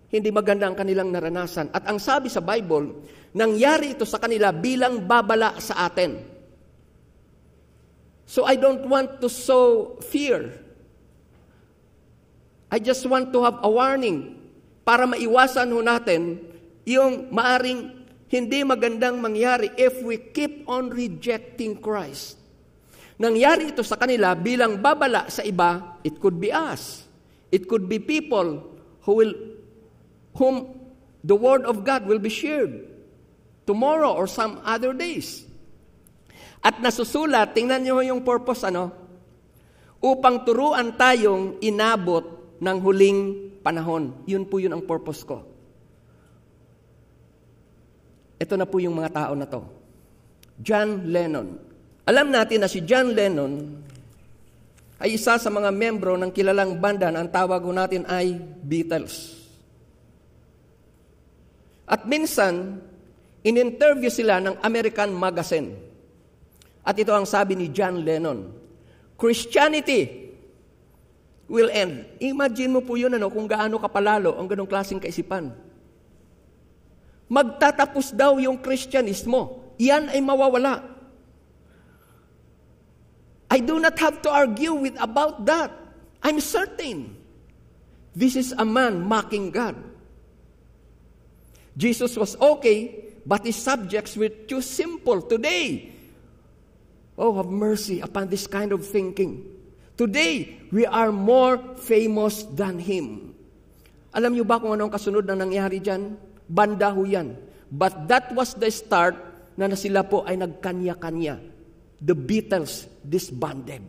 Hindi 0.07 0.31
maganda 0.31 0.71
ang 0.71 0.79
kanilang 0.79 1.11
naranasan. 1.11 1.75
At 1.75 1.87
ang 1.91 1.99
sabi 1.99 2.31
sa 2.31 2.39
Bible, 2.39 3.03
nangyari 3.35 3.99
ito 3.99 4.07
sa 4.07 4.23
kanila 4.23 4.55
bilang 4.55 5.03
babala 5.03 5.59
sa 5.59 5.91
atin. 5.91 6.23
So 8.27 8.47
I 8.47 8.59
don't 8.59 8.87
want 8.87 9.23
to 9.23 9.29
sow 9.31 9.99
fear. 10.03 10.51
I 12.71 12.83
just 12.83 13.07
want 13.07 13.31
to 13.31 13.47
have 13.47 13.63
a 13.63 13.71
warning 13.71 14.35
para 14.83 15.07
maiwasan 15.07 15.71
ho 15.71 15.79
natin 15.83 16.43
yung 16.83 17.31
maaring 17.31 17.95
hindi 18.27 18.67
magandang 18.67 19.23
mangyari 19.23 19.71
if 19.79 20.03
we 20.03 20.19
keep 20.19 20.67
on 20.67 20.91
rejecting 20.91 21.79
Christ. 21.79 22.39
Nangyari 23.17 23.71
ito 23.71 23.87
sa 23.87 23.95
kanila 23.95 24.35
bilang 24.35 24.83
babala 24.83 25.31
sa 25.31 25.47
iba, 25.47 25.99
it 26.03 26.19
could 26.19 26.37
be 26.43 26.51
us. 26.51 27.07
It 27.55 27.71
could 27.71 27.87
be 27.87 28.03
people 28.03 28.67
who 29.07 29.13
will 29.15 29.35
whom 30.37 30.77
the 31.25 31.35
Word 31.35 31.65
of 31.65 31.83
God 31.83 32.07
will 32.07 32.21
be 32.21 32.31
shared 32.31 32.87
tomorrow 33.67 34.15
or 34.15 34.31
some 34.31 34.63
other 34.63 34.95
days. 34.95 35.43
At 36.63 36.79
nasusulat, 36.79 37.53
tingnan 37.53 37.83
niyo 37.83 37.99
yung 38.05 38.23
purpose, 38.23 38.63
ano? 38.67 38.95
Upang 40.01 40.47
turuan 40.47 40.95
tayong 40.95 41.59
inabot 41.61 42.57
ng 42.63 42.77
huling 42.79 43.19
panahon. 43.61 44.15
Yun 44.25 44.47
po 44.47 44.63
yun 44.63 44.77
ang 44.77 44.85
purpose 44.87 45.27
ko. 45.27 45.43
Ito 48.37 48.55
na 48.55 48.69
po 48.69 48.79
yung 48.79 48.95
mga 48.95 49.11
tao 49.15 49.33
na 49.35 49.49
to. 49.49 49.65
John 50.61 51.09
Lennon. 51.09 51.59
Alam 52.07 52.31
natin 52.31 52.63
na 52.63 52.69
si 52.71 52.85
John 52.85 53.13
Lennon 53.17 53.83
ay 54.97 55.17
isa 55.17 55.37
sa 55.37 55.51
mga 55.53 55.69
membro 55.73 56.15
ng 56.17 56.31
kilalang 56.33 56.79
banda 56.81 57.11
na 57.13 57.25
ang 57.25 57.29
tawag 57.33 57.65
natin 57.73 58.09
ay 58.09 58.37
Beatles. 58.41 59.46
At 61.87 62.03
minsan, 62.05 62.83
in-interview 63.47 64.11
sila 64.11 64.43
ng 64.43 64.59
American 64.67 65.15
Magazine. 65.15 65.79
At 66.83 66.99
ito 66.99 67.15
ang 67.15 67.27
sabi 67.27 67.55
ni 67.55 67.71
John 67.71 68.03
Lennon, 68.03 68.51
Christianity 69.15 70.35
will 71.47 71.71
end. 71.71 72.19
Imagine 72.19 72.71
mo 72.75 72.81
po 72.83 72.99
yun 72.99 73.15
ano, 73.15 73.31
kung 73.31 73.47
gaano 73.47 73.79
kapalalo 73.79 74.35
ang 74.35 74.51
ganong 74.51 74.71
klaseng 74.71 74.99
kaisipan. 74.99 75.55
Magtatapos 77.27 78.15
daw 78.15 78.39
yung 78.39 78.59
Kristyanismo. 78.63 79.75
Yan 79.83 80.11
ay 80.11 80.23
mawawala. 80.23 80.83
I 83.51 83.63
do 83.63 83.79
not 83.79 83.95
have 83.99 84.23
to 84.27 84.31
argue 84.31 84.75
with 84.75 84.99
about 84.99 85.47
that. 85.47 85.71
I'm 86.23 86.43
certain. 86.43 87.15
This 88.15 88.35
is 88.35 88.51
a 88.59 88.67
man 88.67 89.07
mocking 89.07 89.55
God. 89.55 89.79
Jesus 91.77 92.17
was 92.17 92.41
okay, 92.41 93.13
but 93.29 93.45
his 93.45 93.61
subjects 93.61 94.17
were 94.17 94.33
too 94.33 94.65
simple. 94.65 95.21
Today, 95.21 95.93
oh, 97.21 97.37
have 97.37 97.53
mercy 97.53 98.01
upon 98.01 98.33
this 98.33 98.49
kind 98.49 98.73
of 98.73 98.81
thinking. 98.81 99.45
Today, 99.97 100.57
we 100.73 100.89
are 100.89 101.13
more 101.13 101.61
famous 101.77 102.49
than 102.49 102.81
him. 102.81 103.37
Alam 104.17 104.33
niyo 104.33 104.49
ba 104.49 104.57
kung 104.57 104.73
ano 104.73 104.89
ang 104.89 104.93
kasunod 104.93 105.29
na 105.29 105.37
nangyari 105.37 105.77
dyan? 105.81 106.17
Banda 106.49 106.89
ho 106.89 107.05
yan. 107.05 107.37
But 107.69 108.09
that 108.09 108.33
was 108.33 108.57
the 108.57 108.73
start 108.73 109.17
na, 109.61 109.69
na 109.69 109.77
sila 109.77 110.01
po 110.09 110.25
ay 110.25 110.41
nagkanya-kanya. 110.41 111.37
The 112.01 112.17
Beatles 112.17 112.89
disbanded. 113.05 113.85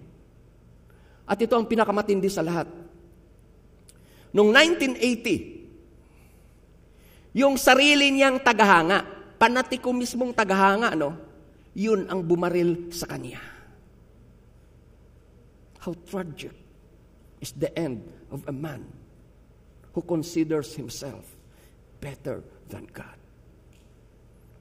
At 1.27 1.39
ito 1.39 1.55
ang 1.55 1.67
pinakamatindi 1.67 2.27
sa 2.27 2.43
lahat. 2.43 2.67
Noong 4.31 4.51
1980, 4.51 5.56
yung 7.37 7.61
sarili 7.61 8.09
niyang 8.09 8.41
tagahanga. 8.41 9.15
panatiko 9.37 9.93
mismong 9.93 10.33
tagahanga, 10.33 10.97
no? 10.97 11.13
Yun 11.77 12.09
ang 12.09 12.25
bumaril 12.25 12.89
sa 12.89 13.05
kanya. 13.05 13.37
How 15.77 15.93
tragic 16.09 16.51
is 17.37 17.53
the 17.53 17.69
end 17.77 18.01
of 18.33 18.41
a 18.49 18.55
man 18.55 18.81
who 19.93 20.01
considers 20.01 20.73
himself 20.73 21.37
better 22.01 22.41
than 22.69 22.89
God. 22.89 23.17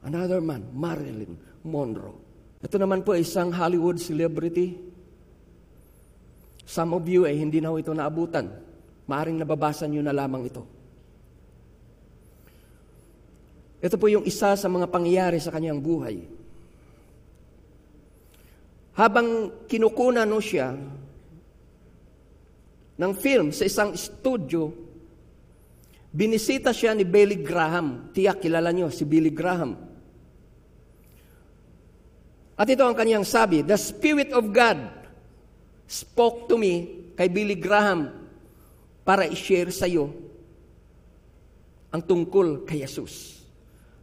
Another 0.04 0.44
man, 0.44 0.70
Marilyn 0.76 1.40
Monroe. 1.64 2.20
Ito 2.60 2.76
naman 2.78 3.02
po 3.02 3.16
isang 3.16 3.50
Hollywood 3.50 3.98
celebrity. 3.98 4.76
Some 6.68 6.94
of 6.94 7.04
you 7.08 7.24
ay 7.24 7.36
hindi 7.36 7.64
na 7.64 7.74
ito 7.74 7.90
naabutan. 7.90 8.48
Maaring 9.08 9.40
nababasa 9.40 9.88
nyo 9.88 10.04
na 10.04 10.14
lamang 10.14 10.46
ito. 10.46 10.75
Ito 13.80 14.00
po 14.00 14.08
yung 14.08 14.24
isa 14.24 14.56
sa 14.56 14.68
mga 14.68 14.88
pangyayari 14.88 15.36
sa 15.36 15.52
kanyang 15.52 15.80
buhay. 15.80 16.24
Habang 18.96 19.52
kinukuna 19.68 20.24
no 20.24 20.40
siya 20.40 20.72
ng 22.96 23.12
film 23.12 23.52
sa 23.52 23.68
isang 23.68 23.92
studio, 23.92 24.72
binisita 26.08 26.72
siya 26.72 26.96
ni 26.96 27.04
Billy 27.04 27.44
Graham. 27.44 28.08
Tiyak, 28.16 28.40
kilala 28.40 28.72
niyo 28.72 28.88
si 28.88 29.04
Billy 29.04 29.28
Graham. 29.28 29.76
At 32.56 32.72
ito 32.72 32.80
ang 32.88 32.96
kanyang 32.96 33.28
sabi, 33.28 33.60
The 33.60 33.76
Spirit 33.76 34.32
of 34.32 34.48
God 34.48 34.80
spoke 35.84 36.48
to 36.48 36.56
me 36.56 37.04
kay 37.12 37.28
Billy 37.28 37.60
Graham 37.60 38.08
para 39.04 39.28
i-share 39.28 39.68
sa 39.68 39.84
iyo 39.84 40.08
ang 41.92 42.00
tungkol 42.00 42.64
kay 42.64 42.80
Jesus. 42.80 43.45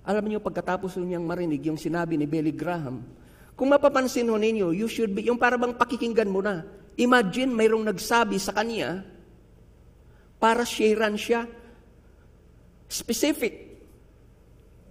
Alam 0.04 0.28
niyo, 0.28 0.40
pagkatapos 0.44 1.00
niyang 1.00 1.24
marinig 1.24 1.64
yung 1.64 1.80
sinabi 1.80 2.20
ni 2.20 2.28
Billy 2.28 2.52
Graham, 2.52 3.04
kung 3.56 3.72
mapapansin 3.72 4.28
ho 4.28 4.36
ninyo, 4.36 4.76
you 4.76 4.92
should 4.92 5.16
be, 5.16 5.24
yung 5.24 5.40
parabang 5.40 5.78
pakikinggan 5.78 6.28
mo 6.28 6.44
na, 6.44 6.68
imagine 7.00 7.54
mayroong 7.54 7.88
nagsabi 7.88 8.36
sa 8.36 8.52
kanya 8.52 9.06
para 10.42 10.68
sharean 10.68 11.16
siya. 11.16 11.48
Specific. 12.92 13.80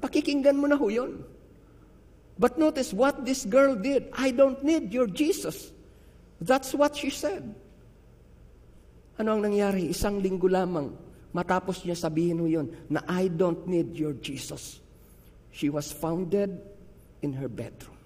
Pakikinggan 0.01 0.57
mo 0.57 0.67
na 0.67 0.81
ho 0.81 0.89
yun. 0.89 1.23
But 2.41 2.59
notice 2.59 2.91
what 2.91 3.23
this 3.23 3.47
girl 3.47 3.77
did. 3.79 4.11
I 4.17 4.33
don't 4.33 4.59
need 4.65 4.91
your 4.91 5.07
Jesus. 5.07 5.71
That's 6.43 6.75
what 6.75 6.99
she 6.99 7.13
said. 7.15 7.47
Ano 9.21 9.39
ang 9.39 9.47
nangyari? 9.47 9.87
Isang 9.87 10.19
linggo 10.19 10.51
lamang 10.51 10.91
matapos 11.31 11.87
niya 11.87 11.95
sabihin 11.95 12.43
mo 12.43 12.51
yun 12.51 12.67
na 12.91 13.07
I 13.07 13.31
don't 13.31 13.63
need 13.71 13.95
your 13.95 14.19
Jesus. 14.19 14.82
She 15.53 15.69
was 15.69 15.93
found 15.93 16.33
dead 16.33 16.57
in 17.21 17.37
her 17.37 17.47
bedroom. 17.47 18.01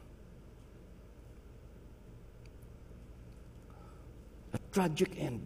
A 4.53 4.59
tragic 4.75 5.15
end. 5.17 5.41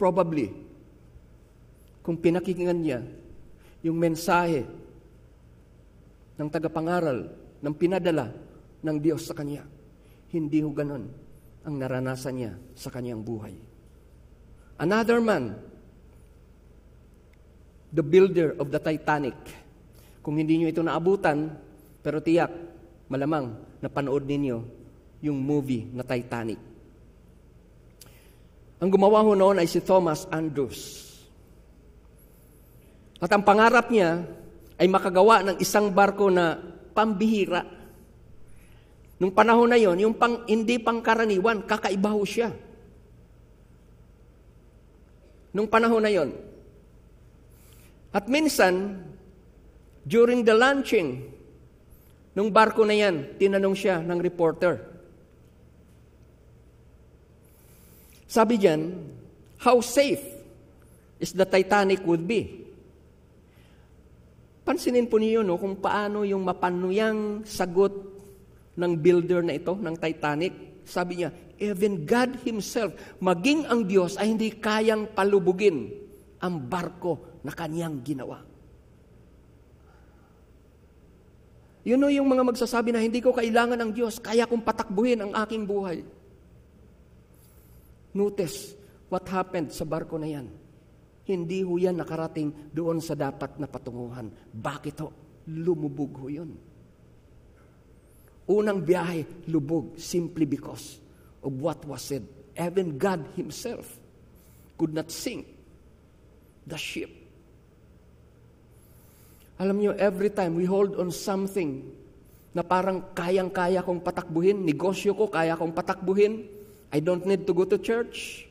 Probably, 0.00 0.50
kung 2.02 2.18
pinakinggan 2.18 2.80
niya 2.80 3.00
yung 3.84 4.00
mensahe 4.00 4.64
ng 6.34 6.48
tagapangaral 6.50 7.30
ng 7.62 7.74
pinadala 7.76 8.32
ng 8.84 8.96
Diyos 9.00 9.24
sa 9.24 9.36
kanya. 9.36 9.64
Hindi 10.34 10.60
ho 10.60 10.68
ganon 10.74 11.08
ang 11.64 11.74
naranasan 11.80 12.34
niya 12.36 12.52
sa 12.76 12.92
kanyang 12.92 13.24
buhay. 13.24 13.56
Another 14.76 15.22
man, 15.22 15.56
the 17.94 18.02
builder 18.02 18.52
of 18.58 18.68
the 18.74 18.80
Titanic. 18.82 19.38
Kung 20.24 20.40
hindi 20.40 20.56
niyo 20.56 20.72
ito 20.72 20.80
naabutan, 20.80 21.52
pero 22.00 22.24
tiyak, 22.24 22.48
malamang 23.12 23.52
napanood 23.84 24.24
ninyo 24.24 24.56
yung 25.20 25.36
movie 25.36 25.84
na 25.92 26.00
Titanic. 26.00 26.56
Ang 28.80 28.88
gumawa 28.88 29.20
ho 29.20 29.36
noon 29.36 29.60
ay 29.60 29.68
si 29.68 29.84
Thomas 29.84 30.24
Andrews. 30.32 31.12
At 33.20 33.28
ang 33.32 33.44
pangarap 33.44 33.92
niya 33.92 34.24
ay 34.80 34.88
makagawa 34.88 35.44
ng 35.44 35.56
isang 35.60 35.92
barko 35.92 36.32
na 36.32 36.56
pambihira. 36.96 37.64
Nung 39.20 39.32
panahon 39.32 39.70
na 39.70 39.78
yon, 39.78 39.96
yung 40.00 40.16
pang, 40.16 40.42
hindi 40.48 40.80
pangkaraniwan, 40.80 41.64
kakaiba 41.68 42.10
ho 42.12 42.24
siya. 42.24 42.50
Nung 45.54 45.70
panahon 45.70 46.02
na 46.02 46.12
yon. 46.12 46.34
At 48.10 48.26
minsan, 48.26 49.00
during 50.04 50.44
the 50.44 50.52
launching, 50.52 51.32
nung 52.36 52.52
barko 52.52 52.84
na 52.84 52.92
yan, 52.92 53.40
tinanong 53.40 53.76
siya 53.76 54.04
ng 54.04 54.20
reporter. 54.20 54.80
Sabi 58.28 58.60
diyan, 58.60 58.92
how 59.64 59.80
safe 59.80 60.20
is 61.22 61.32
the 61.32 61.46
Titanic 61.48 62.04
would 62.04 62.28
be? 62.28 62.66
Pansinin 64.64 65.08
po 65.08 65.20
niyo 65.20 65.44
no, 65.44 65.60
kung 65.60 65.76
paano 65.76 66.24
yung 66.24 66.40
mapanuyang 66.40 67.44
sagot 67.44 67.92
ng 68.74 68.92
builder 68.98 69.44
na 69.44 69.54
ito, 69.54 69.76
ng 69.76 69.94
Titanic. 69.96 70.84
Sabi 70.84 71.20
niya, 71.20 71.30
even 71.60 72.04
God 72.04 72.42
Himself, 72.42 72.92
maging 73.20 73.68
ang 73.68 73.86
Diyos 73.86 74.18
ay 74.18 74.34
hindi 74.34 74.52
kayang 74.56 75.12
palubugin 75.14 75.92
ang 76.42 76.60
barko 76.64 77.40
na 77.44 77.52
kanyang 77.52 78.02
ginawa. 78.02 78.53
Yun 81.84 82.00
know, 82.00 82.08
yung 82.08 82.24
mga 82.24 82.48
magsasabi 82.48 82.96
na 82.96 83.04
hindi 83.04 83.20
ko 83.20 83.36
kailangan 83.36 83.76
ng 83.76 83.92
Diyos, 83.92 84.16
kaya 84.16 84.48
kong 84.48 84.64
patakbuhin 84.64 85.20
ang 85.20 85.32
aking 85.36 85.68
buhay. 85.68 86.00
Notice 88.16 88.72
what 89.12 89.28
happened 89.28 89.68
sa 89.68 89.84
barko 89.84 90.16
na 90.16 90.32
yan. 90.32 90.48
Hindi 91.28 91.60
ho 91.60 91.76
yan 91.76 92.00
nakarating 92.00 92.72
doon 92.72 93.04
sa 93.04 93.12
dapat 93.12 93.60
na 93.60 93.68
patunguhan. 93.68 94.32
Bakit 94.52 94.96
ho? 95.04 95.08
Lumubog 95.44 96.24
ho 96.24 96.26
yun. 96.32 96.56
Unang 98.48 98.84
biyahe, 98.84 99.48
lubog, 99.48 99.96
simply 99.96 100.44
because 100.44 101.00
of 101.40 101.52
what 101.60 101.80
was 101.84 102.04
said. 102.04 102.24
Even 102.56 102.96
God 103.00 103.24
Himself 103.36 103.88
could 104.76 104.92
not 104.92 105.08
sink 105.08 105.48
the 106.68 106.76
ship. 106.76 107.23
Alam 109.64 109.80
niyo, 109.80 109.96
every 109.96 110.28
time 110.28 110.60
we 110.60 110.68
hold 110.68 110.92
on 111.00 111.08
something 111.08 111.88
na 112.52 112.60
parang 112.60 113.00
kayang-kaya 113.16 113.80
kong 113.80 114.04
patakbuhin, 114.04 114.60
negosyo 114.60 115.16
ko, 115.16 115.32
kaya 115.32 115.56
kong 115.56 115.72
patakbuhin, 115.72 116.44
I 116.92 117.00
don't 117.00 117.24
need 117.24 117.48
to 117.48 117.56
go 117.56 117.64
to 117.64 117.80
church, 117.80 118.44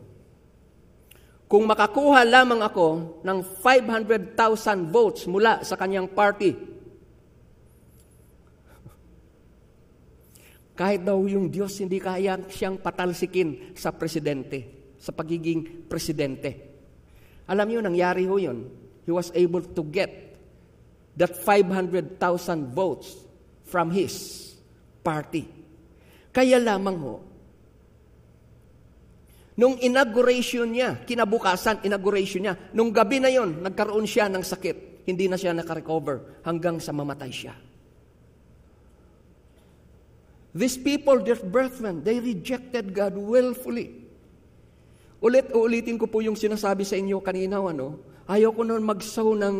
kung 1.49 1.65
makakuha 1.65 2.21
lamang 2.25 2.61
ako 2.61 3.17
ng 3.25 3.41
500,000 3.41 4.93
votes 4.93 5.25
mula 5.25 5.65
sa 5.65 5.73
kanyang 5.73 6.05
party, 6.05 6.53
kahit 10.79 11.03
daw 11.03 11.19
yung 11.27 11.51
Diyos 11.51 11.75
hindi 11.83 11.99
kaya 11.99 12.39
siyang 12.47 12.79
patalsikin 12.79 13.75
sa 13.75 13.91
presidente, 13.91 14.95
sa 14.95 15.11
pagiging 15.11 15.91
presidente. 15.91 16.71
Alam 17.51 17.67
niyo, 17.67 17.79
nangyari 17.83 18.23
ho 18.23 18.39
yun. 18.39 18.63
He 19.03 19.11
was 19.11 19.27
able 19.35 19.59
to 19.59 19.83
get 19.91 20.39
that 21.19 21.35
500,000 21.35 22.15
votes 22.71 23.11
from 23.67 23.91
his 23.91 24.15
party. 25.03 25.51
Kaya 26.31 26.55
lamang 26.63 26.95
ho, 27.03 27.15
nung 29.59 29.75
inauguration 29.83 30.71
niya, 30.71 31.03
kinabukasan, 31.03 31.83
inauguration 31.83 32.47
niya, 32.47 32.55
nung 32.71 32.95
gabi 32.95 33.19
na 33.19 33.27
yon, 33.27 33.59
nagkaroon 33.59 34.07
siya 34.07 34.31
ng 34.31 34.47
sakit. 34.47 35.03
Hindi 35.03 35.27
na 35.27 35.35
siya 35.35 35.51
nakarecover 35.51 36.39
hanggang 36.47 36.79
sa 36.79 36.95
mamatay 36.95 37.33
siya. 37.35 37.67
These 40.49 40.81
people, 40.81 41.21
dear 41.21 41.37
brethren, 41.37 42.01
they 42.01 42.17
rejected 42.17 42.89
God 42.89 43.13
willfully. 43.13 44.01
Ulit, 45.21 45.51
uulitin 45.53 45.99
ko 45.99 46.09
po 46.09 46.23
yung 46.25 46.39
sinasabi 46.39 46.87
sa 46.87 46.97
inyo 46.97 47.21
kanina, 47.21 47.61
ano? 47.61 48.01
Ayaw 48.25 48.55
ko 48.55 48.61
noon 48.65 48.81
magsaw 48.81 49.29
ng, 49.35 49.57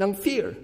ng 0.00 0.10
fear. 0.16 0.56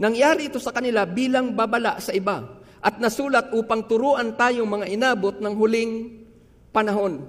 Nangyari 0.00 0.48
ito 0.48 0.56
sa 0.56 0.72
kanila 0.72 1.04
bilang 1.04 1.52
babala 1.52 2.00
sa 2.00 2.16
iba 2.16 2.40
at 2.80 2.96
nasulat 2.96 3.52
upang 3.52 3.84
turuan 3.84 4.32
tayong 4.32 4.64
mga 4.64 4.86
inabot 4.96 5.36
ng 5.36 5.52
huling 5.52 6.24
panahon. 6.72 7.28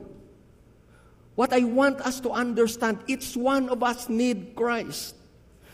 What 1.36 1.52
I 1.52 1.68
want 1.68 2.00
us 2.04 2.24
to 2.24 2.32
understand, 2.32 3.04
each 3.12 3.36
one 3.36 3.68
of 3.68 3.84
us 3.84 4.08
need 4.08 4.56
Christ. 4.56 5.20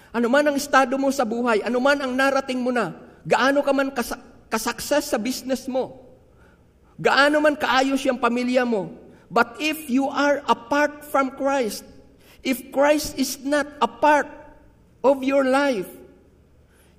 Ano 0.09 0.25
man 0.31 0.49
ang 0.49 0.57
estado 0.57 0.97
mo 0.97 1.13
sa 1.13 1.27
buhay, 1.27 1.61
ano 1.61 1.77
man 1.77 2.01
ang 2.01 2.17
narating 2.17 2.57
mo 2.57 2.73
na, 2.73 2.97
gaano 3.27 3.61
ka 3.61 3.71
man 3.75 3.93
kas- 3.93 4.26
kasakses 4.47 5.11
sa 5.11 5.19
business 5.19 5.67
mo, 5.67 6.01
gaano 6.97 7.39
man 7.43 7.55
kaayos 7.55 8.03
yung 8.07 8.17
pamilya 8.17 8.63
mo, 8.63 8.95
but 9.29 9.55
if 9.59 9.89
you 9.91 10.07
are 10.07 10.41
apart 10.47 11.03
from 11.05 11.35
Christ, 11.35 11.83
if 12.43 12.71
Christ 12.71 13.19
is 13.19 13.39
not 13.43 13.67
a 13.83 13.87
part 13.87 14.27
of 15.03 15.23
your 15.23 15.43
life, 15.43 15.87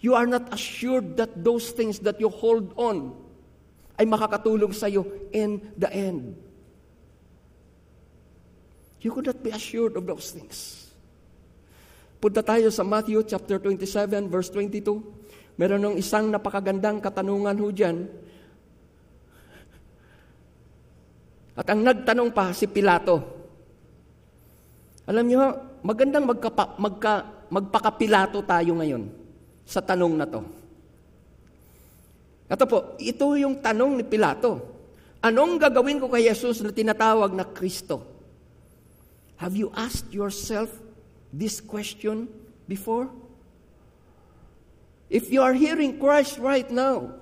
you 0.00 0.14
are 0.14 0.26
not 0.26 0.52
assured 0.54 1.16
that 1.16 1.32
those 1.34 1.70
things 1.74 1.98
that 2.06 2.20
you 2.20 2.28
hold 2.28 2.70
on 2.78 3.16
ay 3.98 4.06
makakatulong 4.06 4.70
sa 4.70 4.86
iyo 4.86 5.02
in 5.34 5.58
the 5.74 5.90
end. 5.90 6.38
You 9.02 9.10
could 9.10 9.26
not 9.26 9.42
be 9.42 9.50
assured 9.50 9.98
of 9.98 10.06
those 10.06 10.30
things. 10.30 10.86
Punta 12.18 12.42
tayo 12.42 12.70
sa 12.70 12.82
Matthew 12.82 13.22
chapter 13.26 13.58
27 13.62 14.26
verse 14.26 14.50
22. 14.50 15.17
Meron 15.58 15.82
ng 15.82 15.96
isang 15.98 16.30
napakagandang 16.30 17.02
katanungan 17.02 17.58
ho 17.58 17.68
dyan. 17.74 18.06
At 21.58 21.66
ang 21.66 21.82
nagtanong 21.82 22.30
pa 22.30 22.54
si 22.54 22.70
Pilato. 22.70 23.18
Alam 25.10 25.26
niyo, 25.26 25.42
magandang 25.82 26.30
magka, 26.30 26.78
magka, 26.78 27.14
magpakapilato 27.50 28.38
tayo 28.46 28.78
ngayon 28.78 29.10
sa 29.66 29.82
tanong 29.82 30.14
na 30.14 30.26
to. 30.30 30.46
Ito 32.48 32.64
po, 32.64 32.78
ito 33.02 33.26
yung 33.34 33.58
tanong 33.58 33.98
ni 33.98 34.04
Pilato. 34.06 34.78
Anong 35.18 35.58
gagawin 35.58 35.98
ko 35.98 36.06
kay 36.06 36.30
Jesus 36.30 36.62
na 36.62 36.70
tinatawag 36.70 37.34
na 37.34 37.42
Kristo? 37.42 38.06
Have 39.42 39.58
you 39.58 39.74
asked 39.74 40.14
yourself 40.14 40.70
this 41.34 41.58
question 41.58 42.30
before? 42.70 43.10
If 45.08 45.32
you 45.32 45.40
are 45.40 45.56
hearing 45.56 45.96
Christ 45.96 46.36
right 46.36 46.68
now, 46.68 47.16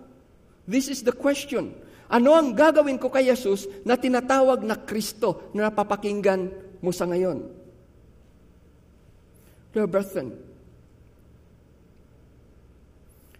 this 0.66 0.90
is 0.90 1.06
the 1.06 1.14
question. 1.14 1.74
Ano 2.10 2.34
ang 2.34 2.54
gagawin 2.54 2.98
ko 2.98 3.10
kay 3.10 3.30
Jesus 3.30 3.66
na 3.82 3.94
tinatawag 3.98 4.62
na 4.62 4.78
Kristo 4.78 5.50
na 5.54 5.70
napapakinggan 5.70 6.50
mo 6.82 6.90
sa 6.90 7.06
ngayon? 7.06 7.46
Dear 9.74 9.86
brethren, 9.86 10.34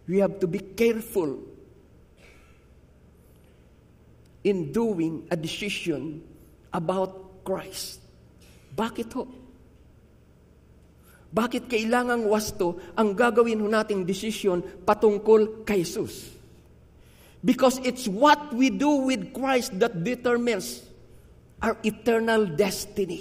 we 0.07 0.23
have 0.23 0.39
to 0.39 0.47
be 0.47 0.63
careful 0.63 1.43
in 4.47 4.71
doing 4.71 5.27
a 5.31 5.37
decision 5.39 6.23
about 6.71 7.43
Christ. 7.43 7.99
Bakit 8.75 9.09
ho? 9.19 9.27
Bakit 11.37 11.69
kailangang 11.69 12.25
wasto 12.25 12.81
ang 12.97 13.13
gagawin 13.13 13.61
ho 13.61 13.69
nating 13.69 14.09
desisyon 14.09 14.65
patungkol 14.89 15.69
kay 15.69 15.85
Jesus? 15.85 16.33
Because 17.45 17.77
it's 17.85 18.09
what 18.09 18.57
we 18.57 18.73
do 18.73 19.05
with 19.05 19.37
Christ 19.37 19.77
that 19.77 20.01
determines 20.01 20.81
our 21.61 21.77
eternal 21.85 22.49
destiny. 22.49 23.21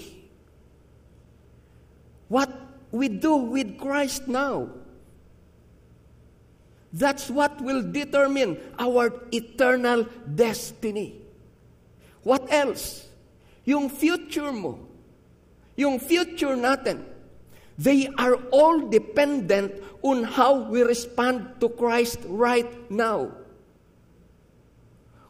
What 2.32 2.47
we 2.95 3.11
do 3.11 3.51
with 3.51 3.76
Christ 3.76 4.32
now. 4.32 4.72
That's 6.95 7.28
what 7.28 7.59
will 7.59 7.84
determine 7.84 8.55
our 8.80 9.11
eternal 9.36 10.07
destiny. 10.24 11.20
What 12.24 12.47
else? 12.47 13.11
Yung 13.68 13.91
future 13.91 14.55
mo, 14.55 14.80
yung 15.76 15.99
future 15.99 16.55
natin, 16.55 17.14
They 17.76 18.07
are 18.15 18.39
all 18.55 18.88
dependent 18.88 19.76
on 19.99 20.23
how 20.23 20.71
we 20.71 20.86
respond 20.86 21.59
to 21.59 21.67
Christ 21.76 22.23
right 22.28 22.69
now. 22.88 23.36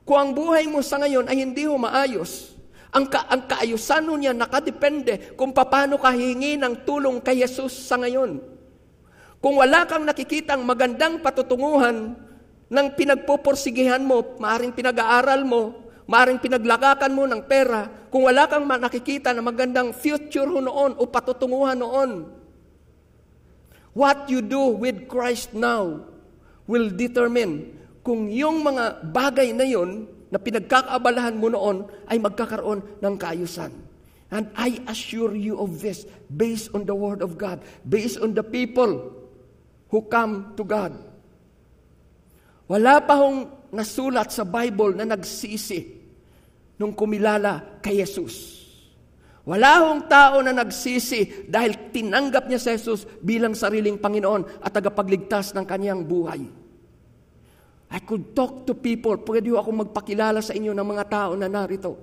Kung 0.06 0.18
ang 0.22 0.32
buhay 0.38 0.70
mo 0.70 0.86
sa 0.86 1.02
ngayon 1.02 1.26
ay 1.26 1.42
hindi 1.42 1.66
ho 1.66 1.74
maayos, 1.82 2.54
ang, 2.94 3.10
ka, 3.10 3.26
ang 3.26 3.50
kaayusan 3.50 4.06
niya 4.08 4.32
nakadepende 4.32 5.34
kung 5.34 5.52
paano 5.52 5.98
ka 5.98 6.14
hingi 6.14 6.56
ng 6.62 6.86
tulong 6.86 7.18
kay 7.20 7.42
Jesus 7.42 7.74
sa 7.90 7.98
ngayon. 7.98 8.38
Kung 9.42 9.58
wala 9.58 9.84
kang 9.90 10.06
nakikitang 10.06 10.62
magandang 10.62 11.20
patutunguhan 11.20 12.14
ng 12.70 12.88
pinagpupursigihan 12.98 14.02
mo, 14.02 14.38
maaring 14.38 14.74
pinag-aaral 14.74 15.42
mo, 15.46 15.85
maaring 16.06 16.42
pinaglakakan 16.42 17.14
mo 17.14 17.26
ng 17.26 17.42
pera, 17.46 17.90
kung 18.10 18.30
wala 18.30 18.46
kang 18.46 18.66
nakikita 18.66 19.34
na 19.34 19.42
magandang 19.42 19.92
future 19.92 20.48
ho 20.48 20.62
noon 20.62 20.96
o 20.98 21.04
patutunguhan 21.10 21.78
noon, 21.78 22.30
what 23.92 24.30
you 24.30 24.40
do 24.42 24.74
with 24.78 25.10
Christ 25.10 25.52
now 25.58 26.06
will 26.70 26.90
determine 26.94 27.74
kung 28.06 28.30
yung 28.30 28.62
mga 28.62 29.10
bagay 29.10 29.50
na 29.54 29.66
yon 29.66 30.06
na 30.30 30.38
pinagkakaabalahan 30.38 31.38
mo 31.38 31.50
noon 31.50 31.90
ay 32.06 32.22
magkakaroon 32.22 33.02
ng 33.02 33.16
kaayusan. 33.18 33.74
And 34.34 34.50
I 34.58 34.82
assure 34.90 35.34
you 35.38 35.58
of 35.62 35.80
this 35.80 36.04
based 36.28 36.74
on 36.74 36.84
the 36.84 36.98
Word 36.98 37.22
of 37.22 37.38
God, 37.38 37.62
based 37.86 38.20
on 38.20 38.34
the 38.34 38.44
people 38.44 39.16
who 39.90 40.00
come 40.06 40.58
to 40.58 40.64
God. 40.66 40.92
Wala 42.66 43.00
pa 43.06 43.16
hong 43.22 43.70
nasulat 43.70 44.34
sa 44.34 44.44
Bible 44.44 44.98
na 44.98 45.06
nagsisi 45.06 45.95
nung 46.80 46.94
kumilala 46.96 47.80
kay 47.80 48.04
Jesus. 48.04 48.66
Wala 49.46 49.86
hong 49.86 50.10
tao 50.10 50.42
na 50.42 50.50
nagsisi 50.50 51.46
dahil 51.46 51.94
tinanggap 51.94 52.50
niya 52.50 52.58
si 52.58 52.74
Jesus 52.74 53.06
bilang 53.22 53.54
sariling 53.54 54.02
Panginoon 54.02 54.66
at 54.66 54.74
tagapagligtas 54.74 55.54
ng 55.54 55.66
kanyang 55.70 56.02
buhay. 56.02 56.42
I 57.94 58.00
could 58.02 58.34
talk 58.34 58.66
to 58.66 58.74
people, 58.74 59.14
pwede 59.22 59.54
ako 59.54 59.86
magpakilala 59.86 60.42
sa 60.42 60.58
inyo 60.58 60.74
ng 60.74 60.88
mga 60.90 61.06
tao 61.06 61.32
na 61.38 61.46
narito. 61.46 61.94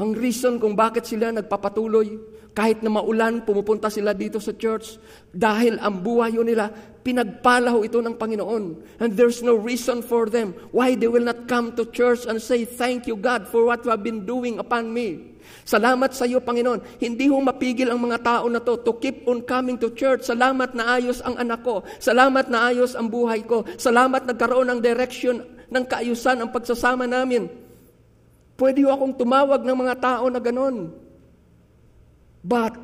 Ang 0.00 0.16
reason 0.16 0.56
kung 0.56 0.72
bakit 0.72 1.04
sila 1.04 1.30
nagpapatuloy, 1.30 2.16
kahit 2.54 2.80
na 2.86 2.88
maulan, 2.88 3.42
pumupunta 3.42 3.90
sila 3.90 4.14
dito 4.14 4.38
sa 4.38 4.54
church, 4.54 4.96
dahil 5.34 5.74
ang 5.82 5.98
buhay 5.98 6.38
nila, 6.38 6.70
pinagpalaho 7.02 7.82
ito 7.82 7.98
ng 7.98 8.14
Panginoon. 8.14 8.64
And 9.02 9.10
there's 9.12 9.42
no 9.42 9.58
reason 9.58 10.00
for 10.00 10.30
them 10.30 10.54
why 10.70 10.94
they 10.94 11.10
will 11.10 11.26
not 11.26 11.50
come 11.50 11.74
to 11.74 11.84
church 11.90 12.24
and 12.30 12.38
say, 12.38 12.62
Thank 12.62 13.10
you 13.10 13.18
God 13.18 13.50
for 13.50 13.66
what 13.66 13.82
you 13.82 13.90
have 13.90 14.06
been 14.06 14.22
doing 14.22 14.62
upon 14.62 14.94
me. 14.94 15.34
Salamat 15.66 16.16
sa 16.16 16.24
iyo, 16.24 16.40
Panginoon. 16.40 16.80
Hindi 17.02 17.28
ho 17.28 17.36
mapigil 17.42 17.92
ang 17.92 18.00
mga 18.00 18.22
tao 18.24 18.46
na 18.48 18.62
to 18.62 18.80
to 18.80 18.96
keep 18.96 19.28
on 19.28 19.44
coming 19.44 19.76
to 19.76 19.92
church. 19.92 20.24
Salamat 20.24 20.72
na 20.72 20.96
ayos 20.96 21.20
ang 21.20 21.36
anak 21.36 21.60
ko. 21.60 21.84
Salamat 22.00 22.48
na 22.48 22.72
ayos 22.72 22.96
ang 22.96 23.12
buhay 23.12 23.44
ko. 23.44 23.66
Salamat 23.76 24.24
nagkaroon 24.24 24.72
ng 24.72 24.80
direction 24.80 25.44
ng 25.68 25.84
kaayusan 25.84 26.40
ang 26.40 26.48
pagsasama 26.48 27.04
namin. 27.04 27.50
Pwede 28.54 28.86
ho 28.86 28.94
akong 28.94 29.18
tumawag 29.18 29.66
ng 29.66 29.76
mga 29.76 29.94
tao 30.00 30.24
na 30.30 30.40
ganon. 30.40 31.03
But, 32.44 32.76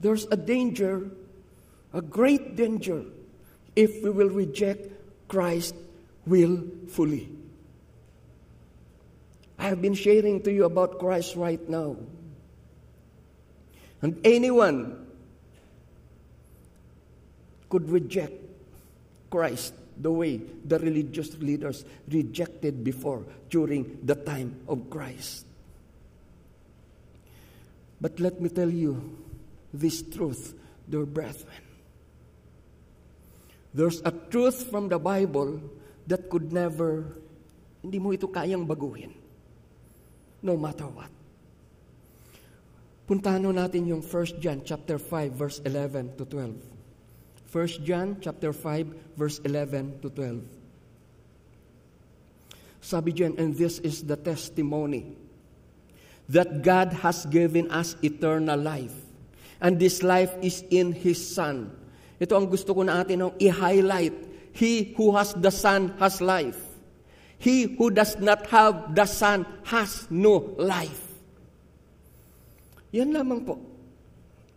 there's 0.00 0.26
a 0.30 0.36
danger, 0.36 1.10
a 1.94 2.02
great 2.02 2.56
danger, 2.56 3.04
if 3.74 4.02
we 4.02 4.10
will 4.10 4.28
reject 4.28 4.92
Christ 5.28 5.74
willfully. 6.26 7.30
I 9.58 9.68
have 9.68 9.80
been 9.80 9.94
sharing 9.94 10.42
to 10.42 10.52
you 10.52 10.64
about 10.64 10.98
Christ 10.98 11.36
right 11.36 11.62
now. 11.68 11.96
And 14.02 14.20
anyone 14.24 15.06
could 17.70 17.88
reject 17.88 18.34
Christ 19.30 19.72
the 19.96 20.10
way 20.10 20.38
the 20.64 20.78
religious 20.78 21.38
leaders 21.38 21.84
rejected 22.08 22.82
before 22.82 23.24
during 23.48 24.00
the 24.02 24.16
time 24.16 24.60
of 24.68 24.90
Christ. 24.90 25.46
But 28.02 28.18
let 28.18 28.42
me 28.42 28.50
tell 28.50 28.68
you 28.68 28.98
this 29.70 30.02
truth, 30.02 30.58
dear 30.90 31.06
brethren. 31.06 31.62
There's 33.70 34.02
a 34.02 34.10
truth 34.10 34.66
from 34.66 34.90
the 34.90 34.98
Bible 34.98 35.62
that 36.10 36.26
could 36.26 36.50
never, 36.50 37.14
hindi 37.78 38.02
mo 38.02 38.10
ito 38.10 38.26
kayang 38.26 38.66
baguhin 38.66 39.14
no 40.42 40.58
matter 40.58 40.90
what. 40.90 41.14
Puntahan 43.06 43.46
natin 43.46 43.86
yung 43.86 44.02
1 44.02 44.42
John 44.42 44.66
chapter 44.66 44.98
5 44.98 45.38
verse 45.38 45.58
11 45.62 46.18
to 46.18 46.26
12. 46.26 46.58
1 47.54 47.86
John 47.86 48.18
chapter 48.18 48.50
5 48.50 49.14
verse 49.14 49.38
11 49.46 50.02
to 50.02 50.10
12. 50.10 50.42
Sabi 52.82 53.14
dyan, 53.14 53.38
and 53.38 53.54
this 53.54 53.78
is 53.86 54.02
the 54.02 54.18
testimony 54.18 55.21
that 56.28 56.62
God 56.62 56.92
has 57.02 57.26
given 57.26 57.70
us 57.70 57.96
eternal 58.02 58.58
life. 58.58 58.94
And 59.60 59.78
this 59.78 60.02
life 60.02 60.34
is 60.42 60.64
in 60.70 60.92
His 60.92 61.18
Son. 61.18 61.70
Ito 62.18 62.38
ang 62.38 62.46
gusto 62.46 62.74
ko 62.74 62.82
na 62.82 63.02
atin 63.02 63.34
i-highlight. 63.38 64.14
He 64.54 64.94
who 64.94 65.16
has 65.16 65.34
the 65.34 65.50
Son 65.50 65.94
has 65.98 66.20
life. 66.20 66.58
He 67.42 67.74
who 67.74 67.90
does 67.90 68.18
not 68.22 68.46
have 68.54 68.94
the 68.94 69.06
Son 69.06 69.42
has 69.66 70.06
no 70.10 70.54
life. 70.58 71.10
Yan 72.94 73.10
lamang 73.10 73.42
po. 73.42 73.58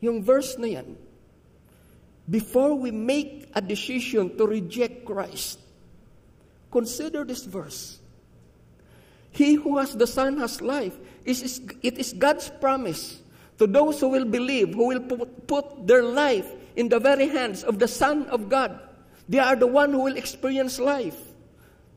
Yung 0.03 0.21
verse 0.21 0.59
na 0.61 0.67
yan, 0.77 0.93
before 2.29 2.75
we 2.77 2.91
make 2.91 3.49
a 3.55 3.61
decision 3.61 4.37
to 4.37 4.45
reject 4.45 5.05
Christ, 5.05 5.57
consider 6.69 7.23
this 7.25 7.45
verse. 7.45 7.97
He 9.31 9.55
who 9.55 9.77
has 9.77 9.97
the 9.97 10.05
Son 10.05 10.37
has 10.37 10.61
life. 10.61 10.93
It 11.25 11.41
is, 11.41 11.61
it 11.81 11.97
is 11.97 12.13
God's 12.13 12.49
promise 12.49 13.19
to 13.57 13.67
those 13.67 13.99
who 13.99 14.09
will 14.09 14.25
believe, 14.25 14.73
who 14.73 14.87
will 14.87 15.01
put 15.01 15.87
their 15.87 16.03
life 16.03 16.47
in 16.75 16.89
the 16.89 16.99
very 16.99 17.27
hands 17.27 17.63
of 17.63 17.79
the 17.79 17.87
Son 17.87 18.25
of 18.27 18.49
God. 18.49 18.79
They 19.27 19.39
are 19.39 19.55
the 19.55 19.67
one 19.67 19.91
who 19.91 20.03
will 20.03 20.17
experience 20.17 20.79
life. 20.79 21.17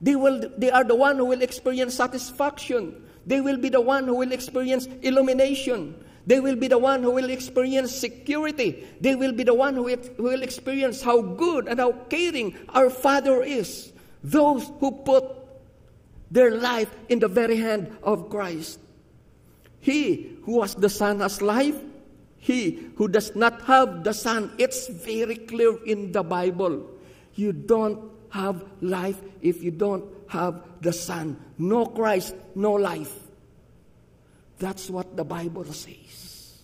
They, 0.01 0.17
will, 0.17 0.51
they 0.57 0.71
are 0.71 0.85
the 0.85 0.95
one 0.95 1.17
who 1.17 1.27
will 1.27 1.43
experience 1.43 1.95
satisfaction. 1.95 3.05
They 3.27 3.41
will 3.41 3.59
be 3.59 3.69
the 3.69 3.81
one 3.81 4.05
who 4.05 4.15
will 4.15 4.33
experience 4.33 4.87
illumination. 5.03 5.95
They 6.27 6.41
will 6.41 6.57
be 6.57 6.69
the 6.69 6.79
one 6.79 7.03
who 7.03 7.11
will 7.11 7.29
experience 7.31 7.95
security. 7.95 8.87
They 9.01 9.15
will 9.15 9.33
be 9.33 9.43
the 9.43 9.55
one 9.55 9.75
who 9.75 9.85
will 10.19 10.43
experience 10.43 11.03
how 11.03 11.21
good 11.21 11.69
and 11.69 11.81
how 11.81 11.93
caring 12.09 12.57
our 12.71 12.89
Father 12.89 13.43
is. 13.43 13.93
Those 14.23 14.71
who 14.79 14.93
put 14.93 15.25
their 16.31 16.53
life 16.53 16.91
in 17.09 17.19
the 17.19 17.29
very 17.29 17.57
hand 17.57 17.97
of 18.03 18.31
Christ. 18.31 18.79
He 19.81 20.39
who 20.43 20.63
has 20.63 20.75
the 20.75 20.89
Son 20.89 21.21
has 21.21 21.41
life. 21.43 21.77
He 22.37 22.91
who 22.97 23.09
does 23.09 23.35
not 23.35 23.63
have 23.63 24.05
the 24.05 24.13
Son, 24.13 24.53
it's 24.59 24.89
very 24.89 25.37
clear 25.37 25.77
in 25.85 26.13
the 26.13 26.23
Bible. 26.23 26.87
You 27.35 27.53
don't 27.53 28.11
have 28.31 28.65
life 28.81 29.21
if 29.43 29.63
you 29.63 29.71
don't 29.71 30.05
have 30.29 30.63
the 30.81 30.93
Son. 30.93 31.39
No 31.59 31.87
Christ, 31.87 32.35
no 32.55 32.73
life. 32.73 33.15
That's 34.59 34.91
what 34.91 35.17
the 35.17 35.25
Bible 35.25 35.65
says. 35.65 36.59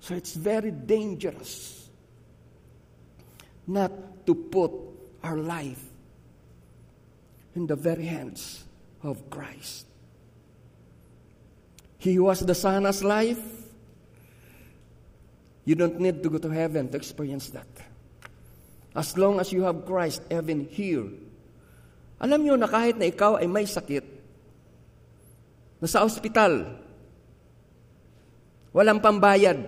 So 0.00 0.14
it's 0.14 0.34
very 0.34 0.70
dangerous 0.70 1.88
not 3.66 4.26
to 4.26 4.34
put 4.34 4.72
our 5.22 5.38
life 5.38 5.82
in 7.54 7.66
the 7.66 7.76
very 7.76 8.04
hands 8.04 8.64
of 9.02 9.30
Christ. 9.30 9.86
He 12.04 12.20
who 12.20 12.28
has 12.28 12.44
the 12.44 12.52
Son 12.52 12.84
as 12.84 13.00
life, 13.00 13.40
you 15.64 15.72
don't 15.72 15.96
need 15.96 16.20
to 16.20 16.28
go 16.28 16.36
to 16.36 16.52
heaven 16.52 16.92
to 16.92 17.00
experience 17.00 17.48
that. 17.56 17.64
As 18.92 19.16
long 19.16 19.40
as 19.40 19.48
you 19.56 19.64
have 19.64 19.88
Christ 19.88 20.20
even 20.28 20.68
here. 20.68 21.08
Alam 22.20 22.44
niyo 22.44 22.60
na 22.60 22.68
kahit 22.68 23.00
na 23.00 23.08
ikaw 23.08 23.40
ay 23.40 23.48
may 23.48 23.64
sakit, 23.64 24.04
nasa 25.80 26.04
ospital, 26.04 26.76
walang 28.76 29.00
pambayad, 29.00 29.64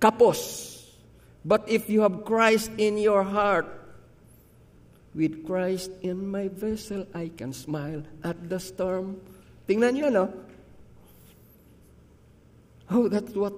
kapos. 0.00 0.72
But 1.44 1.68
if 1.68 1.92
you 1.92 2.00
have 2.00 2.24
Christ 2.24 2.72
in 2.80 2.96
your 2.96 3.20
heart, 3.20 3.68
with 5.12 5.44
Christ 5.44 5.92
in 6.00 6.32
my 6.32 6.48
vessel, 6.48 7.04
I 7.12 7.28
can 7.28 7.52
smile 7.52 8.08
at 8.24 8.36
the 8.48 8.56
storm. 8.56 9.20
Tingnan 9.68 10.00
nyo, 10.00 10.08
no? 10.08 10.45
Oh, 12.90 13.10
that's 13.10 13.34
what, 13.34 13.54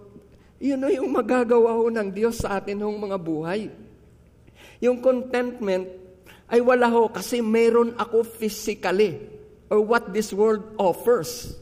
yun 0.56 0.80
know, 0.80 0.88
yung 0.88 1.12
magagawa 1.12 1.76
ho 1.76 1.92
ng 1.92 2.08
Diyos 2.12 2.40
sa 2.40 2.60
atin 2.60 2.80
hong 2.80 2.96
mga 2.96 3.18
buhay. 3.20 3.68
Yung 4.80 5.04
contentment 5.04 5.88
ay 6.48 6.64
wala 6.64 6.88
ho 6.88 7.12
kasi 7.12 7.44
meron 7.44 7.92
ako 8.00 8.24
physically 8.24 9.20
or 9.68 9.84
what 9.84 10.12
this 10.16 10.32
world 10.32 10.64
offers. 10.80 11.52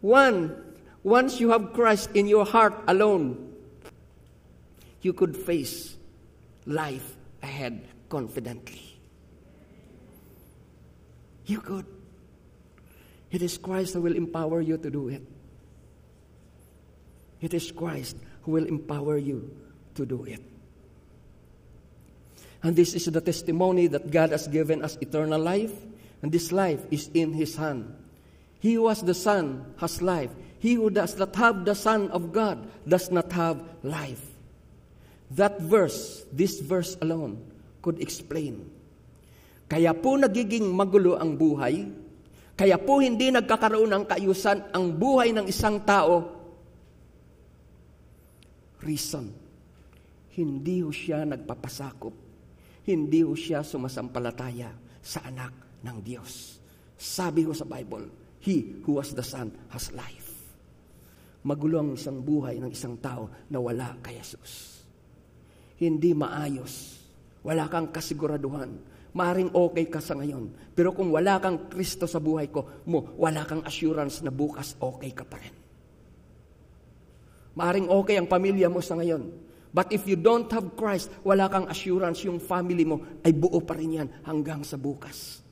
One, 0.00 0.64
Once 1.04 1.38
you 1.38 1.50
have 1.50 1.74
Christ 1.74 2.08
in 2.16 2.26
your 2.26 2.46
heart 2.46 2.72
alone, 2.88 3.52
you 5.02 5.12
could 5.12 5.36
face 5.36 5.94
life 6.64 7.14
ahead 7.42 7.84
confidently. 8.08 8.80
You 11.44 11.60
could. 11.60 11.84
It 13.30 13.42
is 13.42 13.58
Christ 13.58 13.92
who 13.92 14.00
will 14.00 14.16
empower 14.16 14.62
you 14.62 14.78
to 14.78 14.90
do 14.90 15.08
it. 15.08 15.20
It 17.44 17.52
is 17.52 17.68
Christ 17.68 18.16
who 18.48 18.56
will 18.56 18.64
empower 18.64 19.20
you 19.20 19.52
to 20.00 20.08
do 20.08 20.24
it. 20.24 20.40
And 22.64 22.72
this 22.72 22.96
is 22.96 23.04
the 23.04 23.20
testimony 23.20 23.84
that 23.92 24.08
God 24.08 24.32
has 24.32 24.48
given 24.48 24.80
us 24.80 24.96
eternal 25.04 25.36
life, 25.36 25.76
and 26.24 26.32
this 26.32 26.48
life 26.48 26.80
is 26.88 27.12
in 27.12 27.36
His 27.36 27.60
hand. 27.60 27.92
He 28.64 28.80
who 28.80 28.88
has 28.88 29.04
the 29.04 29.12
Son 29.12 29.76
has 29.76 30.00
life. 30.00 30.32
He 30.56 30.80
who 30.80 30.88
does 30.88 31.20
not 31.20 31.36
have 31.36 31.68
the 31.68 31.76
Son 31.76 32.08
of 32.08 32.32
God 32.32 32.64
does 32.88 33.12
not 33.12 33.28
have 33.36 33.60
life. 33.84 34.24
That 35.36 35.60
verse, 35.60 36.24
this 36.32 36.64
verse 36.64 36.96
alone, 37.04 37.44
could 37.84 38.00
explain. 38.00 38.72
Kaya 39.68 39.92
po 39.92 40.16
nagiging 40.16 40.64
magulo 40.72 41.20
ang 41.20 41.36
buhay, 41.36 41.92
kaya 42.56 42.80
po 42.80 43.04
hindi 43.04 43.28
nagkakaroon 43.28 43.92
ng 43.92 44.04
kaayusan 44.08 44.72
ang 44.72 44.96
buhay 44.96 45.36
ng 45.36 45.44
isang 45.44 45.84
tao. 45.84 46.43
Reason, 48.84 49.24
hindi 50.36 50.84
ho 50.84 50.92
siya 50.92 51.24
nagpapasakop. 51.24 52.14
Hindi 52.84 53.24
ho 53.24 53.32
siya 53.32 53.64
sumasampalataya 53.64 54.68
sa 55.00 55.24
anak 55.24 55.80
ng 55.80 55.98
Diyos. 56.04 56.60
Sabi 57.00 57.48
ho 57.48 57.56
sa 57.56 57.64
Bible, 57.64 58.12
He 58.44 58.84
who 58.84 59.00
has 59.00 59.16
the 59.16 59.24
Son 59.24 59.48
has 59.72 59.88
life. 59.96 60.36
Magulo 61.48 61.80
ang 61.80 61.96
isang 61.96 62.20
buhay 62.20 62.60
ng 62.60 62.68
isang 62.68 63.00
tao 63.00 63.48
na 63.48 63.56
wala 63.56 63.96
kay 64.04 64.20
Jesus. 64.20 64.84
Hindi 65.80 66.12
maayos. 66.12 67.00
Wala 67.40 67.68
kang 67.72 67.88
kasiguraduhan. 67.88 68.68
Maring 69.16 69.52
okay 69.56 69.88
ka 69.88 70.00
sa 70.04 70.12
ngayon. 70.12 70.76
Pero 70.76 70.92
kung 70.92 71.08
wala 71.08 71.40
kang 71.40 71.72
Kristo 71.72 72.04
sa 72.04 72.20
buhay 72.20 72.52
ko, 72.52 72.84
mo, 72.84 73.16
wala 73.16 73.48
kang 73.48 73.64
assurance 73.64 74.20
na 74.20 74.32
bukas 74.32 74.76
okay 74.76 75.12
ka 75.16 75.24
pa 75.24 75.40
rin. 75.40 75.63
Maring 77.54 77.90
okay 77.90 78.18
ang 78.18 78.26
pamilya 78.26 78.66
mo 78.66 78.82
sa 78.82 78.98
ngayon. 78.98 79.30
But 79.74 79.90
if 79.90 80.06
you 80.06 80.14
don't 80.14 80.46
have 80.54 80.78
Christ, 80.78 81.10
wala 81.26 81.50
kang 81.50 81.66
assurance 81.66 82.22
yung 82.22 82.38
family 82.38 82.86
mo 82.86 83.02
ay 83.26 83.34
buo 83.34 83.58
pa 83.58 83.74
rin 83.74 83.98
yan 83.98 84.08
hanggang 84.22 84.62
sa 84.62 84.78
bukas. 84.78 85.42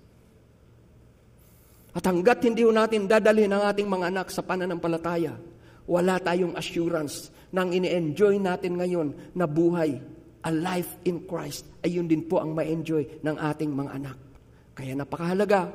At 1.92 2.06
hanggat 2.06 2.40
hindi 2.46 2.62
natin 2.62 3.10
dadalhin 3.10 3.50
ang 3.50 3.66
ating 3.66 3.90
mga 3.90 4.14
anak 4.14 4.30
sa 4.30 4.46
pananampalataya, 4.46 5.34
wala 5.90 6.22
tayong 6.22 6.54
assurance 6.54 7.34
nang 7.52 7.74
ini-enjoy 7.74 8.40
natin 8.40 8.80
ngayon 8.80 9.08
na 9.36 9.44
buhay, 9.44 10.00
a 10.42 10.50
life 10.50 10.96
in 11.04 11.28
Christ, 11.28 11.68
ay 11.84 12.00
yun 12.00 12.08
din 12.08 12.24
po 12.24 12.40
ang 12.40 12.56
ma-enjoy 12.56 13.20
ng 13.20 13.36
ating 13.36 13.70
mga 13.74 13.90
anak. 14.00 14.18
Kaya 14.72 14.96
napakahalaga, 14.96 15.68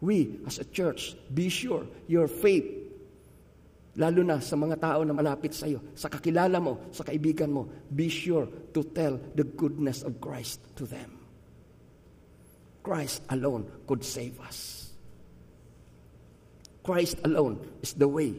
we 0.00 0.40
as 0.48 0.62
a 0.62 0.66
church, 0.72 1.12
be 1.28 1.52
sure 1.52 1.84
your 2.08 2.24
faith, 2.24 2.87
lalo 3.98 4.22
na 4.22 4.38
sa 4.38 4.54
mga 4.54 4.78
tao 4.78 5.02
na 5.02 5.10
malapit 5.10 5.50
sa 5.52 5.66
iyo, 5.66 5.82
sa 5.98 6.06
kakilala 6.06 6.62
mo, 6.62 6.88
sa 6.94 7.02
kaibigan 7.02 7.50
mo, 7.50 7.66
be 7.90 8.06
sure 8.06 8.46
to 8.70 8.86
tell 8.94 9.18
the 9.34 9.42
goodness 9.42 10.06
of 10.06 10.22
Christ 10.22 10.62
to 10.78 10.86
them. 10.86 11.18
Christ 12.86 13.26
alone 13.28 13.66
could 13.84 14.06
save 14.06 14.38
us. 14.40 14.88
Christ 16.86 17.20
alone 17.26 17.60
is 17.82 17.92
the 17.92 18.08
way 18.08 18.32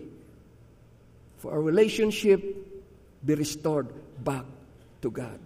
for 1.39 1.55
our 1.55 1.61
relationship 1.61 2.43
be 3.23 3.35
restored 3.35 3.87
back 4.23 4.45
to 5.01 5.11
God. 5.11 5.39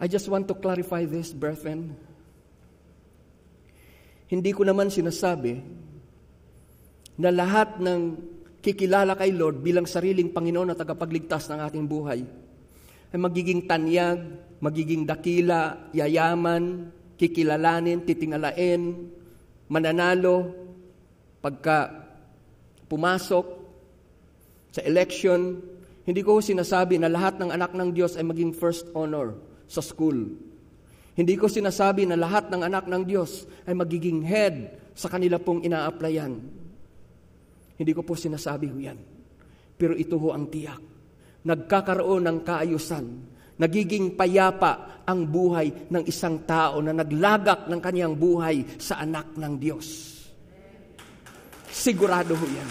I 0.00 0.08
just 0.08 0.28
want 0.28 0.48
to 0.48 0.54
clarify 0.54 1.04
this, 1.04 1.32
brethren. 1.32 1.96
Hindi 4.28 4.52
ko 4.52 4.64
naman 4.64 4.92
sinasabi 4.92 5.64
na 7.16 7.32
lahat 7.32 7.80
ng 7.80 8.00
kikilala 8.60 9.16
kay 9.16 9.32
Lord 9.32 9.62
bilang 9.62 9.88
sariling 9.88 10.34
Panginoon 10.34 10.72
at 10.72 10.80
tagapagligtas 10.80 11.48
ng 11.48 11.60
ating 11.64 11.86
buhay 11.86 12.20
ay 13.14 13.18
magiging 13.18 13.64
tanyag, 13.64 14.18
magiging 14.58 15.06
dakila, 15.06 15.88
yayaman, 15.94 16.90
kikilalanin, 17.16 18.02
titingalain, 18.02 19.08
mananalo, 19.70 20.52
pagka 21.40 21.94
pumasok 22.90 23.46
sa 24.74 24.82
election, 24.84 25.62
Hindi 26.06 26.22
ko 26.22 26.38
sinasabi 26.38 27.02
na 27.02 27.10
lahat 27.10 27.42
ng 27.42 27.50
anak 27.50 27.74
ng 27.74 27.90
Diyos 27.90 28.14
ay 28.14 28.22
maging 28.22 28.54
first 28.54 28.86
honor 28.94 29.34
sa 29.66 29.82
school. 29.82 30.38
Hindi 31.18 31.34
ko 31.34 31.50
sinasabi 31.50 32.06
na 32.06 32.14
lahat 32.14 32.46
ng 32.46 32.62
anak 32.62 32.86
ng 32.86 33.02
Diyos 33.02 33.42
ay 33.66 33.74
magiging 33.74 34.22
head 34.22 34.70
sa 34.94 35.10
kanila 35.10 35.42
pong 35.42 35.66
ina-applyan. 35.66 36.38
Hindi 37.76 37.92
ko 37.92 38.02
po 38.02 38.16
sinasabi 38.16 38.72
ho 38.72 38.76
yan. 38.80 38.98
Pero 39.76 39.92
ito 39.92 40.16
ho 40.16 40.32
ang 40.32 40.48
tiyak. 40.48 40.80
Nagkakaroon 41.44 42.24
ng 42.24 42.38
kaayusan. 42.42 43.06
Nagiging 43.56 44.16
payapa 44.16 45.04
ang 45.08 45.28
buhay 45.28 45.88
ng 45.88 46.04
isang 46.04 46.44
tao 46.44 46.80
na 46.84 46.92
naglagak 46.92 47.68
ng 47.68 47.80
kanyang 47.80 48.16
buhay 48.16 48.64
sa 48.76 49.00
anak 49.00 49.36
ng 49.36 49.54
Diyos. 49.56 49.86
Sigurado 51.70 52.34
ho 52.36 52.46
yan. 52.48 52.70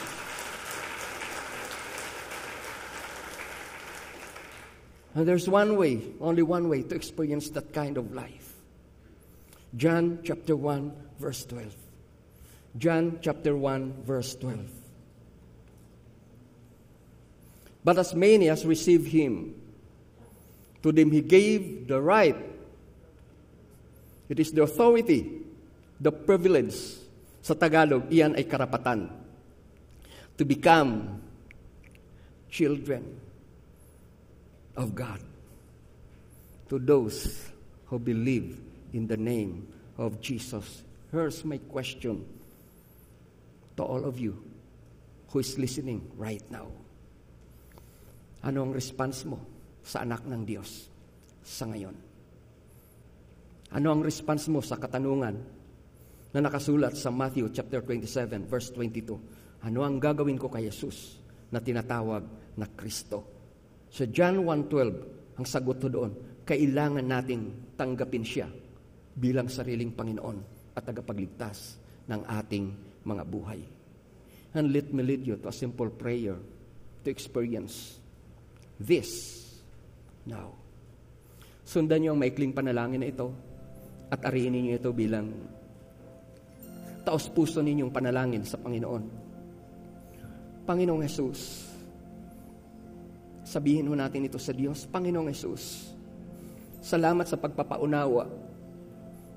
And 5.15 5.23
there's 5.23 5.47
one 5.47 5.79
way, 5.79 6.01
only 6.19 6.43
one 6.43 6.67
way 6.67 6.83
to 6.83 6.93
experience 6.93 7.49
that 7.55 7.71
kind 7.71 7.95
of 7.95 8.11
life. 8.11 8.51
John 9.75 10.19
chapter 10.23 10.55
1, 10.55 10.91
verse 11.19 11.45
12. 11.45 11.71
John 12.77 13.19
chapter 13.21 13.55
1, 13.55 14.03
verse 14.03 14.35
12. 14.35 14.84
But 17.85 18.01
as 18.01 18.17
many 18.17 18.49
as 18.49 18.65
received 18.65 19.05
him, 19.13 19.53
to 20.81 20.89
them 20.89 21.13
he 21.13 21.21
gave 21.21 21.85
the 21.85 22.01
right. 22.01 22.35
It 24.25 24.41
is 24.41 24.49
the 24.49 24.65
authority, 24.65 25.45
the 26.01 26.09
privilege. 26.09 26.73
Sa 27.45 27.53
Tagalog, 27.53 28.09
iyan 28.09 28.33
ay 28.33 28.49
karapatan. 28.49 29.05
To 30.33 30.43
become 30.43 31.21
children 32.49 33.05
of 34.73 34.97
God 34.97 35.21
to 36.69 36.79
those 36.79 37.45
who 37.85 37.99
believe 37.99 38.57
in 38.93 39.05
the 39.05 39.17
name 39.17 39.67
of 39.97 40.19
Jesus. 40.21 40.81
Here's 41.11 41.45
my 41.45 41.57
question 41.69 42.25
to 43.77 43.83
all 43.83 44.03
of 44.05 44.19
you 44.19 44.41
who 45.29 45.39
is 45.39 45.59
listening 45.59 46.01
right 46.17 46.41
now. 46.49 46.67
Ano 48.45 48.69
ang 48.69 48.71
response 48.77 49.25
mo 49.25 49.41
sa 49.81 50.05
anak 50.05 50.21
ng 50.29 50.45
Diyos 50.45 50.85
sa 51.41 51.65
ngayon? 51.65 51.97
Ano 53.73 53.87
ang 53.89 54.05
response 54.05 54.45
mo 54.53 54.61
sa 54.61 54.77
katanungan 54.77 55.35
na 56.29 56.39
nakasulat 56.45 56.93
sa 56.93 57.09
Matthew 57.09 57.49
chapter 57.49 57.81
27 57.81 58.45
verse 58.45 58.69
22? 58.69 59.65
Ano 59.65 59.81
ang 59.81 59.97
gagawin 59.97 60.37
ko 60.37 60.45
kay 60.45 60.69
Jesus 60.69 61.17
na 61.49 61.57
tinatawag 61.57 62.21
na 62.53 62.69
Kristo? 62.69 63.25
Sa 63.89 64.05
John 64.05 64.45
1.12, 64.45 65.41
ang 65.41 65.45
sagot 65.49 65.81
ko 65.81 65.89
doon, 65.89 66.45
kailangan 66.45 67.01
nating 67.01 67.73
tanggapin 67.73 68.21
siya 68.21 68.45
bilang 69.17 69.49
sariling 69.49 69.97
Panginoon 69.97 70.37
at 70.77 70.85
tagapagligtas 70.85 71.81
ng 72.05 72.21
ating 72.29 72.65
mga 73.09 73.23
buhay. 73.25 73.61
And 74.53 74.69
let 74.69 74.93
me 74.93 75.01
lead 75.01 75.25
you 75.25 75.41
to 75.41 75.49
a 75.49 75.55
simple 75.55 75.89
prayer 75.89 76.37
to 77.01 77.07
experience 77.09 78.04
this 78.81 79.41
now. 80.27 80.53
Sundan 81.65 82.05
niyo 82.05 82.13
ang 82.13 82.21
maikling 82.21 82.53
panalangin 82.53 83.01
na 83.01 83.09
ito 83.09 83.27
at 84.13 84.21
ariinin 84.25 84.69
niyo 84.69 84.73
ito 84.77 84.91
bilang 84.93 85.33
taos 87.05 87.29
puso 87.29 87.61
ninyong 87.61 87.93
panalangin 87.93 88.45
sa 88.45 88.57
Panginoon. 88.57 89.03
Panginoong 90.65 91.05
Jesus, 91.05 91.65
Sabihin 93.45 93.85
mo 93.85 93.93
natin 93.93 94.25
ito 94.25 94.41
sa 94.41 94.49
Diyos, 94.57 94.89
Panginoong 94.89 95.29
Yesus, 95.29 95.93
salamat 96.81 97.29
sa 97.29 97.37
pagpapaunawa 97.37 98.25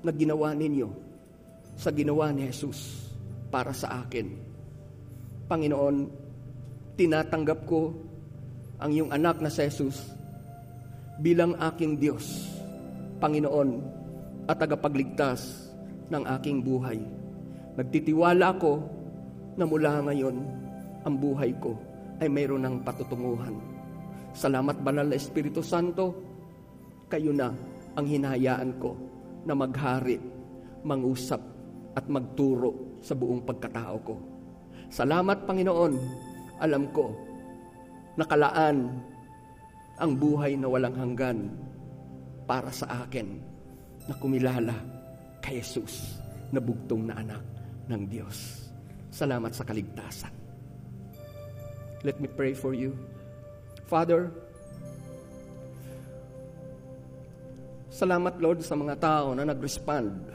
na 0.01 0.09
ginawa 0.09 0.49
ninyo 0.57 0.89
sa 1.77 1.93
ginawa 1.93 2.33
ni 2.33 2.49
Jesus 2.49 3.05
para 3.53 3.69
sa 3.69 4.01
akin. 4.01 4.33
Panginoon, 5.45 6.09
tinatanggap 6.97 7.69
ko 7.69 7.93
ang 8.79 8.91
iyong 8.91 9.11
anak 9.11 9.43
na 9.43 9.51
si 9.51 9.63
Jesus 9.67 10.11
bilang 11.19 11.55
aking 11.59 11.99
Diyos, 11.99 12.47
Panginoon 13.19 13.69
at 14.47 14.57
tagapagligtas 14.57 15.71
ng 16.09 16.23
aking 16.39 16.63
buhay. 16.63 16.99
Nagtitiwala 17.75 18.55
ako 18.55 18.73
na 19.59 19.67
mula 19.67 19.99
ngayon 20.07 20.35
ang 21.03 21.15
buhay 21.19 21.51
ko 21.59 21.75
ay 22.23 22.27
mayroon 22.31 22.63
ng 22.63 22.75
patutunguhan 22.83 23.79
Salamat 24.35 24.77
banal 24.85 25.09
na 25.09 25.17
Espiritu 25.17 25.65
Santo, 25.65 26.13
kayo 27.09 27.33
na 27.33 27.49
ang 27.97 28.05
hinahayaan 28.05 28.77
ko 28.77 28.93
na 29.43 29.57
maghari, 29.57 30.21
mangusap 30.85 31.41
at 31.97 32.05
magturo 32.05 33.01
sa 33.01 33.17
buong 33.17 33.41
pagkatao 33.41 33.97
ko. 34.05 34.15
Salamat 34.93 35.49
Panginoon, 35.49 35.93
alam 36.61 36.93
ko, 36.93 37.09
nakalaan 38.19 38.99
ang 39.99 40.11
buhay 40.15 40.59
na 40.59 40.67
walang 40.67 40.95
hanggan 40.95 41.47
para 42.43 42.67
sa 42.75 43.07
akin 43.07 43.39
na 44.07 44.13
kumilala 44.19 44.75
kay 45.39 45.63
Jesus 45.63 46.19
na 46.51 46.59
bugtong 46.59 47.07
na 47.07 47.15
anak 47.15 47.43
ng 47.87 48.03
Diyos. 48.09 48.67
Salamat 49.09 49.55
sa 49.55 49.63
kaligtasan. 49.63 50.33
Let 52.03 52.19
me 52.23 52.31
pray 52.31 52.55
for 52.55 52.71
you. 52.71 52.95
Father, 53.91 54.31
salamat 57.91 58.39
Lord 58.39 58.63
sa 58.63 58.79
mga 58.79 58.95
tao 59.03 59.35
na 59.35 59.43
nag-respond 59.43 60.31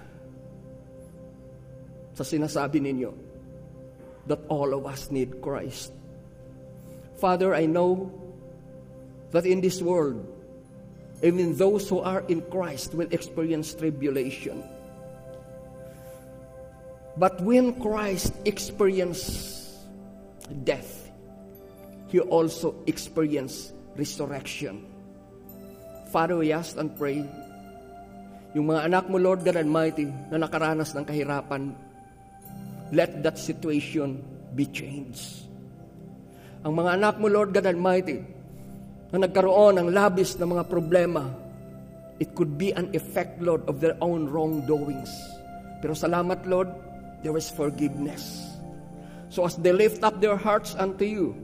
sa 2.14 2.22
sinasabi 2.22 2.78
ninyo 2.84 3.10
that 4.28 4.40
all 4.52 4.70
of 4.76 4.84
us 4.84 5.08
need 5.08 5.40
Christ. 5.40 6.03
Father, 7.18 7.54
I 7.54 7.66
know 7.66 8.10
that 9.30 9.46
in 9.46 9.60
this 9.60 9.82
world, 9.82 10.22
even 11.22 11.56
those 11.56 11.88
who 11.88 12.00
are 12.00 12.22
in 12.28 12.42
Christ 12.50 12.94
will 12.94 13.08
experience 13.10 13.74
tribulation. 13.74 14.62
But 17.16 17.40
when 17.40 17.78
Christ 17.78 18.34
experienced 18.44 19.86
death, 20.64 21.10
he 22.08 22.18
also 22.20 22.74
experienced 22.86 23.72
resurrection. 23.96 24.86
Father, 26.10 26.36
we 26.36 26.50
ask 26.50 26.76
and 26.76 26.90
pray, 26.94 27.22
yung 28.54 28.70
mga 28.70 28.86
anak 28.86 29.10
mo, 29.10 29.18
Lord 29.18 29.42
God 29.42 29.58
Almighty, 29.58 30.06
na 30.30 30.38
nakaranas 30.38 30.94
ng 30.94 31.06
kahirapan, 31.06 31.74
let 32.94 33.22
that 33.22 33.38
situation 33.38 34.22
be 34.54 34.66
changed. 34.66 35.43
Ang 36.64 36.72
mga 36.80 36.90
anak 36.96 37.14
mo, 37.20 37.28
Lord 37.28 37.52
God 37.52 37.68
Almighty, 37.68 38.24
na 39.12 39.28
nagkaroon 39.28 39.76
ng 39.76 39.92
labis 39.92 40.40
na 40.40 40.48
mga 40.48 40.64
problema, 40.64 41.28
it 42.16 42.32
could 42.32 42.56
be 42.56 42.72
an 42.72 42.88
effect, 42.96 43.36
Lord, 43.44 43.68
of 43.68 43.84
their 43.84 44.00
own 44.00 44.32
wrongdoings. 44.32 45.12
Pero 45.84 45.92
salamat, 45.92 46.48
Lord, 46.48 46.72
there 47.20 47.36
is 47.36 47.52
forgiveness. 47.52 48.48
So 49.28 49.44
as 49.44 49.60
they 49.60 49.76
lift 49.76 50.00
up 50.00 50.24
their 50.24 50.40
hearts 50.40 50.72
unto 50.72 51.04
you, 51.04 51.36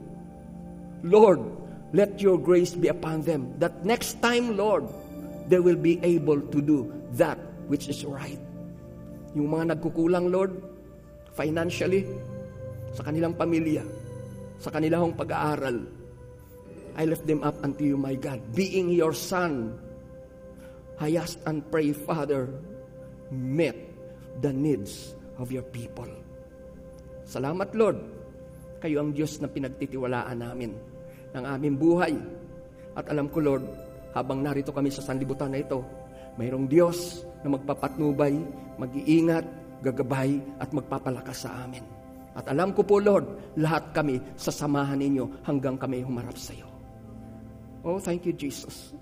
Lord, 1.04 1.44
let 1.92 2.16
your 2.16 2.40
grace 2.40 2.72
be 2.72 2.88
upon 2.88 3.20
them. 3.28 3.52
That 3.60 3.84
next 3.84 4.24
time, 4.24 4.56
Lord, 4.56 4.88
they 5.52 5.60
will 5.60 5.76
be 5.76 6.00
able 6.00 6.40
to 6.40 6.58
do 6.64 6.88
that 7.20 7.36
which 7.68 7.92
is 7.92 8.08
right. 8.08 8.40
Yung 9.36 9.52
mga 9.52 9.76
nagkukulang, 9.76 10.32
Lord, 10.32 10.56
financially, 11.36 12.08
sa 12.96 13.04
kanilang 13.04 13.36
pamilya, 13.36 13.84
sa 14.60 14.68
kanilang 14.68 15.16
pag-aaral, 15.16 15.88
I 17.00 17.08
lift 17.08 17.24
them 17.24 17.40
up 17.40 17.56
unto 17.64 17.80
you, 17.80 17.96
my 17.96 18.12
God. 18.12 18.44
Being 18.52 18.92
your 18.92 19.16
son, 19.16 19.72
I 21.00 21.16
ask 21.16 21.40
and 21.48 21.64
pray, 21.72 21.96
Father, 21.96 22.52
meet 23.32 23.72
the 24.44 24.52
needs 24.52 25.16
of 25.40 25.48
your 25.48 25.64
people. 25.64 26.08
Salamat, 27.24 27.72
Lord. 27.72 27.98
Kayo 28.84 29.00
ang 29.00 29.16
Diyos 29.16 29.40
na 29.40 29.48
pinagtitiwalaan 29.48 30.40
namin 30.40 30.72
ng 31.32 31.44
aming 31.44 31.76
buhay. 31.80 32.14
At 32.96 33.08
alam 33.08 33.32
ko, 33.32 33.40
Lord, 33.40 33.64
habang 34.12 34.44
narito 34.44 34.72
kami 34.76 34.92
sa 34.92 35.04
sanlibutan 35.04 35.56
na 35.56 35.60
ito, 35.64 35.80
mayroong 36.36 36.68
Diyos 36.68 37.24
na 37.40 37.56
magpapatnubay, 37.56 38.34
mag-iingat, 38.76 39.46
gagabay, 39.84 40.40
at 40.60 40.68
magpapalakas 40.72 41.48
sa 41.48 41.64
amin. 41.64 41.99
At 42.34 42.46
alam 42.46 42.70
ko 42.70 42.86
po, 42.86 43.02
Lord, 43.02 43.26
lahat 43.58 43.90
kami 43.90 44.22
sasamahan 44.38 45.02
ninyo 45.02 45.42
hanggang 45.42 45.74
kami 45.74 46.06
humarap 46.06 46.38
sa 46.38 46.54
iyo. 46.54 46.70
Oh, 47.82 47.98
thank 47.98 48.28
you, 48.28 48.34
Jesus. 48.36 48.94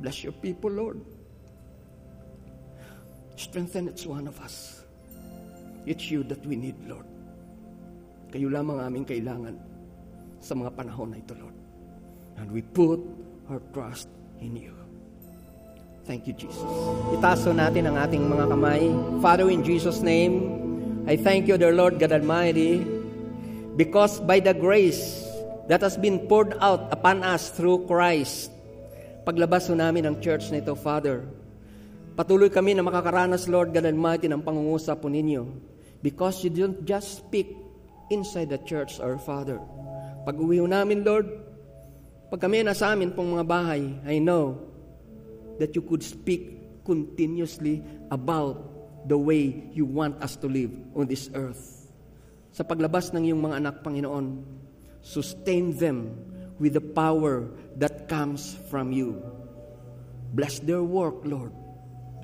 Bless 0.00 0.26
your 0.26 0.34
people, 0.34 0.72
Lord. 0.72 0.98
Strengthen 3.38 3.90
each 3.90 4.06
one 4.06 4.26
of 4.26 4.38
us. 4.42 4.82
It's 5.86 6.10
you 6.10 6.24
that 6.32 6.42
we 6.42 6.56
need, 6.56 6.74
Lord. 6.88 7.06
Kayo 8.34 8.50
lamang 8.50 8.82
aming 8.82 9.06
kailangan 9.06 9.54
sa 10.42 10.58
mga 10.58 10.74
panahon 10.74 11.14
na 11.14 11.22
ito, 11.22 11.38
Lord. 11.38 11.54
And 12.40 12.50
we 12.50 12.66
put 12.66 12.98
our 13.46 13.62
trust 13.70 14.10
in 14.42 14.58
you. 14.58 14.74
Thank 16.04 16.26
you, 16.26 16.34
Jesus. 16.36 16.68
Itaso 17.14 17.54
natin 17.54 17.88
ang 17.88 17.96
ating 17.96 18.26
mga 18.26 18.50
kamay. 18.50 18.82
Father, 19.24 19.48
in 19.48 19.64
Jesus' 19.64 20.04
name, 20.04 20.52
I 21.04 21.20
thank 21.20 21.52
you, 21.52 21.60
dear 21.60 21.76
Lord 21.76 22.00
God 22.00 22.16
Almighty, 22.16 22.80
because 23.76 24.24
by 24.24 24.40
the 24.40 24.56
grace 24.56 25.20
that 25.68 25.84
has 25.84 26.00
been 26.00 26.24
poured 26.24 26.56
out 26.64 26.88
upon 26.88 27.20
us 27.20 27.52
through 27.52 27.84
Christ, 27.84 28.48
paglabas 29.28 29.68
namin 29.68 30.08
ang 30.08 30.16
church 30.24 30.48
na 30.48 30.64
ito, 30.64 30.72
Father, 30.72 31.28
patuloy 32.16 32.48
kami 32.48 32.72
na 32.72 32.80
makakaranas, 32.80 33.52
Lord 33.52 33.76
God 33.76 33.84
Almighty, 33.84 34.32
ng 34.32 34.40
pangungusap 34.40 35.04
po 35.04 35.12
ninyo 35.12 35.44
because 36.00 36.40
you 36.40 36.48
don't 36.48 36.88
just 36.88 37.20
speak 37.20 37.52
inside 38.08 38.48
the 38.48 38.60
church, 38.64 38.96
our 38.96 39.20
Father. 39.20 39.60
Pag 40.24 40.40
uwi 40.40 40.64
namin, 40.64 41.04
Lord, 41.04 41.28
pag 42.32 42.48
kami 42.48 42.64
nasa 42.64 42.96
amin 42.96 43.12
pong 43.12 43.36
mga 43.36 43.44
bahay, 43.44 43.92
I 44.08 44.24
know 44.24 44.56
that 45.60 45.76
you 45.76 45.84
could 45.84 46.00
speak 46.00 46.64
continuously 46.80 47.84
about 48.08 48.73
the 49.04 49.16
way 49.16 49.68
you 49.76 49.84
want 49.84 50.20
us 50.24 50.36
to 50.40 50.48
live 50.48 50.72
on 50.96 51.06
this 51.06 51.28
earth. 51.36 51.92
Sa 52.54 52.64
paglabas 52.64 53.12
ng 53.12 53.28
iyong 53.28 53.42
mga 53.42 53.56
anak, 53.60 53.74
Panginoon, 53.84 54.42
sustain 55.04 55.74
them 55.76 56.16
with 56.56 56.78
the 56.78 56.84
power 56.84 57.50
that 57.76 58.06
comes 58.06 58.56
from 58.70 58.94
you. 58.94 59.20
Bless 60.32 60.58
their 60.62 60.82
work, 60.82 61.22
Lord. 61.26 61.52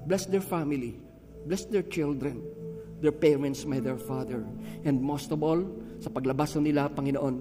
Bless 0.07 0.27
their 0.27 0.43
family. 0.43 0.99
Bless 1.47 1.65
their 1.67 1.85
children, 1.85 2.45
their 3.01 3.15
parents, 3.15 3.65
my 3.65 3.81
dear 3.81 3.97
Father. 3.97 4.45
And 4.85 5.01
most 5.01 5.33
of 5.33 5.41
all, 5.41 5.65
sa 6.01 6.13
paglabas 6.13 6.57
nila, 6.61 6.93
Panginoon, 6.93 7.37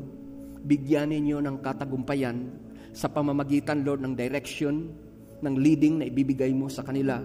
bigyan 0.63 1.11
ninyo 1.11 1.43
ng 1.43 1.59
katagumpayan 1.59 2.47
sa 2.95 3.11
pamamagitan, 3.11 3.83
Lord, 3.83 4.01
ng 4.03 4.15
direction, 4.15 4.91
ng 5.39 5.55
leading 5.55 6.03
na 6.03 6.05
ibibigay 6.07 6.51
mo 6.51 6.67
sa 6.67 6.83
kanila, 6.83 7.19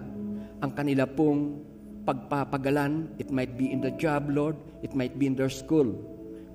ang 0.61 0.71
kanila 0.71 1.03
pong 1.07 1.63
pagpapagalan. 2.05 3.17
It 3.17 3.33
might 3.33 3.57
be 3.57 3.73
in 3.73 3.81
the 3.81 3.91
job, 3.97 4.29
Lord. 4.29 4.55
It 4.85 4.93
might 4.93 5.17
be 5.17 5.25
in 5.25 5.35
their 5.35 5.49
school. 5.49 5.93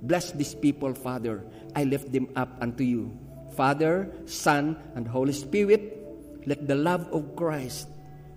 Bless 0.00 0.32
these 0.32 0.54
people, 0.54 0.94
Father. 0.94 1.44
I 1.76 1.84
lift 1.84 2.08
them 2.10 2.30
up 2.38 2.48
unto 2.62 2.86
you. 2.86 3.12
Father, 3.52 4.08
Son, 4.24 4.78
and 4.94 5.04
Holy 5.04 5.34
Spirit, 5.34 6.00
let 6.46 6.64
the 6.64 6.78
love 6.78 7.04
of 7.12 7.36
Christ, 7.36 7.90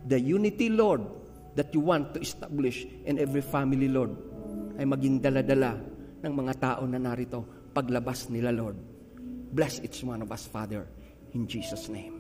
the 0.10 0.20
unity, 0.20 0.68
Lord, 0.68 1.06
that 1.56 1.72
you 1.72 1.80
want 1.80 2.14
to 2.16 2.20
establish 2.20 2.86
in 3.06 3.22
every 3.22 3.46
family, 3.46 3.88
Lord, 3.88 4.18
ay 4.76 4.84
maging 4.90 5.22
daladala 5.22 5.78
ng 6.26 6.34
mga 6.34 6.54
tao 6.60 6.84
na 6.90 6.98
narito 6.98 7.46
paglabas 7.72 8.28
nila, 8.28 8.50
Lord. 8.50 8.76
Bless 9.54 9.78
each 9.86 10.02
one 10.02 10.26
of 10.26 10.34
us, 10.34 10.50
Father, 10.50 10.90
in 11.38 11.46
Jesus' 11.46 11.88
name. 11.88 12.18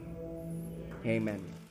Amen. 1.03 1.62